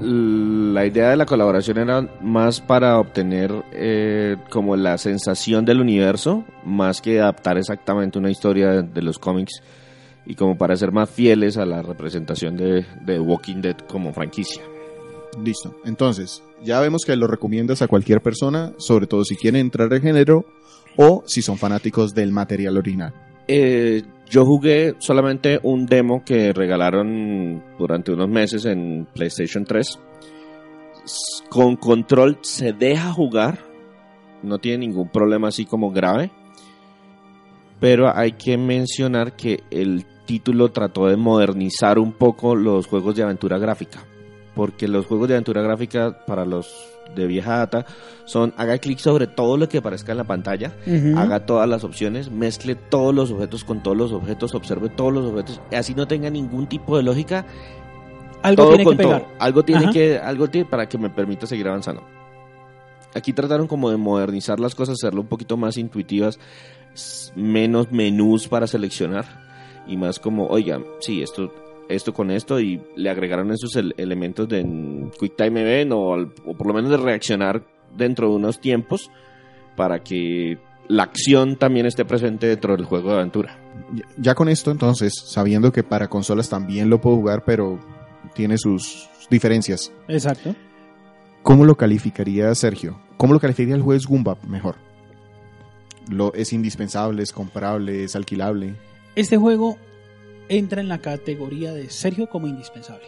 La 0.00 0.86
idea 0.86 1.10
de 1.10 1.16
la 1.16 1.26
colaboración 1.26 1.78
era 1.78 2.08
más 2.22 2.60
para 2.60 2.98
obtener 2.98 3.52
eh, 3.72 4.36
como 4.50 4.76
la 4.76 4.96
sensación 4.96 5.64
del 5.64 5.80
universo, 5.80 6.44
más 6.64 7.00
que 7.00 7.20
adaptar 7.20 7.58
exactamente 7.58 8.18
una 8.18 8.30
historia 8.30 8.82
de, 8.82 9.02
los 9.02 9.18
cómics 9.18 9.60
y 10.24 10.34
como 10.34 10.56
para 10.56 10.76
ser 10.76 10.92
más 10.92 11.10
fieles 11.10 11.56
a 11.56 11.66
la 11.66 11.82
representación 11.82 12.56
de, 12.56 12.86
de 13.04 13.18
Walking 13.18 13.60
Dead 13.60 13.76
como 13.76 14.12
franquicia. 14.12 14.62
Listo. 15.42 15.74
Entonces, 15.84 16.42
ya 16.62 16.80
vemos 16.80 17.04
que 17.04 17.16
lo 17.16 17.26
recomiendas 17.26 17.82
a 17.82 17.88
cualquier 17.88 18.20
persona, 18.20 18.72
sobre 18.78 19.06
todo 19.06 19.24
si 19.24 19.36
quieren 19.36 19.62
entrar 19.62 19.92
al 19.92 20.00
género 20.00 20.44
o 20.96 21.22
si 21.26 21.42
son 21.42 21.58
fanáticos 21.58 22.14
del 22.14 22.32
material 22.32 22.76
original. 22.76 23.27
Eh, 23.48 24.02
yo 24.28 24.44
jugué 24.44 24.94
solamente 24.98 25.58
un 25.62 25.86
demo 25.86 26.22
que 26.22 26.52
regalaron 26.52 27.62
durante 27.78 28.12
unos 28.12 28.28
meses 28.28 28.64
en 28.66 29.06
PlayStation 29.14 29.64
3. 29.64 29.98
S- 31.04 31.44
Con 31.48 31.76
control 31.76 32.38
se 32.42 32.72
deja 32.74 33.10
jugar, 33.12 33.58
no 34.42 34.58
tiene 34.58 34.86
ningún 34.86 35.08
problema 35.08 35.48
así 35.48 35.64
como 35.64 35.90
grave. 35.90 36.30
Pero 37.80 38.14
hay 38.14 38.32
que 38.32 38.58
mencionar 38.58 39.34
que 39.36 39.62
el 39.70 40.04
título 40.26 40.70
trató 40.72 41.06
de 41.06 41.16
modernizar 41.16 41.98
un 41.98 42.12
poco 42.12 42.54
los 42.54 42.86
juegos 42.86 43.16
de 43.16 43.22
aventura 43.22 43.56
gráfica. 43.58 44.04
Porque 44.58 44.88
los 44.88 45.06
juegos 45.06 45.28
de 45.28 45.34
aventura 45.34 45.62
gráfica 45.62 46.18
para 46.26 46.44
los 46.44 46.84
de 47.14 47.28
vieja 47.28 47.58
data 47.58 47.86
son 48.24 48.52
haga 48.56 48.76
clic 48.78 48.98
sobre 48.98 49.28
todo 49.28 49.56
lo 49.56 49.68
que 49.68 49.78
aparezca 49.78 50.10
en 50.10 50.18
la 50.18 50.24
pantalla 50.24 50.72
haga 51.16 51.46
todas 51.46 51.68
las 51.68 51.84
opciones, 51.84 52.28
mezcle 52.28 52.74
todos 52.74 53.14
los 53.14 53.30
objetos 53.30 53.62
con 53.62 53.84
todos 53.84 53.96
los 53.96 54.10
objetos, 54.12 54.56
observe 54.56 54.88
todos 54.88 55.12
los 55.12 55.26
objetos, 55.26 55.60
así 55.70 55.94
no 55.94 56.08
tenga 56.08 56.28
ningún 56.28 56.66
tipo 56.66 56.96
de 56.96 57.04
lógica, 57.04 57.46
Algo 58.42 58.64
todo 58.64 58.68
tiene 58.70 58.84
con 58.84 58.96
que 58.96 59.02
pegar. 59.04 59.20
todo. 59.20 59.30
Algo 59.38 59.62
tiene 59.64 59.84
Ajá. 59.84 59.92
que, 59.92 60.18
algo 60.18 60.48
tiene 60.48 60.68
para 60.68 60.88
que 60.88 60.98
me 60.98 61.08
permita 61.08 61.46
seguir 61.46 61.68
avanzando. 61.68 62.02
Aquí 63.14 63.32
trataron 63.32 63.68
como 63.68 63.90
de 63.90 63.96
modernizar 63.96 64.58
las 64.58 64.74
cosas, 64.74 64.94
hacerlo 64.94 65.20
un 65.20 65.28
poquito 65.28 65.56
más 65.56 65.76
intuitivas, 65.76 66.40
menos 67.36 67.92
menús 67.92 68.48
para 68.48 68.66
seleccionar 68.66 69.24
y 69.86 69.96
más 69.96 70.18
como, 70.18 70.48
oiga, 70.48 70.80
sí, 70.98 71.22
esto, 71.22 71.54
esto 71.88 72.12
con 72.12 72.30
esto 72.30 72.60
y 72.60 72.80
le 72.96 73.10
agregaron 73.10 73.50
esos 73.50 73.74
el- 73.76 73.94
elementos 73.96 74.48
de 74.48 74.64
mm, 74.64 75.10
Quick 75.18 75.36
Time 75.36 75.60
Event 75.62 75.92
o, 75.92 76.14
al- 76.14 76.32
o 76.46 76.54
por 76.54 76.66
lo 76.66 76.74
menos 76.74 76.90
de 76.90 76.96
reaccionar 76.98 77.64
dentro 77.96 78.28
de 78.28 78.34
unos 78.36 78.60
tiempos 78.60 79.10
para 79.76 80.02
que 80.02 80.58
la 80.88 81.02
acción 81.04 81.56
también 81.56 81.86
esté 81.86 82.04
presente 82.04 82.46
dentro 82.46 82.76
del 82.76 82.84
juego 82.86 83.10
de 83.10 83.16
aventura. 83.16 83.58
Ya- 84.16 84.34
con 84.34 84.48
esto, 84.48 84.70
entonces, 84.70 85.14
sabiendo 85.26 85.72
que 85.72 85.82
para 85.82 86.08
consolas 86.08 86.48
también 86.48 86.90
lo 86.90 87.00
puedo 87.00 87.16
jugar, 87.16 87.44
pero 87.44 87.78
tiene 88.34 88.58
sus 88.58 89.08
diferencias, 89.30 89.92
Exacto. 90.08 90.54
¿cómo 91.42 91.64
lo 91.64 91.76
calificaría 91.76 92.54
Sergio? 92.54 92.98
¿Cómo 93.16 93.32
lo 93.34 93.40
calificaría 93.40 93.74
el 93.76 93.82
juez 93.82 94.06
Gumbap 94.06 94.42
mejor? 94.44 94.76
Lo, 96.10 96.32
¿Es 96.34 96.52
indispensable, 96.52 97.22
es 97.22 97.32
comprable, 97.32 98.04
es 98.04 98.16
alquilable? 98.16 98.74
Este 99.14 99.36
juego 99.36 99.76
entra 100.48 100.80
en 100.80 100.88
la 100.88 100.98
categoría 100.98 101.72
de 101.72 101.90
Sergio 101.90 102.28
como 102.28 102.46
indispensable. 102.46 103.04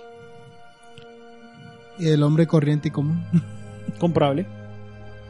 Y 1.99 2.09
el 2.09 2.23
hombre 2.23 2.47
corriente 2.47 2.89
y 2.89 2.91
común. 2.91 3.23
Comprable. 3.99 4.47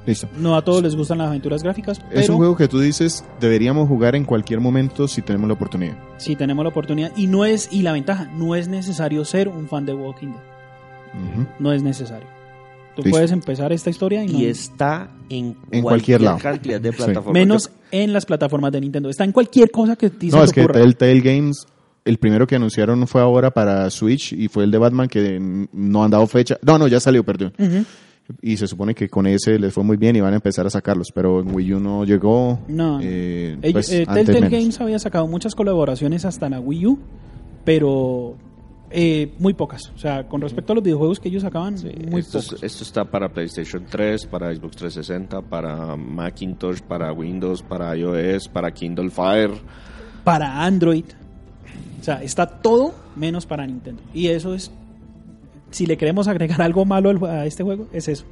Listo. 0.06 0.28
No 0.38 0.56
a 0.56 0.64
todos 0.64 0.82
les 0.82 0.96
gustan 0.96 1.18
las 1.18 1.28
aventuras 1.28 1.62
gráficas, 1.62 2.00
Es 2.10 2.28
un 2.30 2.36
juego 2.38 2.56
que 2.56 2.68
tú 2.68 2.80
dices 2.80 3.22
deberíamos 3.38 3.86
jugar 3.86 4.16
en 4.16 4.24
cualquier 4.24 4.58
momento 4.60 5.06
si 5.06 5.20
tenemos 5.20 5.46
la 5.48 5.54
oportunidad. 5.54 5.94
si 6.16 6.36
tenemos 6.36 6.64
la 6.64 6.70
oportunidad 6.70 7.12
y 7.16 7.26
no 7.26 7.44
es 7.44 7.68
y 7.70 7.82
la 7.82 7.92
ventaja 7.92 8.24
no 8.34 8.54
es 8.54 8.66
necesario 8.66 9.24
ser 9.26 9.48
un 9.48 9.68
fan 9.68 9.84
de 9.84 9.92
Walking 9.92 10.28
Dead, 10.28 11.46
no 11.58 11.72
es 11.72 11.82
necesario. 11.82 12.26
Tú 12.96 13.02
Listo. 13.02 13.10
puedes 13.10 13.30
empezar 13.30 13.72
esta 13.72 13.90
historia 13.90 14.24
y, 14.24 14.28
no- 14.28 14.38
Y 14.38 14.46
está 14.46 15.10
en, 15.28 15.54
En 15.70 15.82
cualquier 15.82 16.22
lado. 16.22 16.38
cantidad 16.38 16.80
de 16.80 16.90
Sí. 16.92 16.96
plataformas. 16.96 17.32
menos 17.34 17.70
en 17.90 18.12
las 18.14 18.24
plataformas 18.24 18.72
de 18.72 18.80
Nintendo. 18.80 19.10
Está 19.10 19.24
en 19.24 19.32
cualquier 19.32 19.70
cosa 19.70 19.96
que 19.96 20.08
te 20.10 20.26
No, 20.28 20.42
es 20.42 20.52
que 20.52 20.62
ocurra. 20.64 20.80
Telltale 20.80 21.20
Games, 21.20 21.66
el 22.10 22.18
primero 22.18 22.46
que 22.46 22.56
anunciaron 22.56 23.06
fue 23.06 23.20
ahora 23.22 23.50
para 23.50 23.88
Switch 23.90 24.32
y 24.34 24.48
fue 24.48 24.64
el 24.64 24.70
de 24.70 24.78
Batman 24.78 25.08
que 25.08 25.38
no 25.72 26.04
han 26.04 26.10
dado 26.10 26.26
fecha. 26.26 26.58
No, 26.62 26.76
no, 26.78 26.86
ya 26.88 27.00
salió, 27.00 27.24
perdón. 27.24 27.52
Y 28.42 28.56
se 28.58 28.66
supone 28.68 28.94
que 28.94 29.08
con 29.08 29.26
ese 29.26 29.58
les 29.58 29.72
fue 29.72 29.82
muy 29.82 29.96
bien 29.96 30.14
y 30.14 30.20
van 30.20 30.32
a 30.32 30.36
empezar 30.36 30.64
a 30.66 30.70
sacarlos, 30.70 31.08
pero 31.12 31.40
en 31.40 31.52
Wii 31.54 31.74
U 31.74 31.80
no 31.80 32.04
llegó. 32.04 32.60
No. 32.68 33.00
eh, 33.02 33.56
Ellos- 33.62 33.72
pues, 33.72 33.90
eh, 33.90 34.06
Telltale 34.06 34.40
menos. 34.40 34.50
Games 34.50 34.80
había 34.80 34.98
sacado 35.00 35.26
muchas 35.26 35.54
colaboraciones 35.54 36.24
hasta 36.24 36.46
en 36.46 36.52
la 36.52 36.60
Wii 36.60 36.86
U, 36.86 36.98
pero 37.64 38.36
eh, 38.90 39.32
muy 39.38 39.54
pocas. 39.54 39.90
O 39.94 39.98
sea, 39.98 40.28
con 40.28 40.40
respecto 40.40 40.72
a 40.72 40.74
los 40.76 40.84
videojuegos 40.84 41.18
que 41.20 41.28
ellos 41.28 41.42
sacaban, 41.42 41.74
muy 42.08 42.20
esto, 42.20 42.38
es- 42.38 42.46
pocos. 42.46 42.62
esto 42.62 42.84
está 42.84 43.04
para 43.04 43.28
PlayStation 43.28 43.84
3, 43.88 44.26
para 44.26 44.54
Xbox 44.54 44.76
360, 44.76 45.42
para 45.42 45.96
Macintosh, 45.96 46.80
para 46.82 47.12
Windows, 47.12 47.62
para 47.62 47.96
iOS, 47.96 48.48
para 48.48 48.70
Kindle 48.72 49.10
Fire. 49.10 49.50
Para 50.24 50.62
Android. 50.64 51.04
O 52.00 52.02
sea, 52.02 52.22
está 52.22 52.46
todo 52.46 52.94
menos 53.16 53.46
para 53.46 53.66
Nintendo. 53.66 54.02
Y 54.14 54.28
eso 54.28 54.54
es. 54.54 54.70
Si 55.70 55.86
le 55.86 55.96
queremos 55.96 56.26
agregar 56.28 56.62
algo 56.62 56.84
malo 56.84 57.26
a 57.26 57.46
este 57.46 57.62
juego, 57.62 57.86
es 57.92 58.08
eso. 58.08 58.24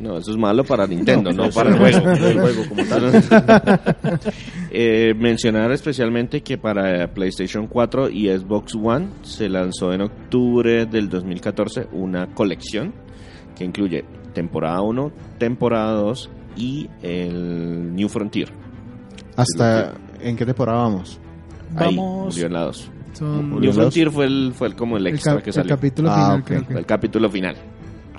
No, 0.00 0.18
eso 0.18 0.30
es 0.30 0.36
malo 0.36 0.64
para 0.64 0.86
Nintendo, 0.88 1.32
no, 1.32 1.48
para 1.50 1.70
el 1.70 1.78
juego. 1.78 2.10
el 2.10 2.40
juego 2.40 2.68
como 2.68 2.84
tal. 2.84 4.20
Eh, 4.78 5.14
mencionar 5.14 5.72
especialmente 5.72 6.42
que 6.42 6.58
para 6.58 7.14
PlayStation 7.14 7.66
4 7.66 8.10
y 8.10 8.28
Xbox 8.28 8.74
One 8.74 9.08
se 9.22 9.48
lanzó 9.48 9.94
en 9.94 10.02
octubre 10.02 10.84
del 10.84 11.08
2014 11.08 11.86
una 11.92 12.26
colección 12.34 12.92
que 13.56 13.64
incluye 13.64 14.04
temporada 14.34 14.82
1, 14.82 15.12
temporada 15.38 15.92
2 15.92 16.30
y 16.56 16.90
el 17.00 17.94
New 17.94 18.08
Frontier. 18.10 18.50
¿Hasta 19.36 19.94
en 20.20 20.36
qué 20.36 20.44
temporada 20.44 20.82
vamos? 20.82 21.20
Ahí 21.74 21.96
Vamos. 21.96 22.34
murió 22.34 22.46
en 22.46 22.52
la 22.52 22.60
2. 22.62 22.90
Son 23.14 23.32
New 23.36 23.42
¿Murió 23.42 23.70
en 23.70 23.76
la 23.76 23.82
dos? 23.84 23.94
Frontier 23.94 24.10
fue, 24.10 24.26
el, 24.26 24.52
fue 24.54 24.68
el- 24.68 24.76
como 24.76 24.96
el 24.98 25.06
el, 25.06 25.14
extra 25.14 25.34
cap- 25.34 25.42
que 25.42 25.50
el 25.50 25.54
salió. 25.54 25.74
capítulo 25.74 26.10
Ah, 26.10 26.14
final, 26.14 26.40
ok. 26.40 26.46
creo 26.46 26.66
que. 26.66 26.74
El 26.74 26.86
capítulo 26.86 27.30
final. 27.30 27.56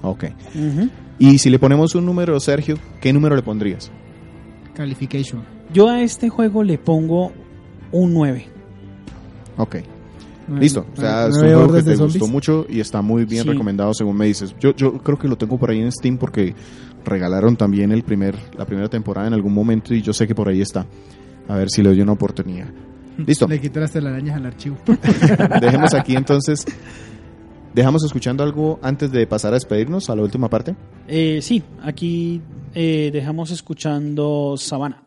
Ok. 0.01 0.23
Ujú. 0.55 0.89
Y 1.19 1.37
si 1.39 1.49
le 1.49 1.59
ponemos 1.59 1.95
un 1.95 2.05
número, 2.05 2.39
Sergio, 2.39 2.77
¿qué 3.01 3.13
número 3.13 3.35
le 3.35 3.41
pondrías? 3.43 3.91
Calification. 4.73 5.43
Yo 5.73 5.89
a 5.89 6.01
este 6.01 6.29
juego 6.29 6.63
le 6.63 6.77
pongo 6.77 7.31
un 7.91 8.13
9. 8.13 8.45
Ok. 9.57 9.77
Nueve- 10.47 10.61
Listo. 10.63 10.85
O 10.93 10.99
sea, 10.99 11.27
es 11.27 11.35
un 11.35 11.41
juego 11.41 11.73
que 11.73 11.83
te 11.83 11.95
gustó 11.95 12.27
mucho 12.27 12.65
y 12.69 12.79
está 12.79 13.01
muy 13.01 13.25
bien 13.25 13.43
Sí. 13.43 13.49
recomendado 13.49 13.93
según 13.93 14.15
me 14.15 14.25
dices. 14.27 14.55
Yo, 14.59 14.73
yo 14.75 14.93
creo 14.99 15.17
que 15.17 15.27
lo 15.27 15.37
tengo 15.37 15.57
por 15.57 15.71
ahí 15.71 15.81
en 15.81 15.91
Steam 15.91 16.17
porque 16.17 16.55
regalaron 17.03 17.55
también 17.57 17.91
el 17.91 18.03
primer, 18.03 18.35
la 18.57 18.65
primera 18.65 18.87
temporada 18.87 19.27
en 19.27 19.33
algún 19.33 19.53
momento 19.53 19.93
y 19.93 20.01
yo 20.01 20.13
sé 20.13 20.25
que 20.27 20.35
por 20.35 20.47
ahí 20.47 20.61
está. 20.61 20.85
A 21.49 21.55
ver 21.57 21.69
si 21.69 21.81
le 21.81 21.89
doy 21.89 22.01
una 22.01 22.13
oportunidad. 22.13 22.67
Listo. 23.25 23.47
Le 23.47 23.59
quité 23.59 23.79
las 23.79 23.91
telarañas 23.91 24.35
al 24.35 24.45
archivo. 24.45 24.77
Dejemos 25.61 25.93
aquí 25.93 26.15
entonces. 26.15 26.65
Dejamos 27.73 28.03
escuchando 28.03 28.43
algo 28.43 28.79
antes 28.81 29.11
de 29.11 29.27
pasar 29.27 29.51
a 29.51 29.55
despedirnos 29.55 30.09
a 30.09 30.15
la 30.15 30.23
última 30.23 30.49
parte. 30.49 30.75
Eh, 31.07 31.39
sí, 31.41 31.61
aquí 31.83 32.41
eh, 32.73 33.11
dejamos 33.13 33.51
escuchando 33.51 34.55
Sabana. 34.57 35.06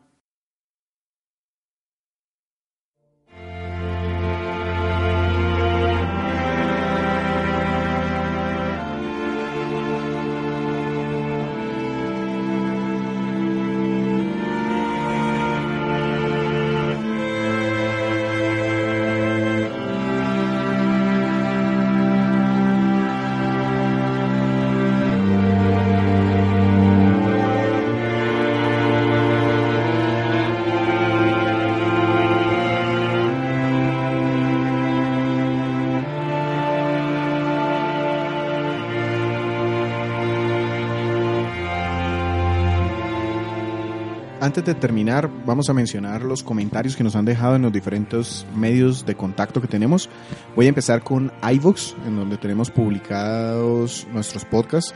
Antes 44.51 44.65
de 44.65 44.75
terminar, 44.75 45.31
vamos 45.47 45.71
a 45.71 45.75
mencionar 45.75 46.23
los 46.23 46.43
comentarios 46.43 46.97
que 46.97 47.05
nos 47.05 47.15
han 47.15 47.25
dejado 47.25 47.55
en 47.55 47.63
los 47.63 47.73
diferentes 47.73 48.45
medios 48.57 49.07
de 49.07 49.15
contacto 49.15 49.61
que 49.61 49.69
tenemos. 49.69 50.09
Voy 50.57 50.67
a 50.67 50.71
empezar 50.71 51.05
con 51.05 51.31
iVoox, 51.53 51.95
en 52.05 52.17
donde 52.17 52.37
tenemos 52.37 52.69
publicados 52.69 54.09
nuestros 54.13 54.45
podcasts. 54.45 54.93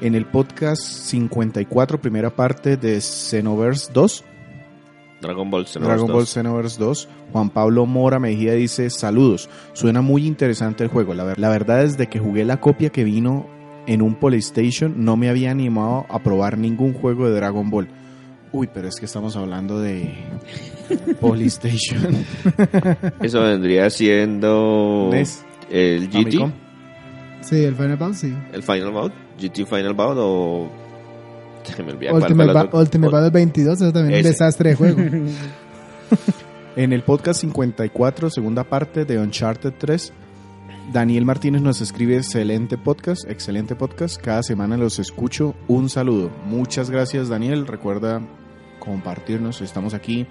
En 0.00 0.14
el 0.14 0.24
podcast 0.24 0.80
54, 0.82 2.00
primera 2.00 2.34
parte 2.34 2.78
de 2.78 3.02
Xenoverse 3.02 3.92
2, 3.92 4.24
Dragon 5.20 5.50
Ball 5.50 5.66
Xenoverse 5.66 5.96
Dragon 5.98 6.06
Ball 6.06 6.22
2. 6.22 6.30
Xenoverse 6.32 6.78
2. 6.82 7.08
Juan 7.32 7.50
Pablo 7.50 7.84
Mora 7.84 8.18
Mejía 8.18 8.54
dice, 8.54 8.88
saludos, 8.88 9.50
suena 9.74 10.00
muy 10.00 10.26
interesante 10.26 10.84
el 10.84 10.88
juego. 10.88 11.12
La, 11.12 11.24
ver- 11.24 11.38
la 11.38 11.50
verdad 11.50 11.82
es 11.82 11.98
de 11.98 12.06
que 12.06 12.18
jugué 12.18 12.46
la 12.46 12.60
copia 12.60 12.88
que 12.88 13.04
vino 13.04 13.46
en 13.86 14.00
un 14.00 14.14
PlayStation, 14.14 15.04
no 15.04 15.18
me 15.18 15.28
había 15.28 15.50
animado 15.50 16.06
a 16.08 16.22
probar 16.22 16.56
ningún 16.56 16.94
juego 16.94 17.28
de 17.28 17.34
Dragon 17.36 17.68
Ball. 17.68 17.88
Uy, 18.54 18.68
pero 18.72 18.86
es 18.86 18.94
que 19.00 19.06
estamos 19.06 19.34
hablando 19.34 19.80
de 19.80 20.14
PlayStation. 21.20 22.24
Eso 23.20 23.40
vendría 23.40 23.90
siendo 23.90 25.08
NES, 25.10 25.44
el 25.72 26.06
GT, 26.06 26.12
Famicom. 26.12 26.52
Sí, 27.40 27.64
el 27.64 27.74
Final 27.74 27.96
Bout, 27.96 28.14
sí. 28.14 28.32
el 28.52 28.62
Final 28.62 28.92
Bout, 28.92 29.12
GT 29.40 29.66
Final 29.66 29.94
Bout 29.94 30.16
o... 30.20 30.70
Me 31.84 32.12
Ultimate, 32.12 32.52
Ba- 32.52 32.70
Ultimate 32.72 33.12
Battle 33.12 33.30
22, 33.30 33.80
eso 33.80 33.92
también 33.92 34.20
es 34.20 34.24
un 34.24 34.30
desastre 34.30 34.70
de 34.70 34.76
juego. 34.76 35.00
En 36.76 36.92
el 36.92 37.02
podcast 37.02 37.40
54, 37.40 38.30
segunda 38.30 38.62
parte 38.62 39.04
de 39.04 39.18
Uncharted 39.18 39.74
3, 39.78 40.12
Daniel 40.92 41.24
Martínez 41.24 41.60
nos 41.62 41.80
escribe 41.80 42.16
excelente 42.16 42.78
podcast, 42.78 43.28
excelente 43.28 43.74
podcast. 43.74 44.20
Cada 44.20 44.42
semana 44.44 44.76
los 44.76 44.98
escucho. 44.98 45.54
Un 45.66 45.88
saludo. 45.88 46.30
Muchas 46.46 46.90
gracias, 46.90 47.28
Daniel. 47.28 47.66
Recuerda 47.66 48.20
compartirnos. 48.84 49.60
Estamos 49.60 49.94
aquí 49.94 50.26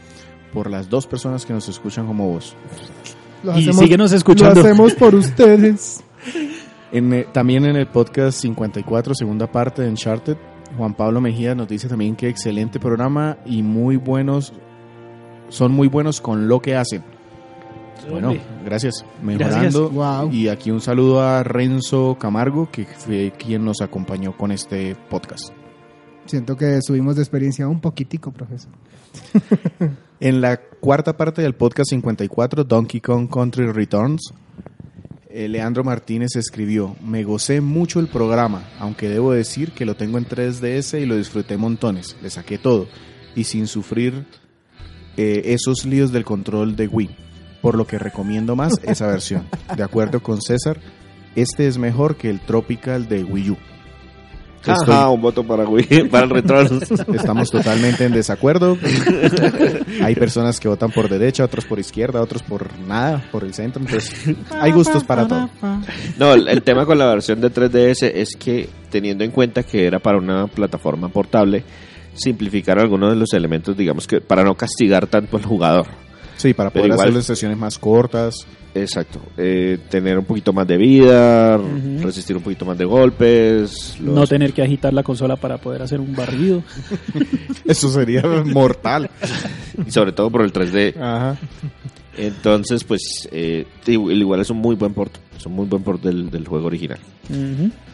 por 0.53 0.69
las 0.69 0.89
dos 0.89 1.07
personas 1.07 1.45
que 1.45 1.53
nos 1.53 1.67
escuchan 1.69 2.05
como 2.05 2.29
vos. 2.29 2.55
Lo 3.43 3.57
Y 3.57 3.73
síguenos 3.73 4.11
escuchando. 4.11 4.55
Lo 4.55 4.61
hacemos 4.61 4.93
por 4.93 5.15
ustedes. 5.15 6.03
En, 6.93 7.11
eh, 7.11 7.25
también 7.33 7.65
en 7.65 7.75
el 7.75 7.87
podcast 7.87 8.39
54, 8.39 9.15
segunda 9.15 9.51
parte 9.51 9.81
de 9.81 9.89
Uncharted, 9.89 10.37
Juan 10.77 10.93
Pablo 10.93 11.21
Mejía 11.21 11.55
nos 11.55 11.67
dice 11.67 11.87
también 11.87 12.15
que 12.15 12.29
excelente 12.29 12.79
programa 12.79 13.37
y 13.47 13.63
muy 13.63 13.97
buenos, 13.97 14.53
son 15.49 15.71
muy 15.71 15.87
buenos 15.87 16.21
con 16.21 16.47
lo 16.47 16.61
que 16.61 16.75
hacen. 16.75 17.03
Bueno, 18.09 18.35
gracias. 18.65 19.05
Mejorando. 19.21 19.89
Wow. 19.89 20.31
Y 20.31 20.49
aquí 20.49 20.71
un 20.71 20.81
saludo 20.81 21.21
a 21.21 21.41
Renzo 21.43 22.17
Camargo, 22.19 22.69
que 22.69 22.85
fue 22.85 23.31
quien 23.37 23.63
nos 23.63 23.81
acompañó 23.81 24.35
con 24.35 24.51
este 24.51 24.95
podcast. 25.09 25.51
Siento 26.25 26.55
que 26.55 26.79
subimos 26.81 27.15
de 27.15 27.21
experiencia 27.21 27.67
un 27.67 27.81
poquitico, 27.81 28.31
profesor. 28.31 28.71
En 30.19 30.39
la 30.39 30.55
cuarta 30.55 31.17
parte 31.17 31.41
del 31.41 31.53
podcast 31.53 31.89
54, 31.89 32.63
Donkey 32.63 33.01
Kong 33.01 33.27
Country 33.29 33.69
Returns, 33.69 34.33
eh, 35.29 35.49
Leandro 35.49 35.83
Martínez 35.83 36.37
escribió, 36.37 36.95
me 37.03 37.25
gocé 37.25 37.59
mucho 37.59 37.99
el 37.99 38.07
programa, 38.07 38.69
aunque 38.79 39.09
debo 39.09 39.33
decir 39.33 39.73
que 39.73 39.83
lo 39.83 39.95
tengo 39.95 40.17
en 40.17 40.25
3DS 40.25 41.01
y 41.01 41.05
lo 41.05 41.17
disfruté 41.17 41.57
montones, 41.57 42.15
le 42.21 42.29
saqué 42.29 42.57
todo, 42.57 42.87
y 43.35 43.43
sin 43.43 43.67
sufrir 43.67 44.25
eh, 45.17 45.41
esos 45.45 45.83
líos 45.85 46.13
del 46.13 46.23
control 46.23 46.77
de 46.77 46.87
Wii, 46.87 47.17
por 47.61 47.75
lo 47.75 47.85
que 47.85 47.99
recomiendo 47.99 48.55
más 48.55 48.79
esa 48.83 49.07
versión. 49.07 49.45
De 49.75 49.83
acuerdo 49.83 50.23
con 50.23 50.41
César, 50.41 50.79
este 51.35 51.67
es 51.67 51.77
mejor 51.77 52.15
que 52.15 52.29
el 52.29 52.39
Tropical 52.39 53.09
de 53.09 53.25
Wii 53.25 53.49
U. 53.49 53.57
Estoy- 54.71 55.13
un 55.13 55.21
voto 55.21 55.43
para 55.43 55.65
Wii, 55.65 56.07
para 56.11 56.23
el 56.25 56.29
retorno. 56.29 56.79
Estamos 57.13 57.49
totalmente 57.51 58.05
en 58.05 58.13
desacuerdo. 58.13 58.77
Hay 60.03 60.15
personas 60.15 60.59
que 60.59 60.67
votan 60.67 60.91
por 60.91 61.09
derecha, 61.09 61.43
otros 61.43 61.65
por 61.65 61.79
izquierda, 61.79 62.21
otros 62.21 62.41
por 62.43 62.67
nada, 62.79 63.23
por 63.31 63.43
el 63.43 63.53
centro. 63.53 63.81
Entonces, 63.83 64.13
hay 64.51 64.71
gustos 64.71 65.03
para 65.03 65.27
todo. 65.27 65.49
No, 66.17 66.33
el, 66.33 66.47
el 66.47 66.61
tema 66.63 66.85
con 66.85 66.97
la 66.97 67.07
versión 67.07 67.41
de 67.41 67.51
3DS 67.51 68.11
es 68.13 68.35
que 68.35 68.69
teniendo 68.89 69.23
en 69.23 69.31
cuenta 69.31 69.63
que 69.63 69.85
era 69.85 69.99
para 69.99 70.17
una 70.17 70.47
plataforma 70.47 71.09
portable, 71.09 71.63
simplificar 72.13 72.79
algunos 72.79 73.09
de 73.11 73.15
los 73.15 73.33
elementos, 73.33 73.75
digamos 73.75 74.07
que 74.07 74.21
para 74.21 74.43
no 74.43 74.55
castigar 74.55 75.07
tanto 75.07 75.37
al 75.37 75.45
jugador. 75.45 75.87
Sí, 76.37 76.53
para 76.53 76.69
poder 76.69 76.87
igual- 76.87 76.99
hacerlo 76.99 77.19
en 77.19 77.23
sesiones 77.23 77.57
más 77.57 77.77
cortas. 77.77 78.35
Exacto. 78.75 79.19
Eh, 79.37 79.77
tener 79.89 80.17
un 80.17 80.25
poquito 80.25 80.51
más 80.51 80.65
de 80.67 80.77
vida, 80.77 81.57
resistir 82.01 82.35
un 82.35 82.41
poquito 82.41 82.65
más 82.65 82.75
de 82.77 82.85
golpes. 82.85 83.99
los- 83.99 84.15
No 84.15 84.25
tener 84.25 84.51
que 84.53 84.63
agitar 84.63 84.93
la 84.93 85.03
consola 85.03 85.35
para 85.35 85.57
poder 85.59 85.83
hacer 85.83 85.99
un 85.99 86.15
barrido. 86.15 86.63
Eso 87.65 87.89
sería 87.89 88.23
mortal. 88.45 89.09
y 89.85 89.91
sobre 89.91 90.11
todo 90.11 90.29
por 90.31 90.41
el 90.41 90.51
3D. 90.51 90.95
Ajá. 90.99 91.37
Entonces, 92.17 92.83
pues, 92.83 93.27
eh, 93.31 93.65
igual 93.87 94.39
es 94.41 94.49
un 94.49 94.57
muy 94.57 94.75
buen 94.75 94.93
port. 94.93 95.13
Es 95.37 95.45
un 95.45 95.53
muy 95.53 95.65
buen 95.65 95.83
port 95.83 96.01
del, 96.03 96.29
del 96.29 96.47
juego 96.47 96.67
original. 96.67 96.99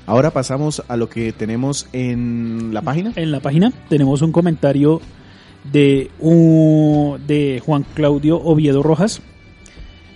Ahora 0.06 0.32
pasamos 0.32 0.82
a 0.88 0.98
lo 0.98 1.08
que 1.10 1.32
tenemos 1.32 1.88
en 1.94 2.74
la 2.74 2.82
página. 2.82 3.14
En 3.16 3.32
la 3.32 3.40
página 3.40 3.72
tenemos 3.90 4.22
un 4.22 4.32
comentario 4.32 5.02
de, 5.64 6.10
un- 6.20 7.20
de 7.28 7.62
Juan 7.66 7.86
Claudio 7.94 8.38
Oviedo 8.42 8.84
Rojas. 8.84 9.22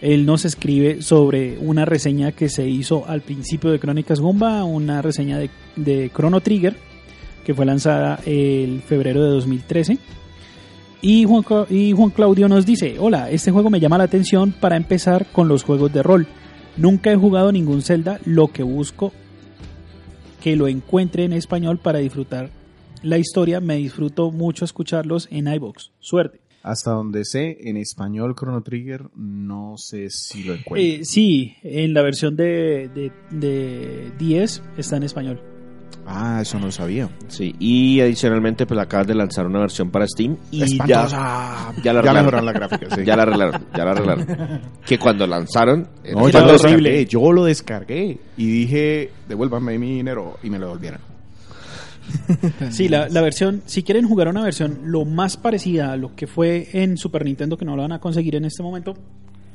Él 0.01 0.25
nos 0.25 0.43
escribe 0.45 1.01
sobre 1.01 1.57
una 1.59 1.85
reseña 1.85 2.33
que 2.33 2.49
se 2.49 2.67
hizo 2.67 3.05
al 3.07 3.21
principio 3.21 3.71
de 3.71 3.79
Crónicas 3.79 4.19
Gumba, 4.19 4.63
una 4.65 5.01
reseña 5.01 5.37
de, 5.39 5.49
de 5.77 6.11
Chrono 6.13 6.41
Trigger, 6.41 6.75
que 7.45 7.53
fue 7.53 7.65
lanzada 7.65 8.19
el 8.25 8.81
febrero 8.81 9.23
de 9.23 9.29
2013. 9.29 9.97
Y 11.01 11.25
Juan, 11.25 11.43
y 11.69 11.91
Juan 11.93 12.09
Claudio 12.11 12.47
nos 12.49 12.65
dice, 12.65 12.95
hola, 12.99 13.29
este 13.29 13.51
juego 13.51 13.69
me 13.69 13.79
llama 13.79 13.97
la 13.97 14.05
atención 14.05 14.53
para 14.57 14.75
empezar 14.77 15.25
con 15.31 15.47
los 15.47 15.63
juegos 15.63 15.91
de 15.93 16.03
rol. 16.03 16.27
Nunca 16.75 17.11
he 17.11 17.15
jugado 17.15 17.51
ningún 17.51 17.81
Zelda, 17.81 18.19
lo 18.25 18.47
que 18.49 18.63
busco 18.63 19.13
que 20.41 20.55
lo 20.57 20.67
encuentre 20.67 21.23
en 21.23 21.31
español 21.33 21.77
para 21.77 21.99
disfrutar 21.99 22.49
la 23.03 23.17
historia. 23.17 23.59
Me 23.59 23.75
disfruto 23.77 24.31
mucho 24.31 24.65
escucharlos 24.65 25.27
en 25.31 25.47
iBox. 25.47 25.91
Suerte. 25.99 26.39
Hasta 26.63 26.91
donde 26.91 27.25
sé, 27.25 27.57
en 27.69 27.75
español 27.75 28.35
Chrono 28.39 28.61
Trigger, 28.63 29.07
no 29.17 29.75
sé 29.77 30.09
si 30.09 30.43
lo 30.43 30.53
encuentro. 30.53 30.77
Eh, 30.77 31.03
sí, 31.03 31.55
en 31.61 31.93
la 31.93 32.01
versión 32.01 32.37
de, 32.37 32.89
de, 32.95 33.11
de 33.31 34.11
10 34.17 34.63
está 34.77 34.95
en 34.95 35.03
español. 35.03 35.41
Ah, 36.05 36.39
eso 36.41 36.59
no 36.59 36.65
lo 36.67 36.71
sabía. 36.71 37.09
Sí, 37.27 37.53
y 37.59 37.99
adicionalmente, 38.01 38.65
pues 38.65 38.79
acaban 38.79 39.07
de 39.07 39.15
lanzar 39.15 39.45
una 39.45 39.59
versión 39.59 39.89
para 39.91 40.05
Steam 40.07 40.37
y 40.51 40.59
ya, 40.59 40.65
Espantosa. 40.65 41.73
ya 41.83 41.93
la 41.93 42.01
Ya 42.03 42.11
arreglaron. 42.11 42.15
mejoraron 42.25 42.45
la 42.45 42.51
gráfica, 42.53 42.95
sí. 42.95 43.05
ya 43.05 43.15
la 43.17 43.23
arreglaron, 43.23 43.61
ya 43.75 43.85
la 43.85 43.91
arreglaron. 43.91 44.61
que 44.85 44.97
cuando 44.99 45.27
lanzaron, 45.27 45.87
No, 46.13 46.27
Era 46.29 46.39
yo 46.41 46.45
lo 46.45 46.53
horrible. 46.55 46.89
descargué, 46.91 47.05
yo 47.05 47.31
lo 47.33 47.43
descargué 47.45 48.17
y 48.37 48.45
dije, 48.47 49.11
devuélvanme 49.29 49.77
mi 49.79 49.95
dinero 49.95 50.37
y 50.43 50.49
me 50.49 50.59
lo 50.59 50.67
devolvieron. 50.67 50.99
Sí, 52.71 52.89
la, 52.89 53.07
la 53.09 53.21
versión, 53.21 53.61
si 53.65 53.83
quieren 53.83 54.07
jugar 54.07 54.27
una 54.27 54.43
versión 54.43 54.79
lo 54.85 55.05
más 55.05 55.37
parecida 55.37 55.91
a 55.91 55.97
lo 55.97 56.15
que 56.15 56.27
fue 56.27 56.69
en 56.73 56.97
Super 56.97 57.25
Nintendo, 57.25 57.57
que 57.57 57.65
no 57.65 57.75
lo 57.75 57.81
van 57.81 57.91
a 57.91 57.99
conseguir 57.99 58.35
en 58.35 58.45
este 58.45 58.63
momento, 58.63 58.95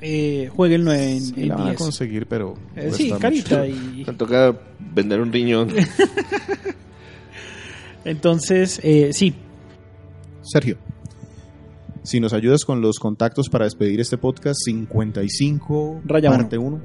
eh, 0.01 0.49
jueguenlo 0.55 0.93
en, 0.93 1.21
Sí, 1.21 1.35
en 1.43 1.49
la 1.49 1.55
van 1.57 1.67
a 1.67 1.71
10. 1.71 1.79
conseguir, 1.79 2.27
pero... 2.27 2.55
Eh, 2.77 2.91
sí, 2.93 3.13
carita. 3.21 3.67
Y, 3.67 4.03
Te 4.07 4.13
toca 4.13 4.55
vender 4.95 5.21
un 5.21 5.33
riñón. 5.33 5.69
entonces, 8.05 8.81
eh, 8.83 9.11
sí, 9.13 9.35
Sergio, 10.43 10.79
si 12.03 12.21
nos 12.21 12.33
ayudas 12.33 12.65
con 12.65 12.81
los 12.81 12.99
contactos 12.99 13.51
para 13.51 13.67
despedir 13.67 14.01
este 14.01 14.17
podcast, 14.17 14.61
55, 14.65 16.01
Raya 16.07 16.31
parte 16.31 16.57
1. 16.57 16.81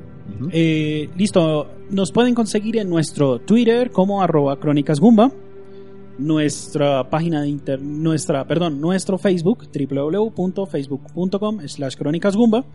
Eh, 0.52 1.10
listo, 1.16 1.70
nos 1.90 2.12
pueden 2.12 2.36
conseguir 2.36 2.78
en 2.78 2.90
nuestro 2.90 3.40
Twitter 3.40 3.92
como 3.92 4.22
arroba 4.22 4.60
Crónicas 4.60 5.00
Gumba, 5.00 5.32
nuestra 6.18 7.10
página 7.10 7.42
de 7.42 7.50
inter, 7.50 7.82
nuestra, 7.82 8.48
perdón, 8.48 8.80
nuestro 8.80 9.18
Facebook 9.18 9.68
www.facebook.com 9.74 11.68
slash 11.68 11.96
Crónicas 11.96 12.36
Gumba 12.36 12.66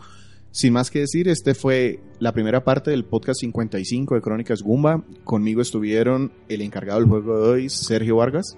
Sin 0.51 0.71
más 0.71 0.89
que 0.91 0.99
decir, 0.99 1.27
este 1.27 1.55
fue 1.55 1.99
la 2.19 2.31
primera 2.31 2.63
parte 2.63 2.91
del 2.91 3.03
podcast 3.05 3.41
55 3.41 4.15
de 4.15 4.21
Crónicas 4.21 4.61
Gumba. 4.61 5.03
Conmigo 5.23 5.61
estuvieron 5.61 6.31
el 6.47 6.61
encargado 6.61 6.99
del 6.99 7.09
juego 7.09 7.41
de 7.41 7.49
hoy, 7.49 7.69
Sergio 7.69 8.17
Vargas, 8.17 8.55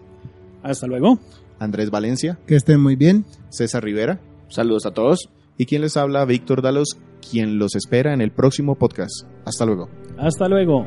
Hasta 0.62 0.88
luego. 0.88 1.20
Andrés 1.60 1.90
Valencia, 1.92 2.38
Que 2.48 2.56
estén 2.56 2.82
muy 2.82 2.96
bien. 2.96 3.26
César 3.50 3.84
Rivera 3.84 4.20
Saludos 4.50 4.86
a 4.86 4.92
todos. 4.92 5.30
y 5.58 5.66
quien 5.66 5.82
les 5.82 5.98
habla, 5.98 6.26
Víctor 6.26 6.62
Dalos, 6.62 6.98
quien 7.30 7.58
los 7.58 7.76
espera 7.76 8.14
en 8.14 8.22
el 8.22 8.32
próximo 8.32 8.76
podcast. 8.76 9.26
Hasta 9.46 9.66
luego. 9.66 9.90
Hasta 10.18 10.48
luego. 10.48 10.86